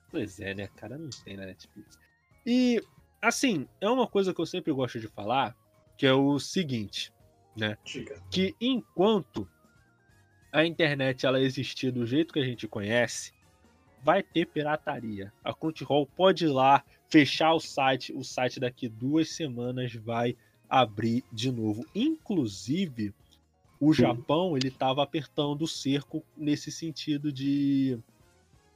Pois 0.09 0.39
é, 0.39 0.53
né, 0.53 0.67
cara? 0.75 0.97
Não 0.97 1.09
tem 1.23 1.37
na 1.37 1.45
Netflix. 1.45 1.99
E, 2.45 2.81
assim, 3.21 3.67
é 3.79 3.89
uma 3.89 4.07
coisa 4.07 4.33
que 4.33 4.41
eu 4.41 4.45
sempre 4.45 4.73
gosto 4.73 4.99
de 4.99 5.07
falar, 5.07 5.55
que 5.97 6.05
é 6.05 6.13
o 6.13 6.39
seguinte, 6.39 7.13
né? 7.55 7.77
Que 8.31 8.55
enquanto 8.59 9.47
a 10.51 10.65
internet 10.65 11.25
ela 11.25 11.41
existir 11.41 11.91
do 11.91 12.05
jeito 12.05 12.33
que 12.33 12.39
a 12.39 12.45
gente 12.45 12.67
conhece, 12.67 13.31
vai 14.03 14.23
ter 14.23 14.45
pirataria. 14.45 15.31
A 15.43 15.53
Crunchyroll 15.53 16.05
pode 16.05 16.45
ir 16.45 16.49
lá, 16.49 16.83
fechar 17.07 17.53
o 17.53 17.59
site, 17.59 18.13
o 18.13 18.23
site 18.23 18.59
daqui 18.59 18.87
duas 18.87 19.29
semanas 19.29 19.93
vai 19.93 20.35
abrir 20.69 21.23
de 21.31 21.51
novo. 21.51 21.85
Inclusive, 21.93 23.13
o 23.79 23.93
Japão 23.93 24.55
ele 24.57 24.67
estava 24.67 25.03
apertando 25.03 25.63
o 25.63 25.67
cerco 25.67 26.23
nesse 26.35 26.71
sentido 26.71 27.31
de, 27.31 27.97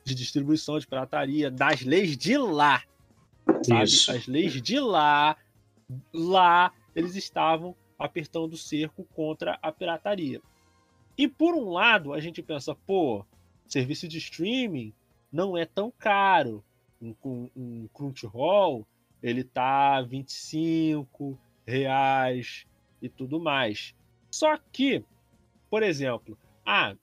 de 0.03 0.15
distribuição 0.15 0.79
de 0.79 0.87
pirataria 0.87 1.51
das 1.51 1.81
leis 1.81 2.17
de 2.17 2.37
lá. 2.37 2.83
Sabe? 3.65 3.83
Isso. 3.83 4.11
As 4.11 4.27
leis 4.27 4.61
de 4.61 4.79
lá, 4.79 5.35
lá 6.13 6.71
eles 6.95 7.15
estavam 7.15 7.75
apertando 7.97 8.53
o 8.53 8.57
cerco 8.57 9.05
contra 9.13 9.57
a 9.61 9.71
pirataria. 9.71 10.41
E 11.17 11.27
por 11.27 11.53
um 11.53 11.69
lado, 11.69 12.13
a 12.13 12.19
gente 12.19 12.41
pensa, 12.41 12.75
pô, 12.75 13.25
serviço 13.67 14.07
de 14.07 14.17
streaming 14.17 14.93
não 15.31 15.57
é 15.57 15.65
tão 15.65 15.91
caro. 15.91 16.63
Um, 17.01 17.49
um, 17.55 17.87
Crunchyroll, 17.93 18.87
ele 19.21 19.43
tá 19.43 20.01
25 20.01 21.37
reais 21.65 22.65
e 23.01 23.09
tudo 23.09 23.39
mais. 23.39 23.93
Só 24.31 24.57
que, 24.71 25.03
por 25.69 25.83
exemplo, 25.83 26.37
ah, 26.65 26.95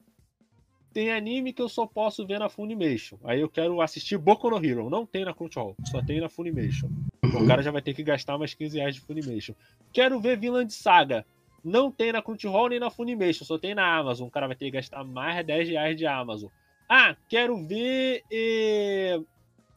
tem 0.93 1.13
anime 1.13 1.53
que 1.53 1.63
eu 1.63 1.69
só 1.69 1.87
posso 1.87 2.27
ver 2.27 2.39
na 2.39 2.49
Funimation. 2.49 3.19
Aí 3.25 3.41
eu 3.41 3.49
quero 3.49 3.81
assistir 3.81 4.19
Boku 4.19 4.51
no 4.51 4.65
Hero. 4.65 4.91
Não 4.91 5.07
tem 5.07 5.25
na 5.25 5.35
Crunchyroll, 5.35 5.77
só 5.85 6.03
tem 6.03 6.21
na 6.21 6.29
Funimation. 6.29 6.89
O 7.23 7.47
cara 7.47 7.63
já 7.63 7.71
vai 7.71 7.83
ter 7.83 7.95
que 7.95 8.03
gastar 8.03 8.37
mais 8.39 8.55
15 8.55 8.79
reais 8.79 8.95
de 8.95 9.01
Funimation. 9.01 9.55
Quero 9.93 10.21
ver 10.21 10.39
Vinland 10.39 10.73
Saga. 10.73 11.25
Não 11.63 11.91
tem 11.91 12.13
na 12.13 12.23
Crunchyroll 12.23 12.71
nem 12.71 12.81
na 12.81 12.91
Funimation, 12.91 13.45
só 13.45 13.59
tem 13.59 13.75
na 13.75 13.99
Amazon. 13.99 14.29
O 14.29 14.31
cara 14.31 14.47
vai 14.47 14.57
ter 14.57 14.67
que 14.67 14.71
gastar 14.73 15.05
mais 15.05 15.45
10 15.45 15.69
reais 15.69 15.97
de 15.97 16.07
Amazon. 16.07 16.51
Ah, 16.89 17.17
quero 17.29 17.65
ver 17.67 18.25
eh, 18.33 19.21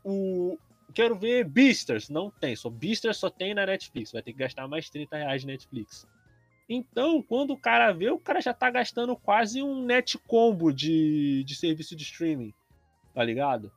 o. 0.03 0.57
Quero 0.93 1.15
ver 1.15 1.43
Beasters. 1.47 2.09
Não 2.09 2.31
tem. 2.31 2.55
Só 2.55 2.69
Beasters 2.69 3.17
só 3.17 3.29
tem 3.29 3.53
na 3.53 3.65
Netflix. 3.65 4.11
Vai 4.11 4.21
ter 4.21 4.31
que 4.31 4.39
gastar 4.39 4.67
mais 4.67 4.89
30 4.89 5.17
reais 5.17 5.41
de 5.41 5.47
Netflix. 5.47 6.07
Então, 6.67 7.21
quando 7.21 7.51
o 7.51 7.57
cara 7.57 7.91
vê, 7.91 8.09
o 8.09 8.19
cara 8.19 8.41
já 8.41 8.53
tá 8.53 8.69
gastando 8.69 9.15
quase 9.15 9.61
um 9.61 9.84
net 9.84 10.17
combo 10.17 10.71
de, 10.71 11.43
de 11.43 11.55
serviço 11.55 11.95
de 11.95 12.03
streaming. 12.03 12.53
Tá 13.13 13.23
ligado? 13.23 13.71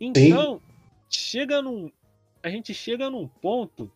Então, 0.00 0.54
Sim. 0.54 0.60
chega 1.08 1.62
num. 1.62 1.92
A 2.42 2.48
gente 2.48 2.72
chega 2.72 3.10
num 3.10 3.28
ponto. 3.28 3.90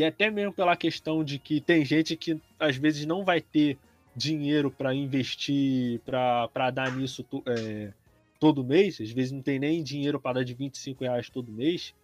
E 0.00 0.04
até 0.04 0.30
mesmo 0.30 0.50
pela 0.50 0.74
questão 0.74 1.22
de 1.22 1.38
que 1.38 1.60
tem 1.60 1.84
gente 1.84 2.16
que 2.16 2.40
às 2.58 2.74
vezes 2.74 3.04
não 3.04 3.22
vai 3.22 3.38
ter 3.38 3.76
dinheiro 4.16 4.70
para 4.70 4.94
investir, 4.94 6.00
para 6.06 6.70
dar 6.70 6.96
nisso 6.96 7.22
é, 7.44 7.92
todo 8.38 8.64
mês, 8.64 8.98
às 8.98 9.10
vezes 9.10 9.30
não 9.30 9.42
tem 9.42 9.58
nem 9.58 9.82
dinheiro 9.82 10.18
para 10.18 10.36
dar 10.36 10.42
de 10.42 10.54
25 10.54 11.04
reais 11.04 11.28
todo 11.28 11.52
mês. 11.52 11.94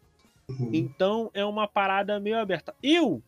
Uhum. 0.47 0.69
Então 0.75 1.31
é 1.33 1.43
uma 1.43 1.67
parada 1.67 2.21
meio 2.21 2.37
aberta. 2.37 2.75
Eu 2.83 3.23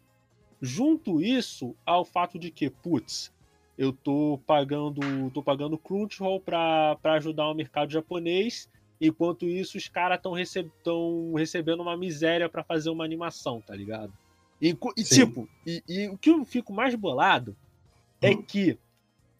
junto 0.61 1.23
isso 1.23 1.75
ao 1.87 2.05
fato 2.05 2.39
de 2.39 2.51
que, 2.51 2.69
putz, 2.69 3.33
eu 3.79 3.91
tô 3.91 4.39
pagando, 4.47 5.01
tô 5.31 5.43
pagando 5.43 5.79
Crunchyroll 5.79 6.41
para 6.41 6.99
ajudar 7.15 7.49
o 7.49 7.55
mercado 7.55 7.91
japonês, 7.91 8.69
enquanto 9.01 9.49
isso 9.49 9.79
os 9.79 9.89
caras 9.89 10.19
estão 10.19 10.33
receb 10.33 10.71
recebendo 11.35 11.81
uma 11.81 11.97
miséria 11.97 12.51
para 12.51 12.63
fazer 12.63 12.91
uma 12.91 13.05
animação, 13.07 13.63
tá 13.63 13.75
ligado? 13.75 14.13
E, 14.61 14.77
e 14.97 15.05
tipo, 15.05 15.49
e, 15.67 15.83
e, 15.89 16.09
o 16.09 16.19
que 16.19 16.31
eu 16.31 16.45
fico 16.45 16.73
mais 16.73 16.95
bolado 16.95 17.57
é 18.21 18.31
hum. 18.31 18.43
que 18.43 18.79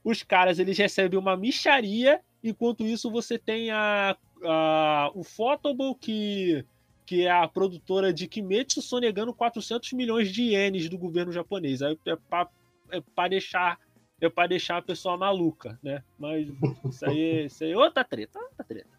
os 0.05 0.23
caras 0.23 0.59
eles 0.59 0.79
recebem 0.79 1.19
uma 1.19 1.37
micharia, 1.37 2.21
enquanto 2.43 2.87
isso 2.87 3.11
você 3.11 3.39
tem 3.39 3.71
a, 3.71 4.17
a 4.45 5.11
o 5.15 5.25
Photable 5.25 5.95
que 6.01 6.65
que 7.05 7.25
é 7.25 7.31
a 7.31 7.49
produtora 7.49 8.13
de 8.13 8.29
Kimetsu 8.29 8.83
sonegando 8.83 9.33
400 9.33 9.95
milhões 9.95 10.31
de 10.31 10.43
ienes 10.43 10.91
do 10.91 10.99
governo 10.99 11.33
japonês. 11.33 11.81
Aí 11.81 11.99
é 12.07 12.17
para 12.17 12.49
é 12.91 13.01
pra 13.01 13.29
deixar 13.29 13.79
é 14.21 14.29
para 14.29 14.49
deixar 14.49 14.77
a 14.77 14.83
pessoa 14.83 15.17
maluca, 15.17 15.79
né? 15.83 16.03
Mas 16.19 16.49
isso 16.85 17.07
aí, 17.07 17.47
isso 17.47 17.65
aí 17.65 17.75
outra 17.75 18.05
treta, 18.05 18.39
outra 18.39 18.65
treta. 18.65 18.91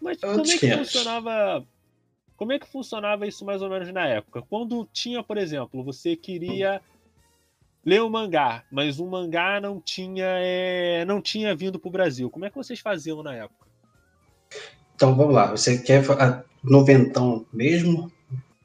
Mas 0.00 0.18
como 0.18 0.40
é 0.40 0.58
que 0.58 0.76
funcionava 0.76 1.64
como 2.42 2.52
é 2.52 2.58
que 2.58 2.66
funcionava 2.66 3.24
isso 3.24 3.44
mais 3.44 3.62
ou 3.62 3.70
menos 3.70 3.92
na 3.92 4.04
época? 4.04 4.42
Quando 4.50 4.84
tinha, 4.92 5.22
por 5.22 5.38
exemplo, 5.38 5.84
você 5.84 6.16
queria 6.16 6.80
ler 7.86 8.02
um 8.02 8.10
mangá, 8.10 8.64
mas 8.68 8.98
o 8.98 9.06
mangá 9.06 9.60
não 9.60 9.80
tinha 9.80 10.26
é, 10.26 11.04
não 11.04 11.22
tinha 11.22 11.54
vindo 11.54 11.78
para 11.78 11.88
o 11.88 11.92
Brasil. 11.92 12.28
Como 12.28 12.44
é 12.44 12.50
que 12.50 12.56
vocês 12.56 12.80
faziam 12.80 13.22
na 13.22 13.32
época? 13.32 13.64
Então 14.96 15.14
vamos 15.14 15.32
lá, 15.32 15.52
você 15.52 15.78
quer 15.78 16.04
noventão 16.64 17.46
mesmo, 17.52 18.10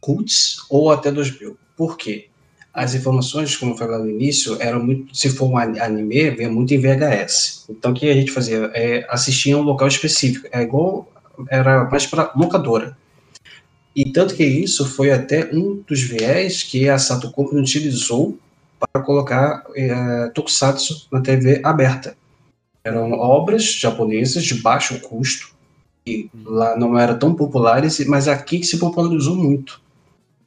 cults 0.02 0.58
ou 0.72 0.90
até 0.90 1.12
2000. 1.12 1.56
Por 1.76 1.98
quê? 1.98 2.30
As 2.74 2.96
informações, 2.96 3.56
como 3.56 3.74
eu 3.74 3.78
falei 3.78 4.00
no 4.00 4.10
início, 4.10 4.60
eram 4.60 4.84
muito. 4.84 5.16
Se 5.16 5.30
for 5.30 5.52
um 5.52 5.58
anime, 5.60 6.32
vinha 6.32 6.50
muito 6.50 6.74
em 6.74 6.80
VHS. 6.80 7.68
Então 7.70 7.92
o 7.92 7.94
que 7.94 8.10
a 8.10 8.14
gente 8.16 8.32
fazia? 8.32 8.72
É, 8.74 9.06
assistia 9.08 9.54
a 9.54 9.60
um 9.60 9.62
local 9.62 9.88
específico. 9.88 10.48
É 10.52 10.64
igual. 10.64 11.08
Era 11.48 11.88
mais 11.88 12.08
para 12.08 12.32
locadora. 12.36 12.98
E 13.98 14.06
tanto 14.06 14.36
que 14.36 14.45
isso 14.45 14.86
foi 14.86 15.10
até 15.10 15.50
um 15.52 15.82
dos 15.88 16.04
viés 16.04 16.62
que 16.62 16.88
a 16.88 17.00
Sato 17.00 17.32
Company 17.32 17.62
utilizou 17.62 18.38
para 18.80 19.02
colocar 19.02 19.66
é, 19.76 20.30
Tokusatsu 20.36 21.08
na 21.12 21.20
TV 21.20 21.60
aberta. 21.64 22.16
Eram 22.84 23.14
obras 23.14 23.64
japonesas 23.64 24.43
de 24.43 24.62
baixo 24.62 25.00
custo, 25.00 25.50
que 26.06 26.30
lá 26.45 26.78
não 26.78 26.95
eram 26.95 27.18
tão 27.18 27.34
populares, 27.34 28.06
mas 28.06 28.28
aqui 28.28 28.64
se 28.64 28.78
popularizou 28.78 29.36
muito. 29.36 29.82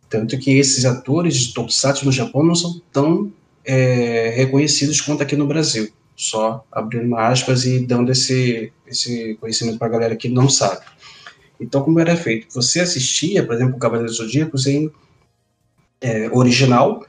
Tanto 0.09 0.39
que 0.39 0.57
esses 0.57 0.85
atores 0.85 1.35
de 1.35 1.53
Tokusatsu 1.53 2.05
no 2.05 2.13
Japão 2.13 2.45
não 2.45 2.55
são 2.55 2.81
tão 2.93 3.33
é, 3.65 4.33
reconhecidos 4.37 5.01
quanto 5.01 5.25
aqui 5.25 5.35
no 5.35 5.49
Brasil. 5.49 5.91
Só 6.15 6.65
abrindo 6.71 7.17
aspas 7.17 7.65
e 7.65 7.85
dando 7.85 8.13
esse, 8.13 8.73
esse 8.87 9.37
conhecimento 9.41 9.77
para 9.77 9.89
a 9.89 9.91
galera 9.91 10.15
que 10.15 10.29
não 10.29 10.49
sabe. 10.49 10.83
Então, 11.61 11.83
como 11.83 12.01
era 12.01 12.17
feito? 12.17 12.47
Você 12.55 12.81
assistia, 12.81 13.45
por 13.45 13.55
exemplo, 13.55 13.77
o 13.77 13.79
Cavaleiro 13.79 14.13
Zodíacos 14.13 14.67
em 14.67 14.91
é, 16.01 16.31
original, 16.31 17.05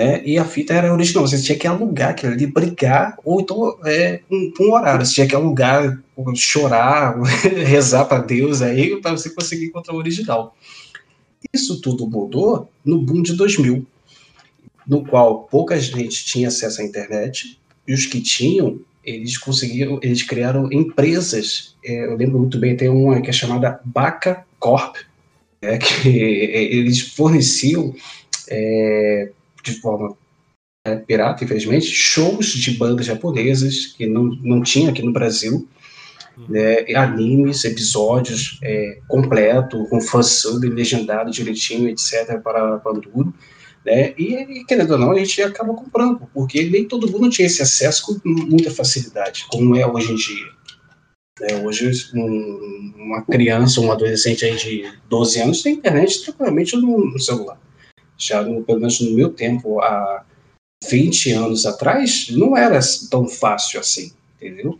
né? 0.00 0.22
E 0.24 0.38
a 0.38 0.46
fita 0.46 0.72
era 0.72 0.90
original, 0.90 1.26
você 1.26 1.42
tinha 1.42 1.58
que 1.58 1.66
alugar 1.66 2.12
aquilo 2.12 2.32
ali, 2.32 2.46
brigar, 2.46 3.18
ou 3.22 3.38
então 3.38 3.78
é, 3.84 4.22
um, 4.30 4.50
um 4.58 4.72
horário, 4.72 5.04
você 5.04 5.12
tinha 5.12 5.28
que 5.28 5.34
alugar, 5.34 6.02
chorar, 6.34 7.20
rezar 7.66 8.06
para 8.06 8.22
Deus 8.22 8.62
aí, 8.62 8.98
para 8.98 9.10
você 9.10 9.28
conseguir 9.28 9.66
encontrar 9.66 9.94
o 9.94 9.98
original. 9.98 10.56
Isso 11.52 11.82
tudo 11.82 12.08
mudou 12.08 12.70
no 12.82 13.02
boom 13.02 13.20
de 13.20 13.34
2000, 13.34 13.86
no 14.86 15.04
qual 15.04 15.42
pouca 15.44 15.78
gente 15.78 16.24
tinha 16.24 16.48
acesso 16.48 16.80
à 16.80 16.84
internet, 16.84 17.60
e 17.86 17.92
os 17.92 18.06
que 18.06 18.22
tinham, 18.22 18.80
eles 19.04 19.38
conseguiram, 19.38 19.98
eles 20.02 20.22
criaram 20.22 20.70
empresas. 20.72 21.76
É, 21.84 22.06
eu 22.06 22.16
lembro 22.16 22.38
muito 22.38 22.58
bem, 22.58 22.76
tem 22.76 22.88
uma 22.88 23.20
que 23.20 23.30
é 23.30 23.32
chamada 23.32 23.80
Baca 23.84 24.44
Corp, 24.58 24.96
é, 25.62 25.78
que 25.78 26.08
eles 26.08 27.00
forneciam 27.00 27.94
é, 28.48 29.30
de 29.62 29.72
forma 29.80 30.16
é, 30.86 30.96
pirata, 30.96 31.44
infelizmente, 31.44 31.86
shows 31.86 32.48
de 32.48 32.72
bandas 32.72 33.06
japonesas 33.06 33.86
que 33.86 34.06
não, 34.06 34.24
não 34.42 34.62
tinha 34.62 34.90
aqui 34.90 35.02
no 35.02 35.12
Brasil, 35.12 35.68
uhum. 36.36 36.46
né, 36.48 36.86
animes, 36.94 37.64
episódios 37.64 38.58
é, 38.62 38.98
completo, 39.08 39.86
com 39.88 40.00
fansub 40.00 40.66
legendado 40.68 41.30
direitinho, 41.30 41.88
etc., 41.88 42.40
para 42.42 42.78
Panduro. 42.78 43.32
Né, 43.84 44.12
e, 44.18 44.64
querendo 44.66 44.92
ou 44.92 44.98
não, 44.98 45.12
a 45.12 45.18
gente 45.18 45.40
acaba 45.42 45.72
comprando, 45.72 46.28
porque 46.34 46.64
nem 46.64 46.84
todo 46.84 47.10
mundo 47.10 47.30
tinha 47.30 47.46
esse 47.46 47.62
acesso 47.62 48.06
com 48.06 48.28
muita 48.28 48.70
facilidade, 48.70 49.46
como 49.50 49.74
é 49.76 49.86
hoje 49.86 50.12
em 50.12 50.16
dia. 50.16 50.46
É, 51.42 51.56
hoje, 51.56 51.90
um, 52.14 52.92
uma 52.96 53.22
criança, 53.22 53.80
um 53.80 53.90
adolescente 53.90 54.44
aí 54.44 54.56
de 54.56 54.92
12 55.08 55.40
anos 55.40 55.62
tem 55.62 55.74
internet 55.74 56.22
tranquilamente 56.22 56.76
no, 56.76 57.06
no 57.06 57.18
celular 57.18 57.58
já 58.20 58.42
no, 58.42 58.62
pelo 58.62 58.80
menos 58.80 59.00
no 59.00 59.12
meu 59.12 59.30
tempo, 59.32 59.80
há 59.80 60.24
20 60.88 61.32
anos 61.32 61.66
atrás, 61.66 62.28
não 62.30 62.56
era 62.56 62.78
tão 63.10 63.26
fácil 63.26 63.80
assim, 63.80 64.12
entendeu? 64.36 64.78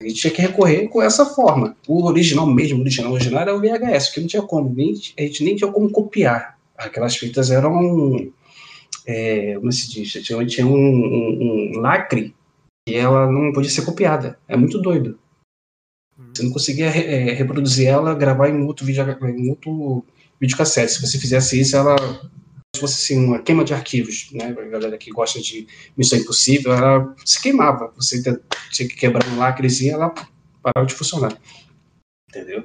A 0.00 0.06
gente 0.06 0.20
tinha 0.20 0.32
que 0.32 0.42
recorrer 0.42 0.88
com 0.88 1.00
essa 1.00 1.24
forma. 1.24 1.76
O 1.88 2.04
original 2.04 2.46
mesmo, 2.46 2.78
o 2.78 2.80
original, 2.82 3.12
original 3.12 3.42
era 3.42 3.56
o 3.56 3.60
VHS, 3.60 4.10
que 4.10 4.20
não 4.20 4.26
tinha 4.26 4.42
como, 4.42 4.72
nem, 4.74 4.92
a 5.18 5.22
gente 5.22 5.42
nem 5.42 5.56
tinha 5.56 5.70
como 5.70 5.90
copiar. 5.90 6.58
Aquelas 6.76 7.16
fitas 7.16 7.50
eram, 7.50 8.32
é, 9.06 9.54
como 9.54 9.70
se 9.72 9.90
diz, 9.90 10.12
tinha, 10.12 10.46
tinha 10.46 10.66
um, 10.66 10.76
um, 10.76 11.72
um 11.76 11.80
lacre 11.80 12.34
e 12.88 12.94
ela 12.94 13.30
não 13.30 13.52
podia 13.52 13.70
ser 13.70 13.84
copiada. 13.84 14.38
É 14.48 14.56
muito 14.56 14.80
doido. 14.80 15.18
Você 16.34 16.42
não 16.42 16.52
conseguia 16.52 16.86
é, 16.86 17.32
reproduzir 17.32 17.88
ela, 17.88 18.14
gravar 18.14 18.48
em 18.48 18.62
outro 18.62 18.84
vídeo, 18.84 19.04
em 19.22 19.50
outro 19.50 20.04
videocassete. 20.40 20.92
Se 20.92 21.00
você 21.00 21.18
fizesse 21.18 21.60
isso, 21.60 21.76
ela 21.76 21.96
se 22.74 22.80
fosse 22.80 23.02
assim, 23.14 23.24
uma 23.24 23.40
queima 23.40 23.64
de 23.64 23.72
arquivos, 23.72 24.30
né? 24.32 24.46
A 24.46 24.64
galera 24.64 24.98
que 24.98 25.10
gosta 25.10 25.40
de 25.40 25.66
Missão 25.96 26.18
Impossível, 26.18 26.72
ela 26.72 27.14
se 27.24 27.40
queimava. 27.40 27.92
Você 27.96 28.20
tinha 28.70 28.88
que 28.88 28.96
quebrar 28.96 29.26
um 29.28 29.38
lacrezinho, 29.38 29.94
ela 29.94 30.12
parava 30.60 30.86
de 30.86 30.94
funcionar. 30.94 31.36
Entendeu? 32.28 32.64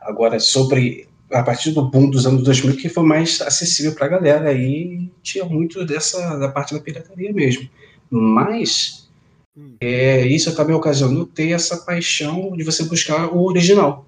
Agora, 0.00 0.38
sobre 0.38 1.07
a 1.32 1.42
partir 1.42 1.72
do 1.72 1.82
boom 1.82 2.10
dos 2.10 2.26
anos 2.26 2.42
2000 2.42 2.76
que 2.76 2.88
foi 2.88 3.02
mais 3.02 3.40
acessível 3.40 3.94
para 3.94 4.06
a 4.06 4.10
galera 4.10 4.50
aí 4.50 5.10
tinha 5.22 5.44
muito 5.44 5.84
dessa 5.84 6.36
da 6.36 6.48
parte 6.48 6.74
da 6.74 6.80
pirataria 6.80 7.32
mesmo. 7.32 7.68
Mas 8.10 9.08
hum. 9.56 9.74
é, 9.80 10.26
isso 10.26 10.50
acaba 10.50 10.74
ocasionando 10.74 11.26
ter 11.26 11.50
essa 11.50 11.76
paixão 11.78 12.56
de 12.56 12.64
você 12.64 12.84
buscar 12.84 13.32
o 13.32 13.44
original. 13.44 14.06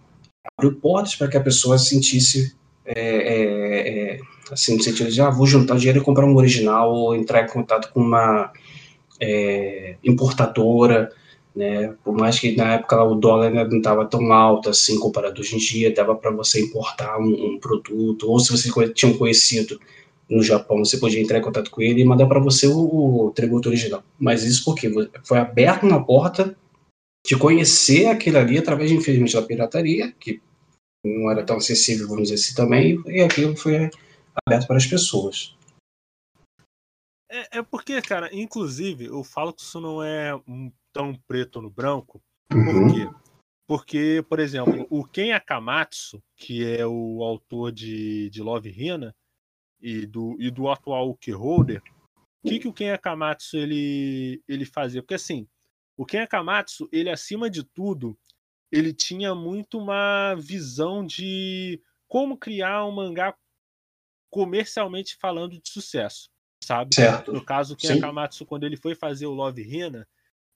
Abriu 0.56 0.74
portas 0.76 1.14
para 1.14 1.28
que 1.28 1.36
a 1.36 1.42
pessoa 1.42 1.78
sentisse 1.78 2.54
é, 2.84 3.00
é, 3.00 4.14
é 4.16 4.20
assim, 4.50 4.76
no 4.76 4.82
sentido 4.82 5.10
de, 5.10 5.20
ah, 5.20 5.30
vou 5.30 5.46
juntar 5.46 5.76
dinheiro 5.76 6.00
e 6.00 6.04
comprar 6.04 6.26
um 6.26 6.36
original, 6.36 6.92
ou 6.92 7.14
entrar 7.14 7.44
em 7.44 7.48
contato 7.48 7.92
com 7.92 8.00
uma 8.00 8.52
é, 9.20 9.96
importadora, 10.02 11.12
né, 11.54 11.94
por 12.04 12.14
mais 12.16 12.38
que 12.38 12.56
na 12.56 12.74
época 12.74 13.02
o 13.02 13.14
dólar 13.14 13.50
não 13.50 13.78
estava 13.78 14.06
tão 14.06 14.32
alto 14.32 14.70
assim, 14.70 14.98
comparado 14.98 15.40
hoje 15.40 15.56
em 15.56 15.58
dia, 15.58 15.94
dava 15.94 16.14
para 16.14 16.30
você 16.30 16.60
importar 16.60 17.18
um, 17.18 17.54
um, 17.54 17.58
produto, 17.58 18.30
ou 18.30 18.38
se 18.38 18.50
você 18.50 18.70
tinha 18.92 19.10
um 19.12 19.18
conhecido 19.18 19.80
no 20.28 20.42
Japão, 20.42 20.78
você 20.78 20.96
podia 20.96 21.20
entrar 21.20 21.38
em 21.38 21.42
contato 21.42 21.70
com 21.70 21.82
ele 21.82 22.02
e 22.02 22.04
mandar 22.04 22.26
para 22.26 22.38
você 22.38 22.68
o, 22.68 23.26
o, 23.26 23.30
tributo 23.32 23.68
original. 23.68 24.02
Mas 24.18 24.44
isso 24.44 24.64
porque 24.64 24.88
foi 25.24 25.38
aberto 25.38 25.86
na 25.86 25.98
porta 25.98 26.56
de 27.26 27.36
conhecer 27.36 28.06
aquilo 28.06 28.38
ali 28.38 28.56
através, 28.56 28.92
infelizmente, 28.92 29.34
da 29.34 29.42
pirataria, 29.42 30.12
que 30.20 30.40
não 31.04 31.30
era 31.30 31.44
tão 31.44 31.56
acessível, 31.56 32.06
vamos 32.06 32.28
dizer 32.28 32.34
assim, 32.34 32.54
também, 32.54 33.02
e 33.06 33.20
aquilo 33.20 33.56
foi 33.56 33.90
aberto 34.46 34.66
para 34.68 34.76
as 34.76 34.86
pessoas. 34.86 35.56
É, 37.28 37.58
é 37.58 37.62
porque, 37.62 38.00
cara, 38.02 38.28
inclusive, 38.32 39.06
eu 39.06 39.22
falo 39.24 39.52
que 39.52 39.62
isso 39.62 39.80
não 39.80 40.02
é 40.02 40.32
tão 40.92 41.14
preto 41.14 41.60
no 41.60 41.70
branco, 41.70 42.22
Uhum. 42.52 42.64
por 42.64 42.92
quê? 42.92 43.08
Porque, 43.66 44.24
por 44.28 44.40
exemplo, 44.40 44.84
o 44.90 45.04
Ken 45.04 45.32
Akamatsu, 45.32 46.20
que 46.36 46.66
é 46.66 46.84
o 46.84 47.22
autor 47.22 47.70
de, 47.70 48.28
de 48.28 48.42
Love 48.42 48.68
Hina 48.68 49.14
e 49.80 50.04
do, 50.04 50.36
e 50.40 50.50
do 50.50 50.68
atual 50.68 51.14
Keyholder, 51.14 51.80
o 52.42 52.48
que, 52.48 52.58
que 52.58 52.66
o 52.66 52.72
Ken 52.72 52.90
Akamatsu 52.90 53.56
ele, 53.56 54.42
ele 54.48 54.64
fazia? 54.64 55.00
Porque 55.00 55.14
assim, 55.14 55.46
o 55.96 56.04
Ken 56.04 56.22
Akamatsu, 56.22 56.88
ele 56.90 57.10
acima 57.10 57.48
de 57.48 57.62
tudo, 57.62 58.18
ele 58.72 58.92
tinha 58.92 59.36
muito 59.36 59.78
uma 59.78 60.34
visão 60.34 61.06
de 61.06 61.80
como 62.08 62.36
criar 62.36 62.84
um 62.86 62.92
mangá 62.92 63.36
comercialmente 64.28 65.16
falando 65.20 65.60
de 65.60 65.70
sucesso, 65.70 66.28
sabe? 66.60 66.92
Certo. 66.92 67.32
No 67.32 67.44
caso, 67.44 67.74
o 67.74 67.76
Ken 67.76 67.92
Sim. 67.92 67.98
Akamatsu, 67.98 68.44
quando 68.44 68.64
ele 68.64 68.76
foi 68.76 68.96
fazer 68.96 69.26
o 69.26 69.34
Love 69.34 69.62
Hina, 69.62 70.08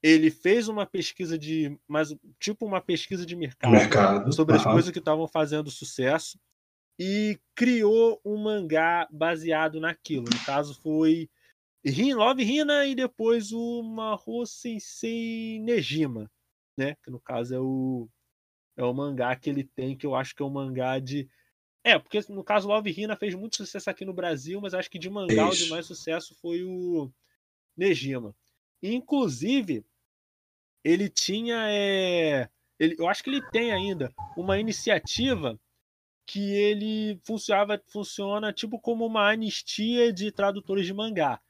ele 0.06 0.30
fez 0.30 0.68
uma 0.68 0.84
pesquisa 0.84 1.38
de. 1.38 1.78
Mas, 1.88 2.14
tipo 2.38 2.66
uma 2.66 2.78
pesquisa 2.80 3.24
de 3.24 3.34
mercado, 3.34 3.70
Mercado. 3.72 4.32
sobre 4.34 4.54
as 4.54 4.62
coisas 4.62 4.90
que 4.90 4.98
estavam 4.98 5.26
fazendo 5.26 5.70
sucesso 5.70 6.38
e 7.00 7.40
criou 7.54 8.20
um 8.22 8.36
mangá 8.36 9.08
baseado 9.10 9.80
naquilo. 9.80 10.26
No 10.30 10.44
caso, 10.44 10.74
foi 10.74 11.30
Rin- 11.82 12.12
Love 12.12 12.42
Hina 12.42 12.84
e 12.84 12.94
depois 12.94 13.50
o 13.50 13.82
Mahou 13.82 14.44
Sensei 14.44 15.58
Nejima, 15.60 16.30
né? 16.78 16.96
Que 17.02 17.10
no 17.10 17.18
caso 17.18 17.54
é 17.54 17.58
o, 17.60 18.06
é 18.76 18.84
o 18.84 18.92
mangá 18.92 19.34
que 19.36 19.48
ele 19.48 19.64
tem, 19.64 19.96
que 19.96 20.04
eu 20.04 20.14
acho 20.14 20.34
que 20.36 20.42
é 20.42 20.44
um 20.44 20.50
mangá 20.50 20.98
de. 20.98 21.26
É, 21.82 21.98
porque 21.98 22.20
no 22.28 22.44
caso 22.44 22.68
Love 22.68 22.90
Hina 22.94 23.16
fez 23.16 23.34
muito 23.34 23.56
sucesso 23.56 23.88
aqui 23.88 24.04
no 24.04 24.12
Brasil, 24.12 24.60
mas 24.60 24.74
acho 24.74 24.90
que 24.90 24.98
de 24.98 25.08
mangá 25.08 25.46
o 25.46 25.50
de 25.50 25.62
Isso. 25.62 25.70
mais 25.70 25.86
sucesso 25.86 26.34
foi 26.42 26.62
o 26.62 27.10
Nejima. 27.74 28.34
Inclusive, 28.82 29.82
ele 30.84 31.08
tinha. 31.08 31.56
é, 31.68 32.48
ele, 32.78 32.94
eu 32.98 33.08
acho 33.08 33.22
que 33.24 33.30
ele 33.30 33.42
tem 33.50 33.72
ainda 33.72 34.12
uma 34.36 34.58
iniciativa 34.58 35.58
que 36.26 36.52
ele 36.54 37.18
funcionava, 37.24 37.82
funciona 37.88 38.52
tipo 38.52 38.78
como 38.78 39.06
uma 39.06 39.30
anistia 39.30 40.12
de 40.12 40.30
tradutores 40.30 40.86
de 40.86 40.92
mangá. 40.92 41.40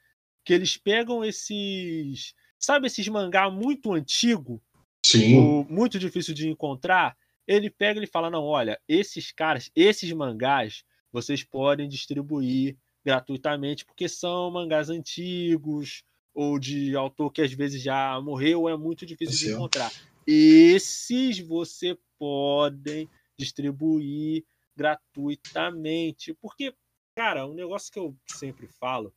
Que 0.45 0.53
eles 0.53 0.77
pegam 0.77 1.25
esses. 1.25 2.35
Sabe 2.59 2.87
esses 2.87 3.07
mangá 3.09 3.51
muito 3.51 3.93
antigo, 3.93 4.63
Sim. 5.05 5.67
muito 5.69 5.99
difícil 5.99 6.35
de 6.35 6.49
encontrar? 6.49 7.17
Ele 7.47 7.71
pega 7.71 8.03
e 8.03 8.07
fala: 8.07 8.31
não, 8.31 8.45
olha, 8.45 8.81
esses 8.89 9.33
caras, 9.33 9.71
esses 9.75 10.11
mangás, 10.13 10.85
vocês 11.13 11.43
podem 11.43 11.89
distribuir 11.89 12.77
gratuitamente, 13.05 13.85
porque 13.85 14.09
são 14.09 14.51
mangás 14.51 14.89
antigos, 14.89 16.03
ou 16.35 16.59
de 16.59 16.97
autor 16.97 17.31
que 17.31 17.41
às 17.43 17.53
vezes 17.53 17.81
já 17.81 18.21
morreu, 18.21 18.69
é 18.69 18.77
muito 18.77 19.07
difícil 19.07 19.39
de 19.39 19.45
Sim. 19.47 19.55
encontrar. 19.55 19.91
Esses 20.27 21.39
você 21.39 21.97
podem 22.19 23.09
distribuir 23.39 24.45
gratuitamente. 24.77 26.35
Porque, 26.35 26.75
cara, 27.15 27.47
um 27.47 27.55
negócio 27.55 27.93
que 27.93 27.99
eu 27.99 28.17
sempre 28.27 28.67
falo, 28.69 29.15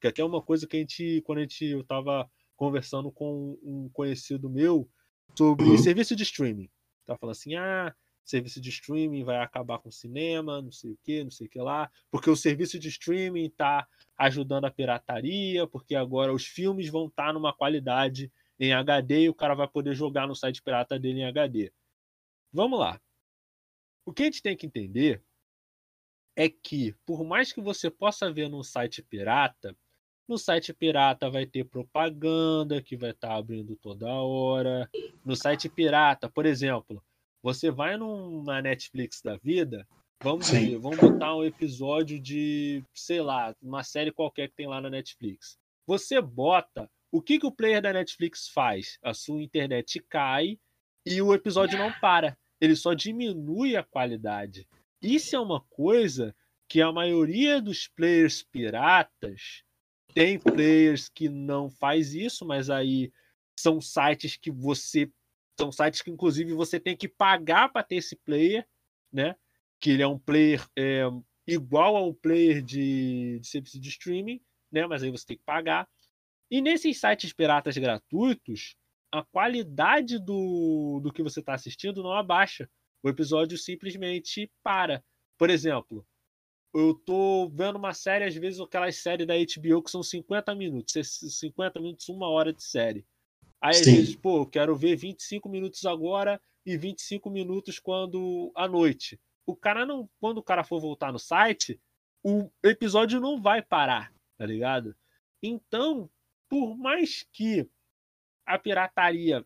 que 0.00 0.06
até 0.08 0.22
é 0.22 0.24
uma 0.24 0.42
coisa 0.42 0.66
que 0.66 0.76
a 0.76 0.80
gente, 0.80 1.22
quando 1.24 1.38
a 1.38 1.42
gente, 1.42 1.64
eu 1.64 1.84
tava 1.84 2.30
conversando 2.56 3.10
com 3.10 3.58
um 3.62 3.88
conhecido 3.92 4.48
meu 4.48 4.88
sobre 5.36 5.66
Uhum. 5.66 5.78
serviço 5.78 6.16
de 6.16 6.22
streaming. 6.22 6.70
Tava 7.04 7.18
falando 7.18 7.32
assim, 7.36 7.54
ah, 7.54 7.94
serviço 8.30 8.60
de 8.60 8.68
streaming 8.70 9.24
vai 9.24 9.36
acabar 9.38 9.78
com 9.78 9.88
o 9.88 9.92
cinema, 9.92 10.60
não 10.60 10.72
sei 10.72 10.92
o 10.92 10.98
que, 11.02 11.22
não 11.22 11.30
sei 11.30 11.46
o 11.46 11.50
que 11.50 11.60
lá, 11.60 11.90
porque 12.10 12.28
o 12.28 12.36
serviço 12.36 12.78
de 12.78 12.88
streaming 12.88 13.48
tá 13.50 13.86
ajudando 14.16 14.64
a 14.64 14.70
pirataria, 14.70 15.66
porque 15.66 15.94
agora 15.94 16.32
os 16.32 16.44
filmes 16.44 16.88
vão 16.88 17.06
estar 17.06 17.32
numa 17.32 17.52
qualidade 17.52 18.32
em 18.58 18.72
HD 18.72 19.22
e 19.22 19.28
o 19.28 19.34
cara 19.34 19.54
vai 19.54 19.68
poder 19.68 19.94
jogar 19.94 20.26
no 20.26 20.34
site 20.34 20.62
pirata 20.62 20.98
dele 20.98 21.20
em 21.20 21.26
HD. 21.26 21.72
Vamos 22.52 22.78
lá. 22.78 23.00
O 24.04 24.12
que 24.12 24.22
a 24.22 24.26
gente 24.26 24.42
tem 24.42 24.56
que 24.56 24.66
entender 24.66 25.22
é 26.34 26.48
que, 26.48 26.94
por 27.04 27.24
mais 27.24 27.52
que 27.52 27.60
você 27.60 27.90
possa 27.90 28.32
ver 28.32 28.48
num 28.48 28.62
site 28.62 29.02
pirata, 29.02 29.76
no 30.28 30.36
site 30.36 30.72
pirata 30.72 31.30
vai 31.30 31.46
ter 31.46 31.64
propaganda 31.64 32.82
que 32.82 32.96
vai 32.96 33.10
estar 33.10 33.34
abrindo 33.36 33.76
toda 33.76 34.12
hora. 34.12 34.90
No 35.24 35.36
site 35.36 35.68
pirata, 35.68 36.28
por 36.28 36.44
exemplo, 36.44 37.02
você 37.46 37.70
vai 37.70 37.96
num- 37.96 38.42
na 38.42 38.60
Netflix 38.60 39.22
da 39.22 39.36
vida, 39.36 39.86
vamos 40.20 40.48
Sim. 40.48 40.64
dizer, 40.64 40.78
vamos 40.80 40.98
botar 40.98 41.36
um 41.36 41.44
episódio 41.44 42.18
de, 42.18 42.82
sei 42.92 43.20
lá, 43.20 43.54
uma 43.62 43.84
série 43.84 44.10
qualquer 44.10 44.48
que 44.48 44.56
tem 44.56 44.66
lá 44.66 44.80
na 44.80 44.90
Netflix. 44.90 45.56
Você 45.86 46.20
bota, 46.20 46.90
o 47.12 47.22
que, 47.22 47.38
que 47.38 47.46
o 47.46 47.52
player 47.52 47.80
da 47.80 47.92
Netflix 47.92 48.48
faz? 48.48 48.98
A 49.00 49.14
sua 49.14 49.40
internet 49.40 50.04
cai 50.08 50.58
e 51.06 51.22
o 51.22 51.32
episódio 51.32 51.78
não 51.78 51.92
para. 52.00 52.36
Ele 52.60 52.74
só 52.74 52.94
diminui 52.94 53.76
a 53.76 53.84
qualidade. 53.84 54.66
Isso 55.00 55.36
é 55.36 55.38
uma 55.38 55.60
coisa 55.70 56.34
que 56.68 56.82
a 56.82 56.90
maioria 56.90 57.62
dos 57.62 57.86
players 57.86 58.42
piratas 58.42 59.62
tem 60.12 60.36
players 60.36 61.08
que 61.08 61.28
não 61.28 61.70
faz 61.70 62.12
isso, 62.12 62.44
mas 62.44 62.70
aí 62.70 63.12
são 63.56 63.80
sites 63.80 64.36
que 64.36 64.50
você 64.50 65.08
são 65.58 65.72
sites 65.72 66.02
que 66.02 66.10
inclusive 66.10 66.52
você 66.52 66.78
tem 66.78 66.96
que 66.96 67.08
pagar 67.08 67.70
para 67.70 67.82
ter 67.82 67.96
esse 67.96 68.16
player, 68.16 68.66
né? 69.12 69.36
Que 69.80 69.90
ele 69.90 70.02
é 70.02 70.06
um 70.06 70.18
player 70.18 70.66
é, 70.76 71.04
igual 71.46 71.96
ao 71.96 72.14
player 72.14 72.62
de, 72.62 73.38
de 73.40 73.46
serviço 73.46 73.80
de 73.80 73.88
streaming, 73.88 74.40
né? 74.70 74.86
Mas 74.86 75.02
aí 75.02 75.10
você 75.10 75.26
tem 75.26 75.36
que 75.36 75.44
pagar. 75.44 75.88
E 76.50 76.60
nesses 76.60 77.00
sites 77.00 77.32
piratas 77.32 77.76
gratuitos, 77.76 78.76
a 79.12 79.22
qualidade 79.24 80.18
do, 80.18 81.00
do 81.02 81.12
que 81.12 81.22
você 81.22 81.40
está 81.40 81.54
assistindo 81.54 82.02
não 82.02 82.12
abaixa. 82.12 82.68
O 83.02 83.08
episódio 83.08 83.56
simplesmente 83.56 84.50
para. 84.62 85.02
Por 85.38 85.50
exemplo, 85.50 86.06
eu 86.74 86.94
tô 86.94 87.48
vendo 87.48 87.76
uma 87.76 87.94
série, 87.94 88.24
às 88.24 88.34
vezes 88.34 88.60
aquelas 88.60 88.96
séries 88.96 89.26
da 89.26 89.34
HBO 89.34 89.82
que 89.82 89.90
são 89.90 90.02
50 90.02 90.54
minutos, 90.54 90.92
50 91.38 91.80
minutos, 91.80 92.08
uma 92.08 92.28
hora 92.28 92.52
de 92.52 92.62
série. 92.62 93.06
Aí 93.66 93.80
às 93.80 93.84
Sim. 93.84 93.96
vezes, 93.96 94.14
pô, 94.14 94.42
eu 94.42 94.46
quero 94.46 94.76
ver 94.76 94.94
25 94.94 95.48
minutos 95.48 95.84
agora 95.84 96.40
e 96.64 96.76
25 96.76 97.28
minutos 97.28 97.80
quando 97.80 98.52
à 98.54 98.68
noite. 98.68 99.20
O 99.44 99.56
cara 99.56 99.84
não, 99.84 100.08
quando 100.20 100.38
o 100.38 100.42
cara 100.42 100.62
for 100.62 100.80
voltar 100.80 101.12
no 101.12 101.18
site, 101.18 101.80
o 102.22 102.48
episódio 102.62 103.18
não 103.18 103.42
vai 103.42 103.60
parar, 103.60 104.12
tá 104.38 104.46
ligado? 104.46 104.94
Então, 105.42 106.08
por 106.48 106.78
mais 106.78 107.26
que 107.32 107.68
a 108.46 108.56
pirataria 108.56 109.44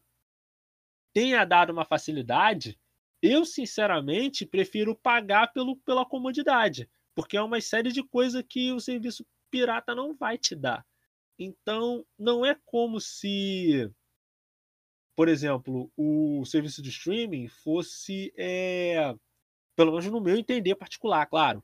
tenha 1.14 1.42
dado 1.46 1.72
uma 1.72 1.86
facilidade, 1.86 2.78
eu 3.22 3.46
sinceramente 3.46 4.44
prefiro 4.44 4.94
pagar 4.94 5.50
pelo, 5.54 5.78
pela 5.78 6.04
comodidade, 6.04 6.90
porque 7.14 7.38
é 7.38 7.42
uma 7.42 7.58
série 7.62 7.90
de 7.90 8.02
coisas 8.02 8.44
que 8.46 8.70
o 8.70 8.80
serviço 8.80 9.26
pirata 9.50 9.94
não 9.94 10.14
vai 10.14 10.36
te 10.36 10.54
dar. 10.54 10.86
Então, 11.38 12.04
não 12.18 12.44
é 12.44 12.54
como 12.66 13.00
se, 13.00 13.90
por 15.20 15.28
exemplo, 15.28 15.92
o 15.98 16.46
serviço 16.46 16.80
de 16.80 16.88
streaming 16.88 17.46
fosse, 17.46 18.32
é, 18.38 19.14
pelo 19.76 19.90
menos 19.90 20.06
no 20.06 20.18
meu 20.18 20.34
entender 20.34 20.74
particular, 20.74 21.26
claro, 21.26 21.62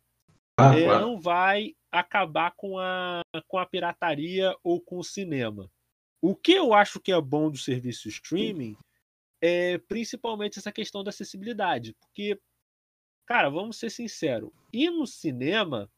Ah, 0.61 0.77
é, 0.77 0.85
claro. 0.85 1.01
não 1.01 1.19
vai 1.19 1.75
acabar 1.91 2.53
com 2.55 2.79
a, 2.79 3.23
com 3.49 3.57
a 3.57 3.65
pirataria 3.65 4.55
ou 4.63 4.79
com 4.79 4.99
o 4.99 5.03
cinema. 5.03 5.73
O 6.21 6.37
que 6.37 6.53
eu 6.53 6.75
acho 6.75 7.01
que 7.01 7.11
é 7.11 7.19
bom 7.19 7.51
do 7.51 7.57
serviço 7.57 8.09
streaming 8.09 8.77
é 9.41 9.79
principalmente 9.79 10.59
essa 10.59 10.71
questão 10.71 11.03
da 11.03 11.09
acessibilidade. 11.09 11.95
Porque, 11.95 12.39
cara, 13.25 13.49
vamos 13.49 13.79
ser 13.79 13.89
sinceros, 13.89 14.51
ir 14.71 14.91
no 14.91 15.07
cinema 15.07 15.91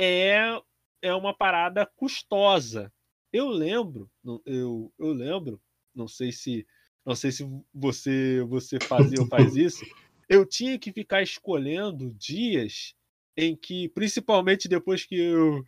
é, 0.00 0.58
é 1.02 1.14
uma 1.14 1.36
parada 1.36 1.84
custosa. 1.84 2.90
Eu 3.30 3.46
lembro, 3.48 4.10
eu, 4.46 4.90
eu 4.98 5.12
lembro, 5.12 5.60
não 5.96 6.08
sei 6.08 6.32
se 6.32 6.66
não 7.04 7.14
sei 7.14 7.30
se 7.32 7.44
você 7.72 8.42
você 8.48 8.80
fazia 8.80 9.20
ou 9.20 9.26
faz 9.26 9.54
isso, 9.56 9.84
eu 10.28 10.44
tinha 10.46 10.78
que 10.78 10.92
ficar 10.92 11.22
escolhendo 11.22 12.12
dias 12.18 12.94
em 13.36 13.54
que, 13.54 13.88
principalmente 13.90 14.68
depois 14.68 15.04
que 15.04 15.16
eu 15.16 15.64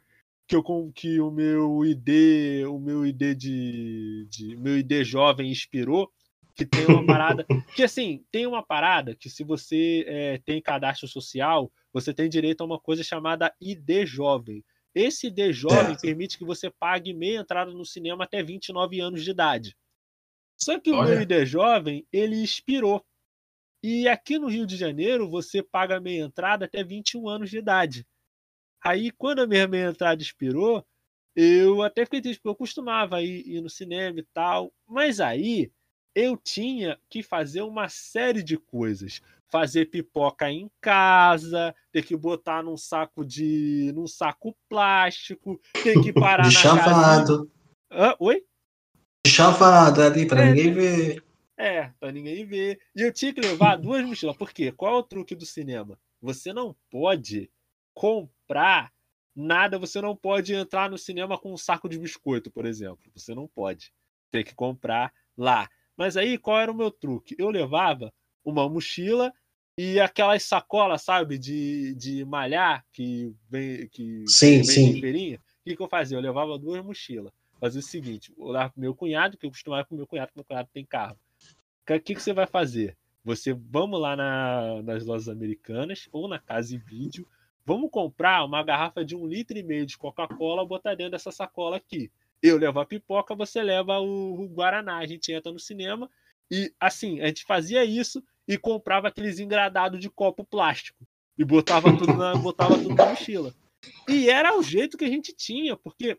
que, 0.49 0.57
eu, 0.57 0.93
que 0.95 1.21
o 1.21 1.31
meu 1.31 1.85
ID, 1.85 2.67
o 2.67 2.79
meu 2.79 3.07
ID 3.07 3.37
de, 3.37 4.27
de 4.31 4.57
meu 4.57 4.79
ID 4.79 5.05
jovem 5.05 5.53
expirou, 5.53 6.11
que 6.57 6.65
tem 6.65 6.87
uma 6.87 7.05
parada, 7.05 7.47
que 7.77 7.83
assim, 7.83 8.25
tem 8.33 8.47
uma 8.47 8.65
parada 8.65 9.15
que 9.15 9.29
se 9.29 9.45
você 9.45 10.05
é, 10.09 10.39
tem 10.39 10.63
cadastro 10.63 11.07
social, 11.07 11.71
você 11.93 12.15
tem 12.15 12.31
direito 12.31 12.63
a 12.63 12.65
uma 12.65 12.81
coisa 12.81 13.05
chamada 13.05 13.55
ID 13.61 14.07
jovem. 14.07 14.65
Esse 14.95 15.27
ID 15.27 15.53
jovem 15.53 15.91
Certo. 15.91 16.01
permite 16.01 16.39
que 16.39 16.45
você 16.45 16.71
pague 16.71 17.13
meia 17.13 17.41
entrada 17.41 17.71
no 17.71 17.85
cinema 17.85 18.25
até 18.25 18.43
29 18.43 19.01
anos 19.01 19.23
de 19.23 19.31
idade. 19.31 19.77
Só 20.59 20.79
que 20.79 20.91
o 20.91 20.97
Olha. 20.97 21.15
meu 21.15 21.23
ID 21.23 21.47
jovem, 21.47 22.07
ele 22.13 22.43
expirou. 22.43 23.05
E 23.83 24.09
aqui 24.09 24.39
no 24.39 24.49
Rio 24.49 24.67
de 24.67 24.77
Janeiro, 24.77 25.31
você 25.31 25.63
paga 25.63 26.01
meia 26.01 26.25
entrada 26.25 26.65
até 26.65 26.83
21 26.83 27.29
anos 27.29 27.49
de 27.49 27.59
idade. 27.59 28.07
Aí, 28.83 29.11
quando 29.13 29.41
a 29.41 29.47
minha 29.47 29.69
meia 29.69 29.91
entrada 29.91 30.21
expirou, 30.21 30.85
eu 31.35 31.83
até 31.83 32.05
fiquei 32.05 32.21
triste, 32.21 32.41
porque 32.41 32.49
eu 32.49 32.57
costumava 32.57 33.23
ir, 33.23 33.47
ir 33.47 33.61
no 33.61 33.71
cinema 33.71 34.19
e 34.19 34.27
tal. 34.35 34.73
Mas 34.87 35.21
aí, 35.21 35.71
eu 36.15 36.37
tinha 36.37 36.99
que 37.09 37.23
fazer 37.23 37.63
uma 37.63 37.89
série 37.89 38.43
de 38.43 38.57
coisas. 38.57 39.21
Fazer 39.51 39.87
pipoca 39.87 40.51
em 40.51 40.69
casa, 40.81 41.75
ter 41.93 42.05
que 42.05 42.17
botar 42.17 42.63
num 42.63 42.77
saco 42.77 43.25
de. 43.25 43.93
num 43.95 44.07
saco 44.07 44.55
plástico, 44.69 45.61
ter 45.83 46.03
que 46.03 46.13
parar 46.13 46.49
De 46.49 46.55
na. 46.55 47.25
Hã? 47.91 48.15
Oi? 48.19 48.45
De 49.27 49.33
chavado 49.33 50.03
ali, 50.03 50.27
pra 50.27 50.43
É, 50.43 50.49
ninguém 50.51 50.73
ver. 50.73 51.25
É, 51.57 51.91
pra 51.99 52.13
ninguém 52.13 52.47
ver. 52.47 52.81
E 52.95 53.03
eu 53.03 53.13
tinha 53.13 53.33
que 53.33 53.41
levar 53.41 53.77
duas 53.77 54.05
mochilas. 54.05 54.37
Por 54.37 54.53
quê? 54.53 54.71
Qual 54.73 54.95
é 54.95 54.99
o 54.99 55.03
truque 55.03 55.35
do 55.35 55.45
cinema? 55.45 55.99
Você 56.21 56.53
não 56.53 56.75
pode 56.91 57.51
comprar 57.95 58.93
nada, 59.35 59.79
você 59.79 60.01
não 60.01 60.17
pode 60.17 60.55
entrar 60.55 60.91
no 60.91 60.99
cinema 60.99 61.39
com 61.39 61.53
um 61.53 61.57
saco 61.57 61.89
de 61.89 61.99
biscoito, 61.99 62.51
por 62.51 62.65
exemplo. 62.65 63.11
Você 63.15 63.35
não 63.35 63.47
pode. 63.49 63.93
Tem 64.31 64.45
que 64.45 64.55
comprar 64.55 65.13
lá. 65.37 65.69
Mas 65.97 66.17
aí, 66.17 66.39
qual 66.39 66.61
era 66.61 66.71
o 66.71 66.77
meu 66.77 66.91
truque? 66.91 67.35
Eu 67.39 67.51
levava 67.51 68.13
uma 68.45 68.69
mochila 68.69 69.33
e 69.77 70.01
aquelas 70.01 70.43
sacolas, 70.45 71.03
sabe, 71.03 71.39
de, 71.39 71.95
de 71.97 72.25
malhar 72.25 72.85
que 72.93 73.33
vem, 73.49 73.89
que 73.89 74.25
Sim, 74.27 74.57
vem 74.57 74.65
sim. 74.65 74.93
de 74.95 75.01
feirinha. 75.01 75.37
O 75.39 75.65
que, 75.65 75.77
que 75.77 75.83
eu 75.83 75.89
fazia? 75.89 76.17
Eu 76.17 76.21
levava 76.23 76.59
duas 76.59 76.85
mochilas. 76.85 77.33
Fazia 77.61 77.81
o 77.81 77.83
seguinte, 77.83 78.33
eu 78.39 78.47
levava 78.47 78.71
pro 78.71 78.81
meu 78.81 78.95
cunhado, 78.95 79.37
que 79.37 79.45
eu 79.47 79.51
costumava 79.51 79.85
com 79.85 79.95
meu 79.97 80.07
cunhado, 80.07 80.29
porque 80.29 80.39
meu 80.39 80.45
cunhado 80.45 80.69
tem 80.73 80.85
carro. 80.85 81.19
O 81.89 82.01
que, 82.01 82.15
que 82.15 82.23
você 82.23 82.33
vai 82.33 82.47
fazer? 82.47 82.97
Você 83.25 83.53
vamos 83.53 84.01
lá 84.01 84.15
na- 84.15 84.83
nas 84.83 85.05
lojas 85.05 85.29
americanas 85.29 86.09
ou 86.13 86.29
na 86.29 86.39
casa 86.39 86.75
e 86.75 86.79
vídeo, 86.79 87.27
vamos 87.65 87.91
comprar 87.91 88.45
uma 88.45 88.63
garrafa 88.63 89.05
de 89.05 89.17
um 89.17 89.27
litro 89.27 89.59
e 89.59 89.63
meio 89.63 89.85
de 89.87 89.99
Coca-Cola, 89.99 90.65
botar 90.67 90.95
dentro 90.95 91.13
dessa 91.13 91.31
sacola 91.33 91.77
aqui. 91.77 92.11
Eu 92.43 92.57
levo 92.57 92.79
a 92.79 92.87
pipoca, 92.87 93.35
você 93.35 93.63
leva 93.63 93.99
o, 93.99 94.41
o 94.43 94.49
Guaraná. 94.49 94.99
A 94.99 95.07
gente 95.07 95.33
entra 95.33 95.51
no 95.51 95.59
cinema 95.59 96.09
e 96.51 96.73
assim, 96.79 97.21
a 97.21 97.27
gente 97.27 97.45
fazia 97.45 97.85
isso 97.85 98.23
e 98.47 98.57
comprava 98.57 99.09
aqueles 99.09 99.41
engradados 99.41 99.99
de 100.01 100.09
copo 100.09 100.45
plástico 100.45 101.07
e 101.37 101.45
botava 101.45 101.95
tudo 101.97 102.15
na, 102.15 102.37
botava 102.37 102.79
tudo 102.79 102.95
na 102.95 103.07
mochila. 103.07 103.53
E 104.09 104.29
era 104.31 104.57
o 104.57 104.63
jeito 104.63 104.97
que 104.97 105.05
a 105.05 105.09
gente 105.09 105.33
tinha, 105.33 105.77
porque 105.77 106.19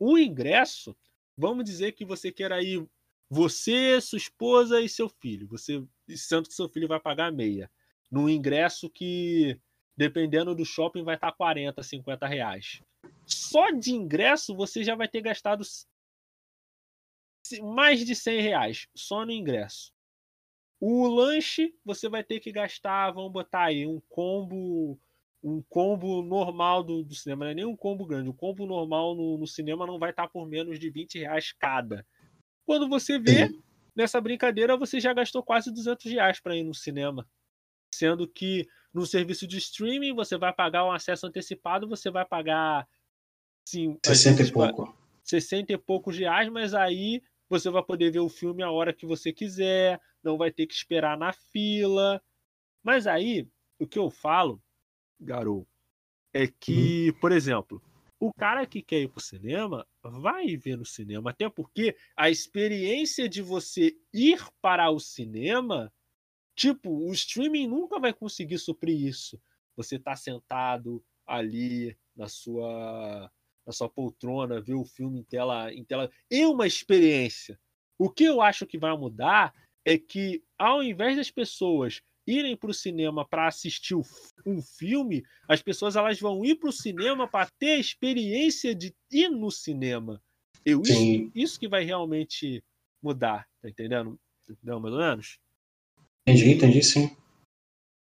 o 0.00 0.18
ingresso, 0.18 0.96
vamos 1.36 1.64
dizer 1.64 1.92
que 1.92 2.06
você 2.06 2.32
queira 2.32 2.62
ir 2.62 2.84
você, 3.28 4.00
sua 4.00 4.16
esposa 4.16 4.80
e 4.80 4.88
seu 4.88 5.08
filho. 5.08 5.46
Você, 5.48 5.84
sendo 6.08 6.48
que 6.48 6.54
seu 6.54 6.68
filho 6.68 6.88
vai 6.88 6.98
pagar 6.98 7.30
meia. 7.30 7.70
Num 8.10 8.28
ingresso 8.28 8.90
que, 8.90 9.56
dependendo 9.96 10.52
do 10.54 10.64
shopping, 10.64 11.04
vai 11.04 11.14
estar 11.14 11.30
40, 11.30 11.80
50 11.80 12.26
reais. 12.26 12.82
Só 13.24 13.70
de 13.70 13.92
ingresso 13.92 14.56
você 14.56 14.82
já 14.82 14.96
vai 14.96 15.06
ter 15.06 15.20
gastado 15.20 15.62
mais 17.62 18.04
de 18.04 18.16
100 18.16 18.40
reais. 18.40 18.88
Só 18.96 19.24
no 19.24 19.30
ingresso. 19.30 19.92
O 20.80 21.06
lanche, 21.06 21.74
você 21.84 22.08
vai 22.08 22.24
ter 22.24 22.40
que 22.40 22.50
gastar, 22.50 23.10
vamos 23.10 23.30
botar 23.30 23.64
aí, 23.64 23.86
um 23.86 24.00
combo. 24.08 24.98
Um 25.42 25.62
combo 25.62 26.22
normal 26.22 26.82
do, 26.82 27.02
do 27.02 27.14
cinema, 27.14 27.44
não 27.44 27.52
é 27.52 27.54
nem 27.54 27.64
um 27.64 27.76
combo 27.76 28.04
grande. 28.04 28.28
O 28.28 28.34
combo 28.34 28.66
normal 28.66 29.14
no, 29.14 29.38
no 29.38 29.46
cinema 29.46 29.86
não 29.86 29.98
vai 29.98 30.10
estar 30.10 30.28
por 30.28 30.46
menos 30.46 30.78
de 30.78 30.90
20 30.90 31.18
reais 31.18 31.52
cada. 31.58 32.06
Quando 32.66 32.88
você 32.88 33.18
vê, 33.18 33.48
Sim. 33.48 33.62
nessa 33.96 34.20
brincadeira, 34.20 34.76
você 34.76 35.00
já 35.00 35.12
gastou 35.12 35.42
quase 35.42 35.72
200 35.72 36.12
reais 36.12 36.40
para 36.40 36.56
ir 36.56 36.62
no 36.62 36.74
cinema. 36.74 37.26
Sendo 37.92 38.28
que 38.28 38.68
no 38.92 39.06
serviço 39.06 39.46
de 39.46 39.58
streaming, 39.58 40.14
você 40.14 40.36
vai 40.36 40.52
pagar 40.52 40.84
um 40.84 40.92
acesso 40.92 41.26
antecipado, 41.26 41.88
você 41.88 42.10
vai 42.10 42.24
pagar 42.24 42.86
sim, 43.64 43.98
às 44.04 44.18
60 44.18 44.36
vezes, 44.36 44.50
e 44.50 44.52
pouco. 44.52 44.96
60 45.24 45.72
e 45.72 45.78
poucos 45.78 46.18
reais, 46.18 46.48
mas 46.48 46.74
aí 46.74 47.22
você 47.48 47.68
vai 47.70 47.82
poder 47.82 48.10
ver 48.10 48.20
o 48.20 48.28
filme 48.28 48.62
a 48.62 48.70
hora 48.70 48.92
que 48.92 49.06
você 49.06 49.32
quiser, 49.32 50.00
não 50.22 50.36
vai 50.36 50.52
ter 50.52 50.66
que 50.66 50.74
esperar 50.74 51.18
na 51.18 51.32
fila. 51.32 52.22
Mas 52.82 53.06
aí, 53.06 53.48
o 53.78 53.86
que 53.86 53.98
eu 53.98 54.10
falo, 54.10 54.62
Garou, 55.20 55.66
é 56.32 56.46
que, 56.46 57.12
por 57.20 57.32
exemplo, 57.32 57.82
o 58.18 58.32
cara 58.32 58.66
que 58.66 58.82
quer 58.82 59.00
ir 59.00 59.08
pro 59.08 59.20
cinema 59.20 59.86
vai 60.02 60.56
ver 60.56 60.76
no 60.76 60.84
cinema, 60.84 61.30
até 61.30 61.48
porque 61.48 61.96
a 62.16 62.30
experiência 62.30 63.28
de 63.28 63.40
você 63.42 63.96
ir 64.12 64.46
para 64.60 64.90
o 64.90 65.00
cinema, 65.00 65.92
tipo, 66.54 66.90
o 66.90 67.12
streaming 67.12 67.66
nunca 67.66 67.98
vai 67.98 68.12
conseguir 68.12 68.58
suprir 68.58 69.06
isso. 69.06 69.40
Você 69.76 69.98
tá 69.98 70.14
sentado 70.14 71.02
ali 71.26 71.96
na 72.14 72.28
sua 72.28 73.30
na 73.66 73.72
sua 73.72 73.88
poltrona, 73.88 74.60
ver 74.60 74.74
o 74.74 74.84
filme 74.84 75.20
em 75.20 75.24
tela 75.24 75.72
em 75.72 75.84
tela, 75.84 76.10
é 76.30 76.46
uma 76.46 76.66
experiência. 76.66 77.58
O 77.98 78.10
que 78.10 78.24
eu 78.24 78.40
acho 78.40 78.66
que 78.66 78.78
vai 78.78 78.96
mudar 78.96 79.54
é 79.84 79.96
que 79.96 80.42
ao 80.58 80.82
invés 80.82 81.16
das 81.16 81.30
pessoas 81.30 82.02
irem 82.30 82.56
para 82.56 82.70
o 82.70 82.74
cinema 82.74 83.26
para 83.26 83.48
assistir 83.48 83.94
um 84.46 84.62
filme, 84.62 85.22
as 85.48 85.60
pessoas 85.62 85.96
elas 85.96 86.18
vão 86.20 86.44
ir 86.44 86.54
para 86.56 86.68
o 86.70 86.72
cinema 86.72 87.26
para 87.26 87.50
ter 87.58 87.72
a 87.72 87.78
experiência 87.78 88.74
de 88.74 88.94
ir 89.10 89.28
no 89.28 89.50
cinema. 89.50 90.22
Eu, 90.64 90.82
isso, 90.82 91.30
isso 91.34 91.60
que 91.60 91.68
vai 91.68 91.84
realmente 91.84 92.62
mudar, 93.02 93.46
tá 93.62 93.68
entendendo? 93.68 94.18
Entendeu, 94.48 94.78
mais 94.80 94.94
ou 94.94 95.00
menos? 95.00 95.38
Entendi, 96.26 96.50
entendi 96.50 96.82
sim. 96.82 97.16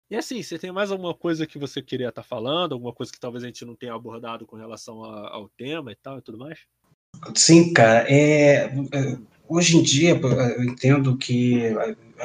E 0.08 0.14
assim, 0.14 0.40
você 0.40 0.56
tem 0.58 0.70
mais 0.70 0.92
alguma 0.92 1.12
coisa 1.12 1.46
que 1.46 1.58
você 1.58 1.82
queria 1.82 2.10
estar 2.10 2.22
falando? 2.22 2.72
Alguma 2.72 2.92
coisa 2.92 3.10
que 3.10 3.18
talvez 3.18 3.42
a 3.42 3.48
gente 3.48 3.64
não 3.64 3.74
tenha 3.74 3.92
abordado 3.92 4.46
com 4.46 4.54
relação 4.56 5.02
a- 5.02 5.30
ao 5.30 5.48
tema 5.48 5.90
e 5.90 5.96
tal 5.96 6.18
e 6.18 6.22
tudo 6.22 6.38
mais? 6.38 6.60
Sim, 7.34 7.72
cara. 7.72 8.08
É, 8.08 8.66
é, 8.66 8.70
hoje 9.48 9.76
em 9.76 9.82
dia, 9.82 10.10
eu 10.10 10.62
entendo 10.64 11.16
que 11.16 11.60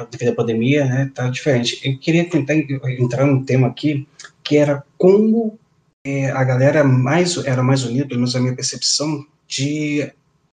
devido 0.10 0.30
à 0.30 0.36
pandemia, 0.36 0.86
né, 0.86 1.12
tá 1.14 1.30
diferente. 1.30 1.80
Eu 1.84 1.98
queria 2.00 2.30
tentar 2.30 2.56
en- 2.56 2.68
entrar 3.00 3.26
num 3.26 3.44
tema 3.44 3.68
aqui 3.68 4.08
que 4.44 4.58
era 4.58 4.84
como 4.98 5.58
é, 6.06 6.32
a 6.32 6.44
galera 6.44 6.84
mais 6.84 7.38
era 7.38 7.62
mais 7.62 7.84
unida, 7.84 8.08
pelo 8.08 8.20
menos 8.20 8.36
a 8.36 8.40
minha 8.40 8.56
percepção, 8.56 9.26
de 9.48 10.12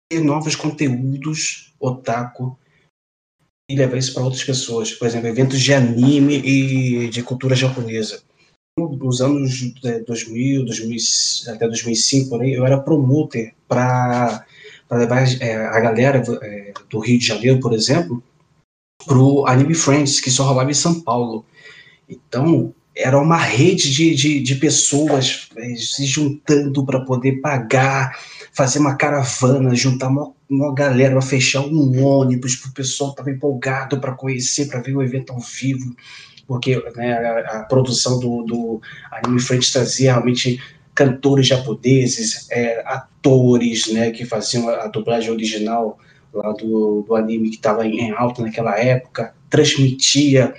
ter 0.10 0.20
novos 0.22 0.56
conteúdos 0.56 1.74
otaku 1.80 2.58
e 3.70 3.76
levar 3.76 3.98
isso 3.98 4.14
para 4.14 4.24
outras 4.24 4.44
pessoas. 4.44 4.92
Por 4.94 5.08
exemplo, 5.08 5.28
eventos 5.28 5.60
de 5.60 5.74
anime 5.74 6.38
e 6.38 7.10
de 7.10 7.24
cultura 7.24 7.56
japonesa. 7.56 8.22
Nos 8.78 9.22
anos 9.22 9.74
é, 9.84 10.00
2000, 10.00 10.66
2000, 10.66 10.98
até 11.50 11.68
2005, 11.68 12.30
por 12.30 12.42
aí, 12.42 12.54
eu 12.54 12.66
era 12.66 12.80
promoter 12.80 13.54
para 13.68 14.46
levar 14.92 15.24
é, 15.42 15.56
a 15.56 15.80
galera 15.80 16.24
é, 16.42 16.74
do 16.90 17.00
Rio 17.00 17.20
de 17.20 17.26
Janeiro, 17.26 17.60
por 17.60 17.74
exemplo, 17.74 18.24
pro 19.06 19.46
Anime 19.46 19.74
Friends, 19.74 20.20
que 20.20 20.32
só 20.32 20.44
rolava 20.44 20.72
em 20.72 20.76
São 20.76 21.02
Paulo. 21.02 21.46
Então, 22.10 22.74
era 22.96 23.20
uma 23.20 23.38
rede 23.38 23.92
de, 23.92 24.14
de, 24.14 24.40
de 24.40 24.56
pessoas 24.56 25.50
é, 25.58 25.76
se 25.76 26.06
juntando 26.06 26.86
para 26.86 27.02
poder 27.02 27.42
pagar, 27.42 28.18
fazer 28.54 28.80
uma 28.80 28.96
caravana, 28.96 29.74
juntar 29.76 30.10
uma, 30.10 30.32
uma 30.50 30.74
galera, 30.74 31.20
fechar 31.22 31.62
um 31.62 32.06
ônibus 32.06 32.56
para 32.56 32.70
o 32.70 32.74
pessoal 32.74 33.12
estar 33.12 33.28
empolgado 33.28 34.00
para 34.00 34.14
conhecer, 34.14 34.68
para 34.68 34.82
ver 34.82 34.96
o 34.96 35.02
evento 35.02 35.34
ao 35.34 35.40
vivo, 35.40 35.96
porque 36.46 36.82
né, 36.96 37.14
a, 37.14 37.58
a, 37.60 37.64
produção 37.64 38.20
do, 38.20 38.44
do 38.44 38.82
Anime 39.12 39.42
Friends 39.42 39.72
trazia 39.72 40.12
realmente 40.12 40.62
cantores 40.94 41.48
japoneses, 41.48 42.48
é, 42.52 42.84
atores 42.86 43.92
né, 43.92 44.12
que 44.12 44.24
faziam 44.24 44.70
a, 44.70 44.84
a 44.84 44.88
dublagem 44.88 45.32
original 45.32 45.98
lá 46.34 46.52
do, 46.54 47.04
do 47.08 47.16
anime 47.16 47.50
que 47.50 47.56
estava 47.58 47.86
em 47.86 48.12
alta 48.12 48.42
naquela 48.42 48.78
época, 48.78 49.34
transmitia 49.50 50.54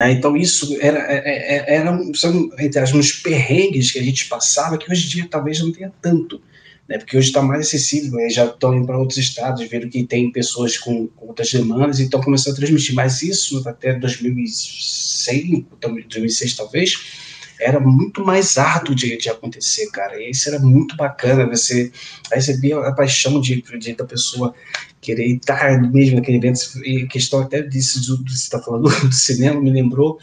né? 0.00 0.12
Então, 0.12 0.36
isso 0.36 0.76
era, 0.80 0.98
era, 0.98 1.70
era 1.70 2.14
são, 2.14 2.50
entre 2.58 2.78
as, 2.78 2.92
uns 2.92 3.12
perrengues 3.12 3.90
que 3.90 3.98
a 3.98 4.02
gente 4.02 4.28
passava 4.28 4.76
que 4.76 4.90
hoje 4.90 5.06
em 5.06 5.08
dia 5.08 5.28
talvez 5.30 5.60
não 5.60 5.72
tenha 5.72 5.92
tanto, 6.02 6.40
né? 6.88 6.98
porque 6.98 7.16
hoje 7.16 7.28
está 7.28 7.42
mais 7.42 7.66
acessível, 7.66 8.12
né? 8.12 8.28
já 8.28 8.44
estão 8.44 8.74
indo 8.74 8.86
para 8.86 8.98
outros 8.98 9.18
estados, 9.18 9.66
vendo 9.68 9.88
que 9.88 10.04
tem 10.04 10.30
pessoas 10.30 10.76
com, 10.76 11.06
com 11.08 11.28
outras 11.28 11.50
demandas 11.50 11.98
e 11.98 12.04
estão 12.04 12.20
começando 12.20 12.54
a 12.54 12.56
transmitir. 12.56 12.94
Mas 12.94 13.22
isso, 13.22 13.66
até 13.66 13.94
2006, 13.94 15.64
2006 15.80 16.54
talvez, 16.54 17.25
era 17.60 17.80
muito 17.80 18.24
mais 18.24 18.58
árduo 18.58 18.94
de, 18.94 19.16
de 19.16 19.28
acontecer, 19.28 19.90
cara. 19.90 20.20
E 20.20 20.30
isso 20.30 20.48
era 20.48 20.58
muito 20.58 20.96
bacana, 20.96 21.46
você 21.46 21.90
receber 22.32 22.74
a 22.74 22.92
paixão 22.92 23.40
de, 23.40 23.62
de, 23.62 23.94
da 23.94 24.04
pessoa 24.04 24.54
querer 25.00 25.26
estar 25.36 25.80
mesmo 25.90 26.16
naquele 26.16 26.38
evento. 26.38 26.58
E 26.84 27.06
questão 27.06 27.40
até 27.40 27.62
disso, 27.62 28.00
do, 28.00 28.28
você 28.28 28.34
está 28.34 28.60
falando 28.60 28.88
do 29.00 29.12
cinema, 29.12 29.60
me 29.60 29.70
lembrou 29.70 30.18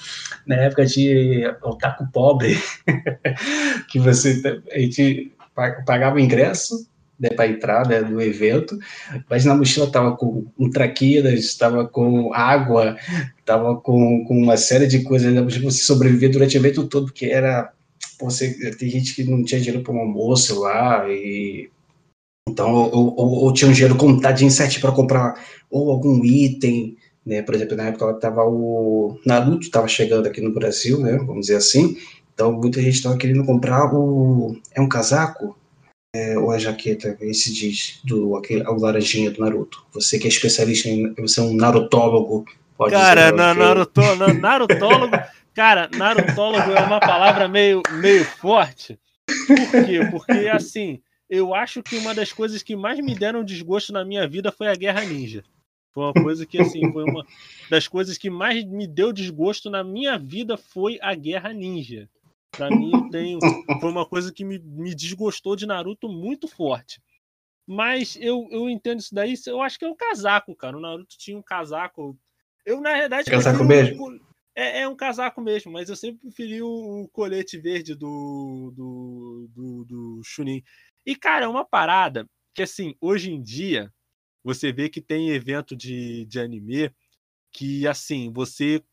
na 0.46 0.56
época 0.56 0.86
de 0.86 1.44
Otaku 1.62 2.08
Pobre, 2.12 2.60
que 3.90 4.00
você 4.00 4.42
a 4.72 4.80
gente 4.80 5.32
pagava 5.86 6.20
ingresso, 6.20 6.88
né, 7.20 7.30
para 7.30 7.48
entrar 7.48 7.88
né, 7.88 8.02
no 8.02 8.22
evento, 8.22 8.78
mas 9.30 9.46
na 9.46 9.56
mochila 9.56 9.90
tava 9.90 10.16
com 10.16 10.46
um 10.58 10.70
traquinas, 10.70 11.40
estava 11.40 11.88
com 11.88 12.34
água, 12.34 12.98
estava 13.40 13.76
com, 13.80 14.26
com 14.26 14.38
uma 14.38 14.58
série 14.58 14.88
de 14.88 15.04
coisas, 15.04 15.34
né, 15.34 15.42
você 15.42 15.84
sobreviver 15.84 16.32
durante 16.32 16.58
o 16.58 16.60
evento 16.60 16.88
todo, 16.88 17.06
porque 17.06 17.28
era 17.28 17.72
você, 18.20 18.72
tem 18.78 18.90
gente 18.90 19.16
que 19.16 19.24
não 19.24 19.44
tinha 19.44 19.60
dinheiro 19.60 19.84
para 19.84 19.94
um 19.94 20.00
almoço 20.00 20.60
lá, 20.60 21.10
e 21.10 21.70
então, 22.48 22.72
ou, 22.74 23.16
ou, 23.18 23.30
ou 23.44 23.54
tinha 23.54 23.70
um 23.70 23.74
dinheiro 23.74 23.96
contadinho 23.96 24.52
certo 24.52 24.80
para 24.80 24.92
comprar 24.92 25.42
ou 25.72 25.90
algum 25.90 26.24
item, 26.26 26.98
né? 27.26 27.42
Por 27.42 27.56
exemplo, 27.56 27.78
na 27.78 27.88
época 27.88 28.14
tava 28.16 28.44
o 28.44 29.18
Naruto 29.26 29.62
estava 29.62 29.88
chegando 29.88 30.28
aqui 30.28 30.42
no 30.42 30.54
Brasil, 30.54 31.00
né? 31.00 31.18
Vamos 31.18 31.48
dizer 31.48 31.56
assim. 31.56 31.98
Então, 32.34 32.52
muita 32.52 32.82
gente 32.82 32.96
estava 32.96 33.18
querendo 33.18 33.46
comprar 33.46 33.94
o 33.94 34.58
é 34.74 34.82
um 34.82 34.90
casaco 34.90 35.56
é, 36.14 36.38
ou 36.38 36.52
a 36.52 36.60
jaqueta, 36.60 37.18
esse 37.22 37.52
diz 37.52 38.00
do 38.04 38.36
aquele 38.36 38.64
o 38.68 38.76
laranjinha 38.76 39.32
do 39.32 39.42
Naruto. 39.42 39.84
Você 39.94 40.20
que 40.20 40.28
é 40.28 40.30
especialista 40.30 40.88
em 40.88 41.14
você 41.16 41.40
é 41.40 41.44
um 41.44 41.56
narutólogo, 41.56 42.46
pode 42.78 42.94
Cara, 42.94 43.32
dizer, 43.32 43.36
na, 43.36 43.54
Naruto, 43.54 44.02
na, 44.16 44.34
narutólogo, 44.34 45.18
cara, 45.54 45.90
narutólogo 45.96 46.72
é 46.72 46.82
uma 46.82 47.00
palavra 47.00 47.48
meio 47.48 47.82
meio 48.00 48.24
forte. 48.24 49.00
Por 49.48 49.86
quê? 49.86 50.00
Porque 50.12 50.48
assim, 50.48 51.02
eu 51.30 51.56
acho 51.56 51.82
que 51.82 51.98
uma 51.98 52.14
das 52.14 52.32
coisas 52.32 52.62
que 52.62 52.76
mais 52.76 53.00
me 53.00 53.16
deram 53.16 53.44
desgosto 53.44 53.92
na 53.92 54.06
minha 54.06 54.28
vida 54.28 54.52
foi 54.52 54.68
a 54.68 54.76
Guerra 54.76 55.02
Ninja. 55.02 55.44
Foi 55.92 56.04
uma 56.06 56.14
coisa 56.14 56.44
que, 56.44 56.60
assim, 56.60 56.92
foi 56.92 57.04
uma 57.04 57.24
das 57.70 57.88
coisas 57.88 58.18
que 58.18 58.28
mais 58.28 58.64
me 58.66 58.88
deu 58.88 59.14
desgosto 59.14 59.70
na 59.70 59.84
minha 59.84 60.18
vida 60.18 60.58
foi 60.58 60.98
a 61.02 61.14
Guerra 61.14 61.54
Ninja. 61.54 62.10
Pra 62.56 62.70
mim, 62.70 63.10
tem, 63.12 63.38
foi 63.82 63.90
uma 63.90 64.06
coisa 64.06 64.32
que 64.32 64.46
me, 64.46 64.60
me 64.60 64.94
desgostou 64.94 65.56
de 65.56 65.66
Naruto 65.66 66.08
muito 66.08 66.48
forte. 66.48 67.02
Mas 67.66 68.18
eu, 68.20 68.48
eu 68.52 68.70
entendo 68.70 69.00
isso 69.00 69.16
daí, 69.16 69.34
eu 69.48 69.62
acho 69.62 69.80
que 69.80 69.86
é 69.86 69.88
um 69.88 69.96
casaco, 69.96 70.56
cara. 70.56 70.78
O 70.78 70.82
Naruto 70.82 71.18
tinha 71.18 71.38
um 71.38 71.42
casaco. 71.42 72.18
Eu, 72.66 72.80
na 72.80 72.94
verdade. 72.94 73.30
Casaco 73.30 73.64
mesmo? 73.64 74.20
É, 74.56 74.82
é, 74.82 74.88
um 74.88 74.96
casaco 74.96 75.42
mesmo, 75.42 75.72
mas 75.72 75.90
eu 75.90 75.96
sempre 75.96 76.20
preferi 76.20 76.62
o, 76.62 76.68
o 77.04 77.10
colete 77.10 77.58
verde 77.58 77.96
do, 77.96 78.72
do, 78.76 79.50
do, 79.50 79.86
do 79.86 80.22
Chunin. 80.24 80.64
E, 81.04 81.16
cara, 81.16 81.46
é 81.46 81.48
uma 81.48 81.66
parada 81.66 82.30
que, 82.54 82.62
assim, 82.62 82.96
hoje 83.02 83.32
em 83.32 83.42
dia, 83.42 83.92
você 84.44 84.72
vê 84.72 84.90
que 84.90 85.02
tem 85.02 85.32
evento 85.32 85.76
de, 85.76 86.26
de 86.26 86.40
anime 86.40 86.94
que, 87.52 87.88
assim, 87.88 88.32
você 88.32 88.84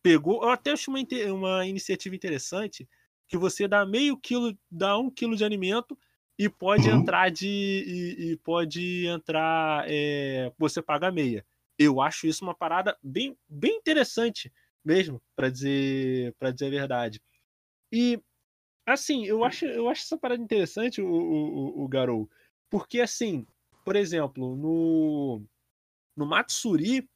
pegou. 0.00 0.44
Eu 0.44 0.50
até 0.50 0.70
acho 0.70 0.92
uma, 0.92 1.00
uma 1.32 1.66
iniciativa 1.66 2.14
interessante 2.14 2.88
que 3.30 3.38
você 3.38 3.66
dá 3.66 3.86
meio 3.86 4.18
quilo, 4.18 4.54
dá 4.70 4.98
um 4.98 5.08
quilo 5.08 5.34
de 5.34 5.44
alimento 5.44 5.98
e 6.38 6.50
pode 6.50 6.90
uhum. 6.90 6.98
entrar 6.98 7.30
de. 7.30 7.46
E, 7.46 8.32
e 8.32 8.36
pode 8.36 9.06
entrar. 9.06 9.86
É, 9.88 10.52
você 10.58 10.82
paga 10.82 11.10
meia. 11.10 11.46
Eu 11.78 12.02
acho 12.02 12.26
isso 12.26 12.44
uma 12.44 12.54
parada 12.54 12.98
bem, 13.02 13.34
bem 13.48 13.78
interessante 13.78 14.52
mesmo, 14.84 15.22
para 15.34 15.48
dizer, 15.48 16.34
para 16.38 16.50
dizer 16.50 16.66
a 16.66 16.70
verdade. 16.70 17.22
E 17.90 18.20
Assim, 18.86 19.24
eu 19.24 19.44
acho, 19.44 19.66
eu 19.66 19.88
acho 19.88 20.02
essa 20.02 20.18
parada 20.18 20.42
interessante, 20.42 21.00
o, 21.00 21.08
o, 21.08 21.84
o 21.84 21.88
Garou. 21.88 22.28
Porque, 22.68 23.00
assim, 23.00 23.46
por 23.84 23.94
exemplo, 23.94 24.56
no, 24.56 25.42
no 26.16 26.26
Matsuri, 26.26 27.08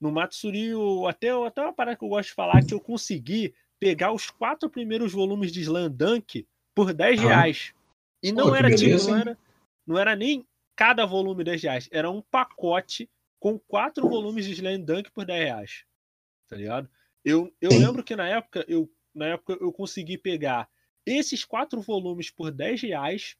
no 0.00 0.10
Matsuri, 0.10 0.70
até, 1.06 1.28
até 1.46 1.60
uma 1.60 1.72
parada 1.72 1.96
que 1.98 2.04
eu 2.04 2.08
gosto 2.08 2.30
de 2.30 2.34
falar 2.34 2.64
que 2.64 2.72
eu 2.72 2.80
consegui 2.80 3.54
pegar 3.80 4.12
os 4.12 4.30
quatro 4.30 4.68
primeiros 4.68 5.12
volumes 5.12 5.50
de 5.50 5.62
Slam 5.62 5.90
Dunk 5.90 6.46
por 6.74 6.92
10 6.92 7.20
reais. 7.20 7.74
E 8.22 8.30
não 8.30 8.50
Pô, 8.50 8.54
era 8.54 8.68
tipo, 8.68 8.80
beleza, 8.80 9.06
tipo, 9.06 9.10
não 9.10 9.18
era, 9.18 9.38
não 9.86 9.98
era 9.98 10.14
nem 10.14 10.46
cada 10.76 11.06
volume 11.06 11.42
10 11.42 11.62
reais, 11.62 11.88
era 11.90 12.10
um 12.10 12.20
pacote 12.20 13.10
com 13.40 13.58
quatro 13.58 14.06
volumes 14.06 14.44
de 14.44 14.52
Slam 14.52 14.80
Dunk 14.80 15.10
por 15.10 15.24
10 15.24 15.44
reais. 15.44 15.84
Tá 16.46 16.56
ligado? 16.56 16.88
Eu, 17.24 17.52
eu 17.60 17.70
lembro 17.70 18.04
que 18.04 18.14
na 18.14 18.28
época 18.28 18.64
eu 18.68 18.90
na 19.14 19.26
época 19.26 19.56
eu 19.60 19.72
consegui 19.72 20.16
pegar 20.16 20.68
esses 21.04 21.44
quatro 21.44 21.80
volumes 21.80 22.30
por 22.30 22.50
10 22.50 22.82
reais, 22.82 23.36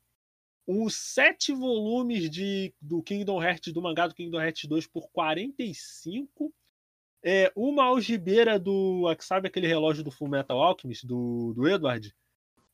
os 0.66 0.94
sete 0.96 1.52
volumes 1.52 2.28
de, 2.30 2.74
do 2.80 3.02
Kingdom 3.02 3.42
Hearts, 3.42 3.72
do 3.72 3.82
mangá 3.82 4.06
do 4.06 4.14
Kingdom 4.14 4.40
Hearts 4.40 4.64
2 4.64 4.86
por 4.86 5.08
45, 5.10 6.52
é, 7.22 7.52
uma 7.54 7.84
algibeira 7.84 8.58
do. 8.58 9.04
Sabe 9.20 9.48
aquele 9.48 9.66
relógio 9.66 10.02
do 10.02 10.10
Full 10.10 10.28
Metal 10.28 10.60
Alchemist, 10.60 11.06
do, 11.06 11.52
do 11.54 11.68
Edward? 11.68 12.14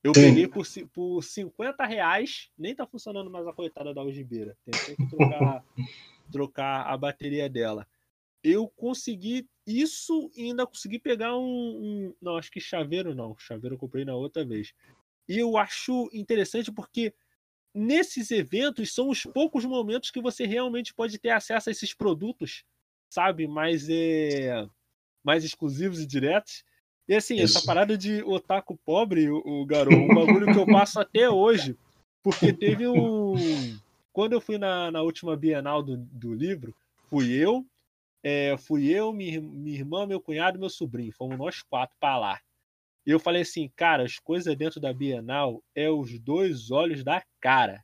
Eu 0.03 0.13
Sim. 0.13 0.21
peguei 0.21 0.47
por, 0.47 0.65
por 0.93 1.21
50 1.21 1.85
reais, 1.85 2.49
nem 2.57 2.75
tá 2.75 2.85
funcionando 2.85 3.29
mais 3.29 3.45
a 3.47 3.53
coitada 3.53 3.93
da 3.93 4.01
algibeira. 4.01 4.57
Tem 4.63 4.73
que 4.95 5.07
trocar, 5.09 5.63
trocar 6.31 6.87
a 6.87 6.97
bateria 6.97 7.49
dela. 7.49 7.85
Eu 8.43 8.67
consegui 8.69 9.49
isso 9.65 10.31
e 10.35 10.43
ainda 10.45 10.65
consegui 10.65 10.99
pegar 10.99 11.35
um, 11.35 11.41
um, 11.43 12.15
Não, 12.21 12.37
acho 12.37 12.51
que 12.51 12.61
chaveiro 12.61 13.13
não. 13.13 13.35
Chaveiro 13.37 13.75
eu 13.75 13.79
comprei 13.79 14.05
na 14.05 14.15
outra 14.15 14.45
vez. 14.45 14.73
E 15.27 15.37
eu 15.37 15.57
acho 15.57 16.09
interessante 16.13 16.71
porque 16.71 17.13
nesses 17.73 18.31
eventos 18.31 18.93
são 18.93 19.09
os 19.09 19.23
poucos 19.23 19.65
momentos 19.65 20.09
que 20.09 20.21
você 20.21 20.45
realmente 20.45 20.93
pode 20.93 21.19
ter 21.19 21.31
acesso 21.31 21.69
a 21.69 21.71
esses 21.71 21.93
produtos, 21.93 22.63
sabe? 23.09 23.47
Mais, 23.47 23.87
é, 23.89 24.67
mais 25.23 25.43
exclusivos 25.43 25.99
e 25.99 26.05
diretos. 26.05 26.63
E 27.07 27.15
assim, 27.15 27.35
Isso. 27.35 27.57
essa 27.57 27.65
parada 27.65 27.97
de 27.97 28.21
otaku 28.23 28.77
pobre, 28.85 29.29
o, 29.29 29.41
o 29.45 29.65
garoto, 29.65 29.95
um 29.95 30.13
bagulho 30.13 30.51
que 30.51 30.59
eu 30.59 30.65
passo 30.65 30.99
até 30.99 31.29
hoje. 31.29 31.77
Porque 32.21 32.51
teve 32.51 32.87
um. 32.87 33.35
Quando 34.11 34.33
eu 34.33 34.41
fui 34.41 34.57
na, 34.57 34.91
na 34.91 35.01
última 35.01 35.37
Bienal 35.37 35.81
do, 35.81 35.97
do 35.97 36.33
livro, 36.33 36.75
fui 37.09 37.31
eu, 37.31 37.65
é, 38.23 38.57
fui 38.57 38.89
eu, 38.89 39.13
minha, 39.13 39.39
minha 39.39 39.77
irmã, 39.77 40.05
meu 40.05 40.19
cunhado 40.19 40.57
e 40.57 40.59
meu 40.59 40.69
sobrinho. 40.69 41.13
Fomos 41.13 41.37
nós 41.37 41.61
quatro 41.61 41.95
para 41.99 42.17
lá. 42.17 42.41
E 43.05 43.11
eu 43.11 43.19
falei 43.19 43.43
assim, 43.43 43.71
cara, 43.73 44.03
as 44.03 44.19
coisas 44.19 44.53
dentro 44.57 44.81
da 44.81 44.91
Bienal 44.91 45.63
é 45.73 45.89
os 45.89 46.19
dois 46.19 46.71
olhos 46.71 47.05
da 47.05 47.23
cara. 47.39 47.81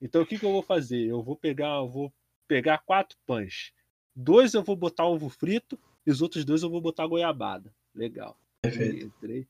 Então 0.00 0.22
o 0.22 0.26
que, 0.26 0.38
que 0.38 0.44
eu 0.44 0.52
vou 0.52 0.62
fazer? 0.62 1.06
Eu 1.08 1.22
vou 1.22 1.34
pegar, 1.34 1.78
eu 1.78 1.88
vou 1.88 2.12
pegar 2.46 2.78
quatro 2.78 3.18
pães. 3.26 3.72
Dois 4.20 4.54
eu 4.54 4.62
vou 4.62 4.76
botar 4.76 5.06
ovo 5.06 5.28
frito 5.28 5.78
e 6.06 6.10
os 6.10 6.20
outros 6.20 6.44
dois 6.44 6.62
eu 6.62 6.70
vou 6.70 6.80
botar 6.80 7.06
goiabada. 7.06 7.74
Legal. 7.94 8.38
Perfeito. 8.62 9.06
Entrei. 9.06 9.48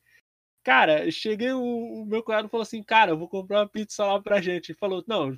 Cara, 0.62 1.10
cheguei, 1.10 1.52
o, 1.52 2.02
o, 2.02 2.06
meu 2.06 2.22
cunhado 2.22 2.48
falou 2.48 2.62
assim, 2.62 2.82
cara, 2.82 3.10
eu 3.12 3.18
vou 3.18 3.28
comprar 3.28 3.60
uma 3.60 3.68
pizza 3.68 4.04
lá 4.04 4.20
pra 4.22 4.40
gente. 4.40 4.70
Ele 4.70 4.78
falou, 4.78 5.02
não, 5.08 5.36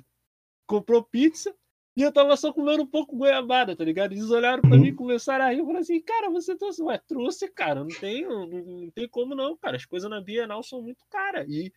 comprou 0.67 1.01
pizza, 1.03 1.55
e 1.95 2.01
eu 2.01 2.11
tava 2.11 2.35
só 2.35 2.51
comendo 2.51 2.83
um 2.83 2.87
pouco 2.87 3.15
goiabada, 3.15 3.75
tá 3.75 3.83
ligado? 3.83 4.11
Eles 4.11 4.29
olharam 4.29 4.61
pra 4.61 4.77
mim 4.77 4.87
e 4.87 4.93
começaram 4.93 5.45
a 5.45 5.49
rir. 5.49 5.59
Eu 5.59 5.65
falei 5.65 5.81
assim, 5.81 6.01
cara, 6.01 6.29
você 6.29 6.55
trouxe. 6.55 6.81
Ué, 6.81 6.97
trouxe, 7.07 7.47
cara. 7.47 7.81
Não 7.81 7.87
tem, 7.87 8.23
não, 8.23 8.47
não 8.47 8.89
tem 8.91 9.07
como 9.07 9.33
não, 9.35 9.55
cara. 9.57 9.77
As 9.77 9.85
coisas 9.85 10.09
na 10.09 10.19
Bienal 10.19 10.63
são 10.63 10.81
muito 10.81 11.05
caras. 11.09 11.47
E, 11.47 11.71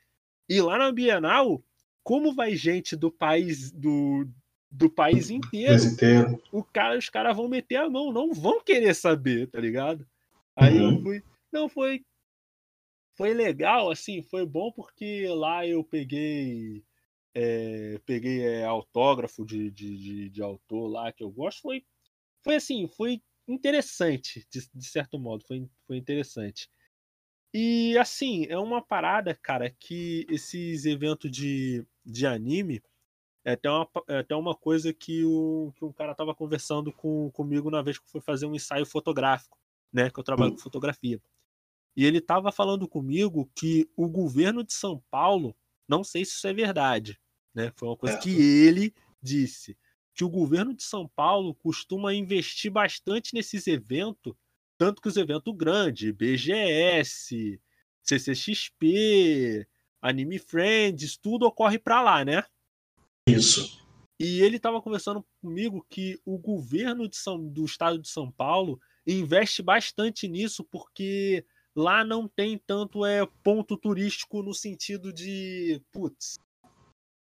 e 0.48 0.60
lá 0.60 0.78
na 0.78 0.90
Bienal, 0.90 1.62
como 2.02 2.34
vai 2.34 2.56
gente 2.56 2.96
do 2.96 3.10
país 3.10 3.70
do, 3.70 4.26
do 4.76 4.90
país 4.90 5.30
inteiro, 5.30 5.84
inteiro. 5.84 6.42
O 6.52 6.62
cara, 6.62 6.98
os 6.98 7.08
caras 7.08 7.34
vão 7.34 7.48
meter 7.48 7.76
a 7.76 7.88
mão, 7.88 8.12
não 8.12 8.32
vão 8.32 8.60
querer 8.62 8.94
saber, 8.94 9.48
tá 9.48 9.58
ligado? 9.58 10.06
Aí 10.54 10.78
uhum. 10.78 10.94
eu 10.94 11.02
fui. 11.02 11.22
Não, 11.52 11.68
foi. 11.68 12.04
Foi 13.16 13.32
legal, 13.32 13.90
assim, 13.90 14.22
foi 14.22 14.44
bom 14.44 14.70
porque 14.70 15.26
lá 15.28 15.66
eu 15.66 15.82
peguei 15.82 16.84
é, 17.34 17.98
peguei 18.04 18.46
é, 18.46 18.64
autógrafo 18.64 19.44
de, 19.44 19.70
de, 19.70 19.96
de, 19.96 20.28
de, 20.30 20.42
autor 20.42 20.88
lá 20.88 21.12
que 21.12 21.22
eu 21.22 21.30
gosto, 21.30 21.62
foi, 21.62 21.82
foi 22.42 22.56
assim, 22.56 22.86
foi 22.88 23.22
interessante, 23.48 24.46
de, 24.50 24.66
de, 24.74 24.86
certo 24.86 25.18
modo, 25.18 25.44
foi, 25.46 25.66
foi 25.86 25.96
interessante. 25.96 26.68
E 27.54 27.96
assim, 27.96 28.46
é 28.48 28.58
uma 28.58 28.82
parada, 28.82 29.34
cara, 29.34 29.70
que 29.80 30.26
esses 30.28 30.84
eventos 30.84 31.30
de, 31.30 31.86
de 32.04 32.26
anime 32.26 32.82
é 33.46 33.52
até 33.52 33.70
uma, 33.70 33.88
é 34.08 34.18
até 34.18 34.34
uma 34.34 34.56
coisa 34.56 34.92
que, 34.92 35.24
o, 35.24 35.72
que 35.76 35.84
um 35.84 35.92
cara 35.92 36.16
tava 36.16 36.34
conversando 36.34 36.90
com, 36.92 37.30
comigo 37.30 37.70
na 37.70 37.80
vez 37.80 37.96
que 37.96 38.10
foi 38.10 38.20
fazer 38.20 38.44
um 38.44 38.56
ensaio 38.56 38.84
fotográfico, 38.84 39.56
né? 39.92 40.10
Que 40.10 40.18
eu 40.18 40.24
trabalho 40.24 40.50
com 40.50 40.58
fotografia. 40.58 41.22
E 41.96 42.04
ele 42.04 42.20
tava 42.20 42.50
falando 42.50 42.88
comigo 42.88 43.48
que 43.54 43.88
o 43.96 44.08
governo 44.08 44.64
de 44.64 44.72
São 44.72 45.00
Paulo, 45.08 45.56
não 45.88 46.02
sei 46.02 46.24
se 46.24 46.32
isso 46.32 46.48
é 46.48 46.52
verdade, 46.52 47.20
né? 47.54 47.72
Foi 47.76 47.86
uma 47.86 47.96
coisa 47.96 48.16
é. 48.16 48.18
que 48.18 48.30
ele 48.30 48.92
disse. 49.22 49.78
Que 50.12 50.24
o 50.24 50.28
governo 50.28 50.74
de 50.74 50.82
São 50.82 51.06
Paulo 51.06 51.54
costuma 51.54 52.12
investir 52.12 52.72
bastante 52.72 53.32
nesses 53.32 53.68
eventos, 53.68 54.34
tanto 54.76 55.00
que 55.00 55.06
os 55.06 55.16
eventos 55.16 55.54
grandes, 55.54 56.10
BGS, 56.10 57.60
CCXP, 58.02 59.68
Anime 60.02 60.40
Friends, 60.40 61.16
tudo 61.16 61.46
ocorre 61.46 61.78
para 61.78 62.02
lá, 62.02 62.24
né? 62.24 62.42
Isso. 63.28 63.84
E 64.18 64.40
ele 64.40 64.56
estava 64.56 64.80
conversando 64.80 65.24
comigo 65.42 65.84
que 65.90 66.18
o 66.24 66.38
governo 66.38 67.08
São, 67.12 67.46
do 67.46 67.64
estado 67.64 67.98
de 67.98 68.08
São 68.08 68.30
Paulo 68.30 68.80
investe 69.06 69.62
bastante 69.62 70.26
nisso 70.26 70.64
porque 70.64 71.44
lá 71.74 72.04
não 72.04 72.26
tem 72.26 72.58
tanto 72.66 73.04
é 73.04 73.26
ponto 73.42 73.76
turístico 73.76 74.42
no 74.42 74.54
sentido 74.54 75.12
de, 75.12 75.82
putz, 75.92 76.38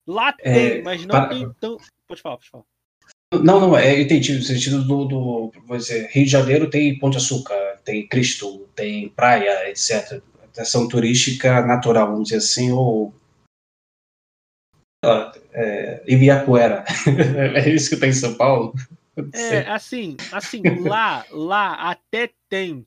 Lá 0.07 0.35
é, 0.41 0.69
tem, 0.69 0.83
mas 0.83 1.01
não 1.05 1.15
para... 1.15 1.29
tem 1.29 1.49
tão. 1.59 1.77
Pode 2.07 2.21
falar, 2.21 2.37
pode 2.37 2.49
falar. 2.49 2.63
Não, 3.33 3.59
não, 3.59 3.77
é, 3.77 3.95
eu 3.95 4.01
entendi 4.01 4.33
no 4.33 4.43
sentido 4.43 4.83
do, 4.83 5.05
do 5.05 5.51
vou 5.65 5.77
dizer, 5.77 6.07
Rio 6.11 6.25
de 6.25 6.31
Janeiro 6.31 6.69
tem 6.69 6.97
de 6.97 7.17
Açúcar, 7.17 7.79
tem 7.83 8.07
Cristo, 8.07 8.67
tem 8.75 9.09
praia, 9.09 9.69
etc. 9.69 10.21
Atração 10.43 10.87
turística 10.87 11.65
natural, 11.65 12.11
vamos 12.11 12.25
dizer 12.25 12.37
assim, 12.37 12.71
ou 12.71 13.13
é, 15.53 16.03
Ibiapuera. 16.07 16.83
é 17.55 17.69
isso 17.69 17.89
que 17.89 17.97
tem 17.97 18.09
em 18.09 18.13
São 18.13 18.35
Paulo? 18.35 18.73
É, 19.33 19.59
assim, 19.69 20.17
assim, 20.31 20.61
lá, 20.81 21.25
lá 21.31 21.91
até 21.91 22.31
tem, 22.49 22.85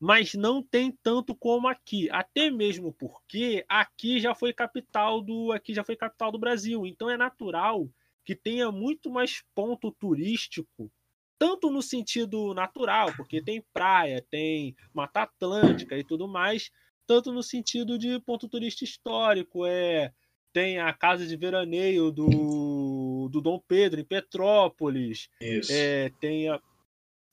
mas 0.00 0.34
não 0.34 0.62
tem 0.62 0.90
tanto 1.02 1.34
como 1.34 1.68
aqui. 1.68 2.08
Até 2.10 2.50
mesmo 2.50 2.92
porque 2.92 3.64
aqui 3.68 4.20
já 4.20 4.34
foi 4.34 4.52
capital 4.52 5.20
do, 5.20 5.52
aqui 5.52 5.74
já 5.74 5.84
foi 5.84 5.96
capital 5.96 6.32
do 6.32 6.38
Brasil. 6.38 6.86
Então 6.86 7.10
é 7.10 7.16
natural 7.16 7.88
que 8.24 8.34
tenha 8.34 8.72
muito 8.72 9.10
mais 9.10 9.44
ponto 9.54 9.92
turístico, 9.92 10.90
tanto 11.38 11.70
no 11.70 11.82
sentido 11.82 12.54
natural, 12.54 13.14
porque 13.16 13.42
tem 13.42 13.64
praia, 13.72 14.24
tem 14.30 14.74
Mata 14.92 15.22
Atlântica 15.22 15.96
e 15.96 16.02
tudo 16.02 16.26
mais, 16.26 16.70
tanto 17.06 17.32
no 17.32 17.42
sentido 17.42 17.96
de 17.98 18.18
ponto 18.20 18.48
turístico 18.48 18.84
histórico, 18.84 19.64
é 19.64 20.12
tem 20.56 20.78
a 20.78 20.90
casa 20.90 21.26
de 21.26 21.36
veraneio 21.36 22.10
do, 22.10 23.28
do 23.30 23.42
Dom 23.42 23.60
Pedro 23.68 24.00
em 24.00 24.04
Petrópolis, 24.04 25.28
é, 25.68 26.10
tem, 26.18 26.48
a, 26.48 26.58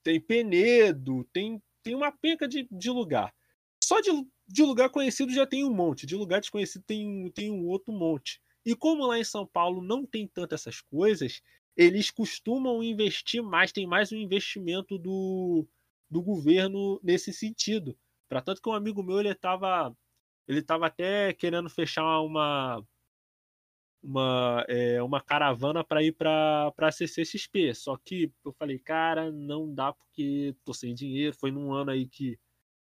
tem 0.03 0.19
Penedo, 0.19 1.23
tem, 1.31 1.63
tem 1.81 1.95
uma 1.95 2.11
penca 2.11 2.49
de, 2.49 2.67
de 2.69 2.89
lugar. 2.89 3.33
Só 3.81 4.01
de, 4.01 4.09
de 4.45 4.61
lugar 4.63 4.89
conhecido 4.89 5.31
já 5.31 5.47
tem 5.47 5.63
um 5.63 5.73
monte, 5.73 6.05
de 6.05 6.17
lugar 6.17 6.41
desconhecido 6.41 6.83
tem, 6.85 7.31
tem 7.31 7.49
um 7.49 7.65
outro 7.65 7.93
monte. 7.93 8.41
E 8.65 8.75
como 8.75 9.07
lá 9.07 9.17
em 9.17 9.23
São 9.23 9.47
Paulo 9.47 9.81
não 9.81 10.05
tem 10.05 10.27
tanto 10.27 10.53
essas 10.53 10.81
coisas, 10.81 11.41
eles 11.77 12.11
costumam 12.11 12.83
investir 12.83 13.41
mais, 13.41 13.71
tem 13.71 13.87
mais 13.87 14.11
um 14.11 14.17
investimento 14.17 14.97
do, 14.97 15.65
do 16.11 16.21
governo 16.21 16.99
nesse 17.01 17.31
sentido. 17.31 17.97
Para 18.27 18.41
tanto 18.41 18.61
que 18.61 18.67
um 18.67 18.73
amigo 18.73 19.01
meu 19.01 19.21
ele 19.21 19.29
estava 19.29 19.95
ele 20.45 20.61
tava 20.61 20.87
até 20.87 21.31
querendo 21.31 21.69
fechar 21.69 22.19
uma 22.19 22.83
uma, 24.03 24.65
é, 24.67 25.01
uma 25.01 25.21
caravana 25.21 25.83
para 25.83 26.03
ir 26.03 26.11
para 26.11 26.73
a 26.77 26.91
CCXP. 26.91 27.73
Só 27.73 27.97
que 27.97 28.31
eu 28.45 28.53
falei, 28.53 28.77
cara, 28.77 29.31
não 29.31 29.73
dá 29.73 29.93
porque 29.93 30.55
tô 30.65 30.73
sem 30.73 30.93
dinheiro. 30.93 31.35
Foi 31.39 31.51
num 31.51 31.73
ano 31.73 31.91
aí 31.91 32.07
que, 32.07 32.37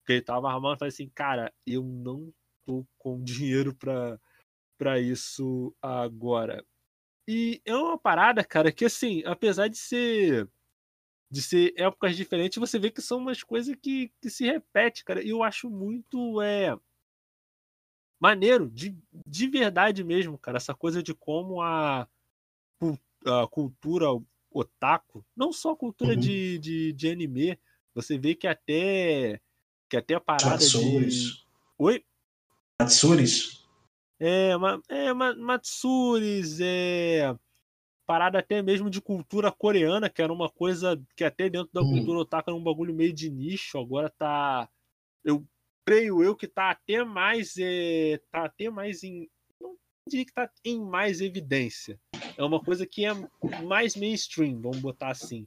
que 0.07 0.13
ele 0.15 0.23
tava 0.23 0.49
armando. 0.49 0.75
Eu 0.75 0.79
falei 0.79 0.91
assim, 0.91 1.09
cara, 1.15 1.53
eu 1.67 1.83
não 1.83 2.33
tô 2.67 2.87
com 2.99 3.23
dinheiro 3.25 3.75
para 3.75 5.01
isso 5.01 5.75
agora. 5.83 6.65
E 7.27 7.61
é 7.65 7.75
uma 7.77 7.99
parada, 7.99 8.45
cara, 8.45 8.73
que 8.73 8.85
assim, 8.85 9.23
apesar 9.27 9.69
de 9.69 9.77
ser 9.79 10.49
de 11.31 11.43
ser 11.43 11.75
épocas 11.77 12.17
diferentes, 12.17 12.59
você 12.59 12.79
vê 12.79 12.91
que 12.91 13.03
são 13.03 13.19
umas 13.19 13.43
coisas 13.43 13.77
que, 13.77 14.11
que 14.21 14.31
se 14.31 14.47
repetem, 14.47 15.05
cara. 15.05 15.23
E 15.23 15.29
eu 15.29 15.43
acho 15.43 15.69
muito 15.69 16.41
é 16.41 16.75
maneiro, 18.21 18.69
de, 18.69 18.97
de 19.27 19.47
verdade 19.49 20.03
mesmo, 20.03 20.39
cara. 20.39 20.57
Essa 20.57 20.75
coisa 20.75 21.03
de 21.03 21.15
como 21.15 21.63
a, 21.63 22.09
a 23.25 23.47
cultura 23.49 24.07
otaku, 24.51 25.25
não 25.37 25.53
só 25.53 25.73
a 25.73 25.77
cultura 25.77 26.15
uhum. 26.15 26.21
de, 26.21 26.59
de, 26.59 26.93
de, 26.93 27.11
anime, 27.11 27.59
você 27.95 28.19
vê 28.19 28.35
que 28.35 28.47
até 28.47 29.41
que 29.89 29.97
até 29.97 30.15
a 30.15 30.21
parada 30.21 30.51
Matsuris. 30.51 31.15
de... 31.15 31.47
Oi? 31.79 32.05
Matsuris? 32.81 33.65
É, 34.21 34.51
é 34.89 35.13
Matsuris, 35.13 36.59
é 36.61 37.35
parada 38.07 38.39
até 38.39 38.63
mesmo 38.63 38.89
de 38.89 39.01
cultura 39.03 39.53
coreana, 39.53 40.09
que 40.09 40.23
era 40.23 40.33
uma 40.33 40.49
coisa 40.49 41.01
que 41.15 41.23
até 41.23 41.49
dentro 41.49 41.71
da 41.73 41.83
uhum. 41.83 41.91
cultura 41.91 42.21
otaku 42.21 42.51
era 42.51 42.57
um 42.57 42.63
bagulho 42.63 42.95
meio 42.95 43.13
de 43.13 43.31
nicho, 43.31 43.79
agora 43.79 44.09
tá 44.09 44.69
eu 45.25 45.47
creio 45.89 46.23
eu 46.23 46.37
que 46.37 46.47
está 46.47 46.71
até 46.71 47.03
mais 47.03 47.55
é, 47.59 48.21
tá 48.31 48.45
até 48.45 48.69
mais 48.69 49.03
em 49.03 49.27
não 49.61 49.75
diria 50.09 50.25
que 50.25 50.31
está 50.31 50.49
em 50.65 50.81
mais 50.81 51.21
evidência. 51.21 51.99
É 52.37 52.43
uma 52.43 52.63
coisa 52.63 52.87
que 52.87 53.05
é 53.05 53.15
mais 53.65 53.97
mainstream 53.97 54.61
vamos 54.61 54.81
botar 54.81 55.09
assim 55.09 55.47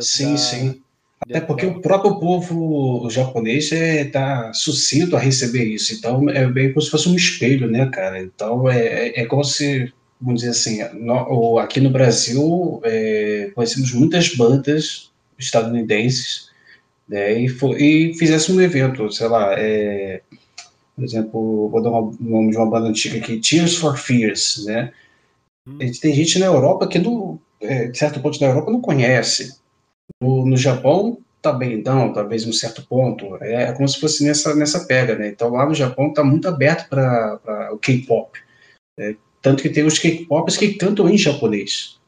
sim 0.00 0.32
da, 0.32 0.38
sim. 0.38 0.82
Até 1.20 1.40
porque 1.40 1.66
da... 1.66 1.72
o 1.72 1.80
próprio 1.80 2.18
povo 2.18 3.08
japonês 3.10 3.70
está 3.70 4.48
é, 4.48 4.52
sucinto 4.52 5.14
a 5.14 5.20
receber 5.20 5.64
isso. 5.64 5.94
Então 5.94 6.28
é 6.28 6.46
bem 6.46 6.72
como 6.72 6.82
se 6.82 6.90
fosse 6.90 7.08
um 7.08 7.14
espelho 7.14 7.70
né 7.70 7.86
cara? 7.90 8.22
Então 8.22 8.68
é, 8.68 9.08
é, 9.08 9.20
é 9.20 9.26
como 9.26 9.44
se 9.44 9.92
vamos 10.20 10.40
dizer 10.40 10.52
assim 10.52 10.82
no, 10.94 11.58
aqui 11.58 11.80
no 11.80 11.90
Brasil 11.90 12.80
é, 12.84 13.50
conhecemos 13.54 13.92
muitas 13.92 14.34
bandas 14.34 15.12
estadunidenses 15.38 16.51
né, 17.08 17.32
e, 17.32 17.48
for, 17.48 17.80
e 17.80 18.14
fizesse 18.14 18.52
um 18.52 18.60
evento, 18.60 19.10
sei 19.10 19.28
lá, 19.28 19.54
é, 19.58 20.22
por 20.94 21.04
exemplo, 21.04 21.68
vou 21.68 21.82
dar 21.82 21.90
o 21.90 22.16
nome 22.20 22.50
de 22.50 22.56
uma 22.56 22.70
banda 22.70 22.88
antiga 22.88 23.18
aqui, 23.18 23.40
Tears 23.40 23.76
for 23.76 23.96
Fears, 23.96 24.64
né? 24.64 24.92
Hum. 25.66 25.78
Tem 25.78 26.14
gente 26.14 26.38
na 26.38 26.46
Europa 26.46 26.88
que, 26.88 26.98
no, 26.98 27.40
é, 27.60 27.88
de 27.88 27.96
certo 27.96 28.20
ponto 28.20 28.40
na 28.40 28.48
Europa, 28.48 28.70
não 28.70 28.80
conhece. 28.80 29.60
No, 30.20 30.46
no 30.46 30.56
Japão, 30.56 31.18
também 31.40 31.82
não, 31.82 32.12
talvez 32.12 32.46
um 32.46 32.52
certo 32.52 32.86
ponto. 32.86 33.36
É, 33.42 33.64
é, 33.64 33.72
como 33.72 33.88
se 33.88 33.98
fosse 33.98 34.24
nessa, 34.24 34.54
nessa 34.54 34.86
pega, 34.86 35.16
né? 35.16 35.28
Então 35.28 35.50
lá 35.50 35.66
no 35.66 35.74
Japão 35.74 36.08
está 36.08 36.22
muito 36.22 36.46
aberto 36.48 36.88
para 36.88 37.70
o 37.72 37.78
K-pop. 37.78 38.38
Né? 38.96 39.16
Tanto 39.40 39.62
que 39.62 39.70
tem 39.70 39.84
os 39.84 39.98
K-pops 39.98 40.56
que 40.56 40.74
cantam 40.74 41.08
em 41.08 41.18
japonês. 41.18 42.00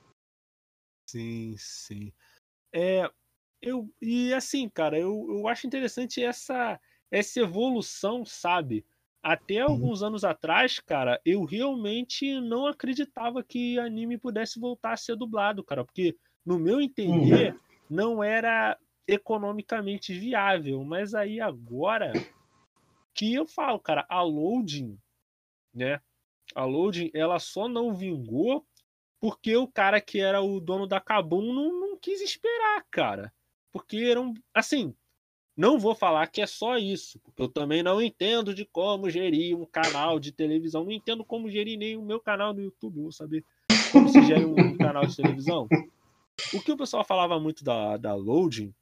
Sim, 1.11 1.55
sim. 1.59 2.13
É, 2.73 3.11
eu, 3.65 3.91
e 4.01 4.33
assim, 4.35 4.69
cara, 4.69 4.99
eu, 4.99 5.27
eu 5.31 5.49
acho 5.49 5.67
interessante 5.67 6.23
essa, 6.23 6.79
essa 7.11 7.41
evolução, 7.41 8.25
sabe? 8.25 8.85
Até 9.23 9.65
uhum. 9.65 9.73
alguns 9.73 10.03
anos 10.03 10.23
atrás, 10.23 10.79
cara, 10.81 11.19
eu 11.25 11.45
realmente 11.45 12.39
não 12.41 12.67
acreditava 12.67 13.43
que 13.43 13.79
anime 13.79 14.19
pudesse 14.19 14.61
voltar 14.61 14.93
a 14.93 14.97
ser 14.99 15.17
dublado, 15.17 15.65
cara, 15.65 15.83
porque 15.83 16.15
no 16.45 16.59
meu 16.59 16.79
entender 16.79 17.55
uhum. 17.55 17.61
não 17.89 18.23
era 18.23 18.79
economicamente 19.09 20.13
viável, 20.13 20.85
mas 20.85 21.15
aí 21.15 21.41
agora 21.41 22.13
que 23.15 23.33
eu 23.33 23.47
falo, 23.47 23.79
cara, 23.79 24.05
a 24.11 24.21
loading, 24.21 24.99
né? 25.73 26.01
A 26.55 26.65
loading, 26.65 27.11
ela 27.15 27.39
só 27.39 27.67
não 27.67 27.95
vingou 27.95 28.67
porque 29.21 29.57
o 29.57 29.67
cara 29.67 30.03
que 30.03 30.21
era 30.21 30.43
o 30.43 30.61
dono 30.61 30.87
da 30.87 31.01
Kabum 31.01 31.53
não, 31.55 31.81
não 31.81 31.99
quis 31.99 32.21
esperar, 32.21 32.85
cara 32.91 33.33
porque 33.75 33.97
eram 33.97 34.33
assim. 34.55 34.95
Não 35.57 35.79
vou 35.79 35.95
falar 35.95 36.27
que 36.27 36.41
é 36.41 36.47
só 36.47 36.77
isso, 36.79 37.21
porque 37.21 37.41
eu 37.41 37.49
também 37.49 37.81
não 37.81 38.03
entendo 38.03 38.53
de 38.53 38.65
como 38.65 39.09
gerir 39.09 39.57
um 39.57 39.65
canal 39.65 40.19
de 40.19 40.33
televisão, 40.33 40.83
não 40.85 40.91
entendo 40.91 41.25
como 41.25 41.49
gerir 41.49 41.79
nem 41.79 41.97
o 41.97 42.03
meu 42.03 42.19
canal 42.19 42.53
no 42.53 42.61
YouTube, 42.61 43.03
vou 43.03 43.13
saber 43.13 43.45
como 43.93 44.09
se 44.09 44.21
gera 44.27 44.45
um 44.49 44.77
canal 44.77 45.07
de 45.07 45.15
televisão. 45.15 45.69
O 46.53 46.61
que 46.61 46.73
o 46.73 46.77
pessoal 46.77 47.05
falava 47.05 47.39
muito 47.39 47.63
da, 47.63 47.97
da 47.97 48.15
loading 48.15 48.75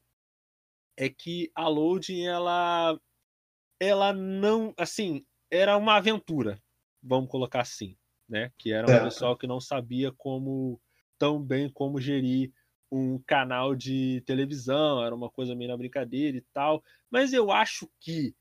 é 0.97 1.11
que 1.11 1.51
a 1.55 1.69
loading 1.69 2.25
ela 2.25 2.99
ela 3.79 4.13
não, 4.15 4.73
assim, 4.79 5.27
era 5.51 5.77
uma 5.77 5.97
aventura, 5.97 6.59
vamos 7.03 7.31
colocar 7.31 7.61
assim, 7.61 7.99
né? 8.27 8.51
Que 8.57 8.73
era 8.73 8.91
um 8.91 9.05
pessoal 9.05 9.37
que 9.37 9.47
não 9.47 9.61
sabia 9.61 10.11
como 10.13 10.81
tão 11.19 11.43
bem 11.43 11.69
como 11.69 12.01
gerir 12.01 12.51
um 12.93 13.19
canal 13.27 13.75
de 13.75 14.23
televisão, 14.27 15.03
era 15.03 15.15
uma 15.15 15.31
coisa 15.31 15.55
meio 15.55 15.71
na 15.71 15.77
brincadeira 15.79 16.37
e 16.37 16.43
tal. 16.53 16.85
Mas 17.11 17.33
eu 17.33 17.51
acho 17.51 17.91
que 17.99 18.35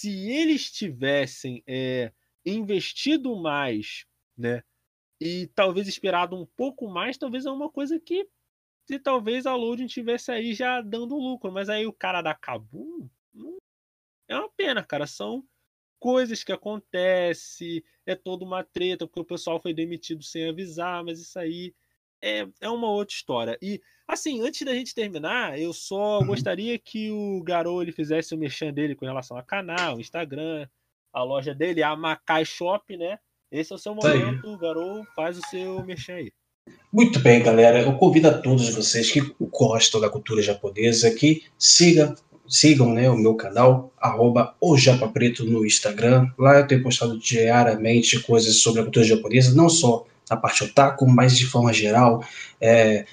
se 0.00 0.30
eles 0.30 0.72
tivessem 0.72 1.62
é, 1.66 2.10
investido 2.44 3.36
mais, 3.36 4.06
né? 4.36 4.62
E 5.20 5.48
talvez 5.48 5.86
esperado 5.86 6.34
um 6.34 6.46
pouco 6.46 6.88
mais, 6.88 7.18
talvez 7.18 7.44
é 7.44 7.50
uma 7.50 7.68
coisa 7.68 8.00
que 8.00 8.26
se 8.86 8.98
talvez 8.98 9.44
a 9.44 9.54
Loading 9.54 9.86
tivesse 9.86 10.30
aí 10.30 10.54
já 10.54 10.80
dando 10.80 11.18
lucro, 11.18 11.52
mas 11.52 11.68
aí 11.68 11.86
o 11.86 11.92
cara 11.92 12.22
da 12.22 12.34
Kabum 12.34 13.10
é 14.26 14.36
uma 14.36 14.48
pena, 14.56 14.82
cara. 14.82 15.06
São 15.06 15.44
coisas 15.98 16.42
que 16.42 16.52
acontecem, 16.52 17.84
é 18.06 18.14
toda 18.14 18.44
uma 18.44 18.64
treta, 18.64 19.06
porque 19.06 19.20
o 19.20 19.24
pessoal 19.24 19.60
foi 19.60 19.74
demitido 19.74 20.22
sem 20.22 20.48
avisar, 20.48 21.04
mas 21.04 21.20
isso 21.20 21.38
aí 21.38 21.74
é, 22.22 22.46
é 22.60 22.68
uma 22.68 22.90
outra 22.90 23.14
história. 23.14 23.58
E 23.60 23.80
Assim, 24.08 24.40
antes 24.40 24.64
da 24.64 24.72
gente 24.72 24.94
terminar, 24.94 25.60
eu 25.60 25.70
só 25.74 26.20
uhum. 26.20 26.28
gostaria 26.28 26.78
que 26.78 27.10
o 27.10 27.42
Garou 27.42 27.82
ele 27.82 27.92
fizesse 27.92 28.34
o 28.34 28.38
merchan 28.38 28.72
dele 28.72 28.94
com 28.94 29.04
relação 29.04 29.36
ao 29.36 29.44
canal, 29.44 30.00
Instagram, 30.00 30.66
a 31.12 31.22
loja 31.22 31.54
dele, 31.54 31.82
a 31.82 31.94
Macai 31.94 32.42
Shop, 32.46 32.96
né? 32.96 33.18
Esse 33.52 33.70
é 33.70 33.76
o 33.76 33.78
seu 33.78 33.94
momento, 33.94 34.56
Garou, 34.56 35.04
faz 35.14 35.36
o 35.36 35.46
seu 35.48 35.84
merchan 35.84 36.14
aí. 36.14 36.32
Muito 36.90 37.20
bem, 37.20 37.42
galera. 37.42 37.82
Eu 37.82 37.98
convido 37.98 38.28
a 38.28 38.38
todos 38.38 38.74
vocês 38.74 39.10
que 39.10 39.20
gostam 39.38 40.00
da 40.00 40.08
cultura 40.08 40.40
japonesa 40.40 41.10
que 41.10 41.44
siga, 41.58 42.14
sigam 42.46 42.94
né, 42.94 43.10
o 43.10 43.16
meu 43.16 43.34
canal, 43.34 43.92
arroba 43.98 44.56
Preto 45.12 45.44
no 45.44 45.66
Instagram. 45.66 46.30
Lá 46.38 46.60
eu 46.60 46.66
tenho 46.66 46.82
postado 46.82 47.18
diariamente 47.18 48.20
coisas 48.20 48.56
sobre 48.56 48.80
a 48.80 48.84
cultura 48.84 49.04
japonesa, 49.04 49.54
não 49.54 49.68
só 49.68 50.06
a 50.30 50.36
parte 50.36 50.64
otaku, 50.64 51.06
mas 51.06 51.36
de 51.36 51.46
forma 51.46 51.72
geral, 51.72 52.24
é, 52.60 53.04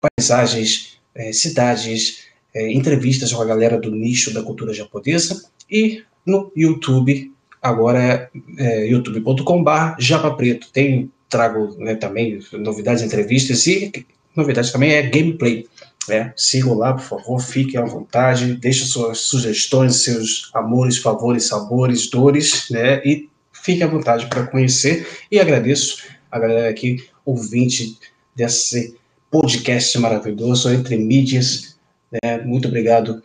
paisagens, 0.00 0.98
é, 1.14 1.32
cidades, 1.32 2.24
é, 2.54 2.72
entrevistas 2.72 3.32
com 3.32 3.42
a 3.42 3.46
galera 3.46 3.78
do 3.78 3.90
nicho 3.90 4.32
da 4.32 4.42
cultura 4.42 4.72
japonesa 4.72 5.44
e 5.70 6.02
no 6.24 6.52
YouTube, 6.54 7.32
agora 7.60 8.02
é, 8.02 8.30
é 8.58 8.86
youtube.com.br 8.86 9.94
Japa 9.98 10.30
Preto. 10.32 10.70
Tem, 10.72 11.10
trago 11.28 11.76
né, 11.78 11.94
também 11.94 12.40
novidades, 12.52 13.02
entrevistas 13.02 13.66
e 13.66 13.92
novidades 14.34 14.70
também 14.70 14.92
é 14.92 15.02
gameplay. 15.02 15.66
Né? 16.08 16.32
Sigam 16.36 16.74
lá, 16.74 16.94
por 16.94 17.02
favor, 17.02 17.38
fiquem 17.38 17.78
à 17.78 17.84
vontade, 17.84 18.54
deixem 18.54 18.86
suas 18.86 19.18
sugestões, 19.18 20.04
seus 20.04 20.50
amores, 20.54 20.96
favores, 20.96 21.44
sabores, 21.44 22.08
dores, 22.08 22.68
né? 22.70 23.02
E 23.04 23.28
fiquem 23.52 23.82
à 23.82 23.86
vontade 23.86 24.26
para 24.26 24.46
conhecer. 24.46 25.06
E 25.30 25.38
agradeço 25.38 25.98
a 26.30 26.38
galera 26.38 26.68
aqui, 26.68 27.08
ouvinte 27.24 27.98
desse 28.34 28.96
podcast 29.30 29.98
maravilhoso 29.98 30.70
entre 30.72 30.96
mídias. 30.96 31.78
Né? 32.10 32.38
Muito 32.38 32.68
obrigado 32.68 33.22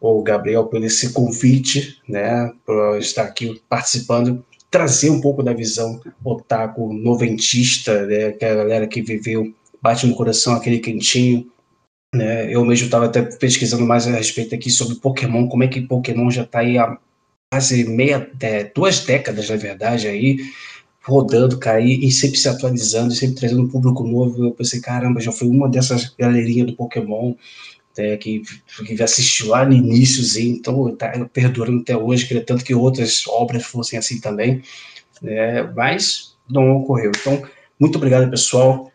ao 0.00 0.22
Gabriel 0.22 0.66
por 0.66 0.82
esse 0.82 1.12
convite, 1.12 2.00
né? 2.08 2.50
Por 2.64 2.98
estar 2.98 3.24
aqui 3.24 3.60
participando, 3.68 4.44
trazer 4.70 5.10
um 5.10 5.20
pouco 5.20 5.42
da 5.42 5.52
visão 5.52 6.00
otaku 6.24 6.92
noventista, 6.92 8.06
né? 8.06 8.26
Aquela 8.26 8.56
galera 8.56 8.86
que 8.86 9.02
viveu, 9.02 9.52
bate 9.82 10.06
no 10.06 10.14
coração 10.14 10.54
aquele 10.54 10.78
quentinho, 10.78 11.50
né? 12.14 12.52
Eu 12.52 12.64
mesmo 12.64 12.86
estava 12.86 13.06
até 13.06 13.22
pesquisando 13.22 13.84
mais 13.84 14.06
a 14.06 14.12
respeito 14.12 14.54
aqui 14.54 14.70
sobre 14.70 14.96
Pokémon, 14.96 15.48
como 15.48 15.64
é 15.64 15.68
que 15.68 15.80
Pokémon 15.80 16.30
já 16.30 16.42
está 16.42 16.60
aí 16.60 16.78
há 16.78 16.96
quase 17.52 17.84
meia, 17.84 18.30
é, 18.40 18.64
duas 18.64 19.00
décadas, 19.00 19.50
na 19.50 19.56
verdade, 19.56 20.06
aí, 20.06 20.38
rodando, 21.02 21.58
cair 21.58 22.02
e 22.04 22.10
sempre 22.10 22.38
se 22.38 22.48
atualizando, 22.48 23.14
sempre 23.14 23.36
trazendo 23.36 23.62
um 23.62 23.68
público 23.68 24.04
novo. 24.04 24.44
Eu 24.44 24.52
pensei, 24.52 24.80
caramba, 24.80 25.20
já 25.20 25.32
foi 25.32 25.48
uma 25.48 25.68
dessas 25.68 26.14
galerinhas 26.18 26.66
do 26.66 26.76
Pokémon 26.76 27.34
né, 27.96 28.16
que, 28.16 28.42
que 28.86 29.02
assistiu 29.02 29.48
lá 29.48 29.64
no 29.64 29.72
iníciozinho, 29.72 30.56
então 30.56 30.94
tá 30.96 31.12
perdurando 31.32 31.82
até 31.82 31.96
hoje, 31.96 32.26
queria 32.26 32.44
tanto 32.44 32.64
que 32.64 32.74
outras 32.74 33.26
obras 33.26 33.64
fossem 33.64 33.98
assim 33.98 34.20
também, 34.20 34.62
né, 35.20 35.62
mas 35.74 36.36
não 36.48 36.78
ocorreu. 36.78 37.12
Então, 37.14 37.42
muito 37.78 37.96
obrigado, 37.96 38.30
pessoal. 38.30 38.92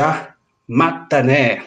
Já 0.00 0.34
mata, 0.66 1.22
né? 1.22 1.64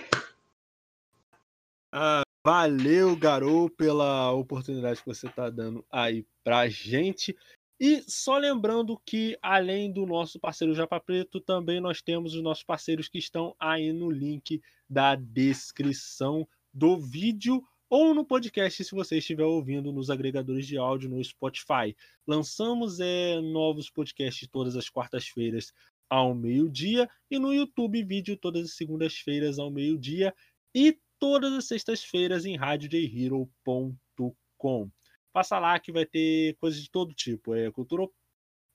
Ah, 1.94 2.24
valeu, 2.46 3.16
Garou, 3.16 3.70
pela 3.70 4.32
oportunidade 4.32 5.00
que 5.00 5.06
você 5.06 5.28
está 5.28 5.50
dando 5.50 5.86
aí 5.92 6.26
pra 6.44 6.68
gente. 6.68 7.36
E 7.80 8.04
só 8.08 8.38
lembrando 8.38 9.00
que, 9.06 9.38
além 9.42 9.92
do 9.92 10.06
nosso 10.06 10.40
parceiro 10.40 10.74
Japa 10.74 11.00
Preto, 11.00 11.42
também 11.42 11.82
nós 11.82 12.02
temos 12.02 12.34
os 12.34 12.42
nossos 12.42 12.64
parceiros 12.64 13.10
que 13.10 13.18
estão 13.18 13.54
aí 13.60 13.92
no 13.92 14.10
link 14.10 14.62
da 14.90 15.16
descrição 15.16 16.48
do 16.74 16.98
vídeo 16.98 17.62
ou 17.90 18.14
no 18.14 18.26
podcast 18.26 18.84
se 18.84 18.96
você 18.96 19.18
estiver 19.18 19.44
ouvindo 19.44 19.92
nos 19.92 20.10
agregadores 20.10 20.66
de 20.66 20.78
áudio 20.78 21.10
no 21.10 21.24
Spotify. 21.24 21.96
Lançamos 22.26 23.00
é, 23.00 23.40
novos 23.42 23.90
podcasts 23.90 24.48
todas 24.48 24.76
as 24.76 24.90
quartas-feiras 24.90 25.74
ao 26.10 26.34
meio-dia 26.34 27.10
e 27.30 27.38
no 27.38 27.54
YouTube 27.54 28.04
vídeo 28.04 28.38
todas 28.38 28.66
as 28.66 28.76
segundas-feiras 28.76 29.60
ao 29.60 29.70
meio-dia 29.70 30.34
e 30.74 30.98
todas 31.20 31.52
as 31.54 31.66
sextas-feiras 31.66 32.46
em 32.46 32.56
radiojhero.com. 32.56 34.92
Passa 35.36 35.60
lá 35.60 35.78
que 35.78 35.92
vai 35.92 36.06
ter 36.06 36.56
coisas 36.56 36.82
de 36.82 36.90
todo 36.90 37.14
tipo. 37.14 37.54
É 37.54 37.70
cultura 37.70 38.08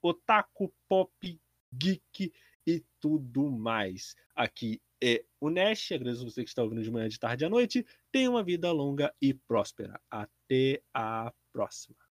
otaku, 0.02 0.70
pop, 0.86 1.40
geek 1.72 2.30
e 2.66 2.84
tudo 3.00 3.50
mais. 3.50 4.14
Aqui 4.36 4.78
é 5.02 5.24
o 5.40 5.48
Nash. 5.48 5.92
Agradeço 5.92 6.22
você 6.22 6.42
que 6.42 6.50
está 6.50 6.62
ouvindo 6.62 6.82
de 6.82 6.90
manhã, 6.90 7.08
de 7.08 7.18
tarde 7.18 7.46
à 7.46 7.48
noite. 7.48 7.86
Tenha 8.12 8.28
uma 8.28 8.44
vida 8.44 8.70
longa 8.72 9.10
e 9.22 9.32
próspera. 9.32 9.98
Até 10.10 10.82
a 10.92 11.32
próxima. 11.50 12.09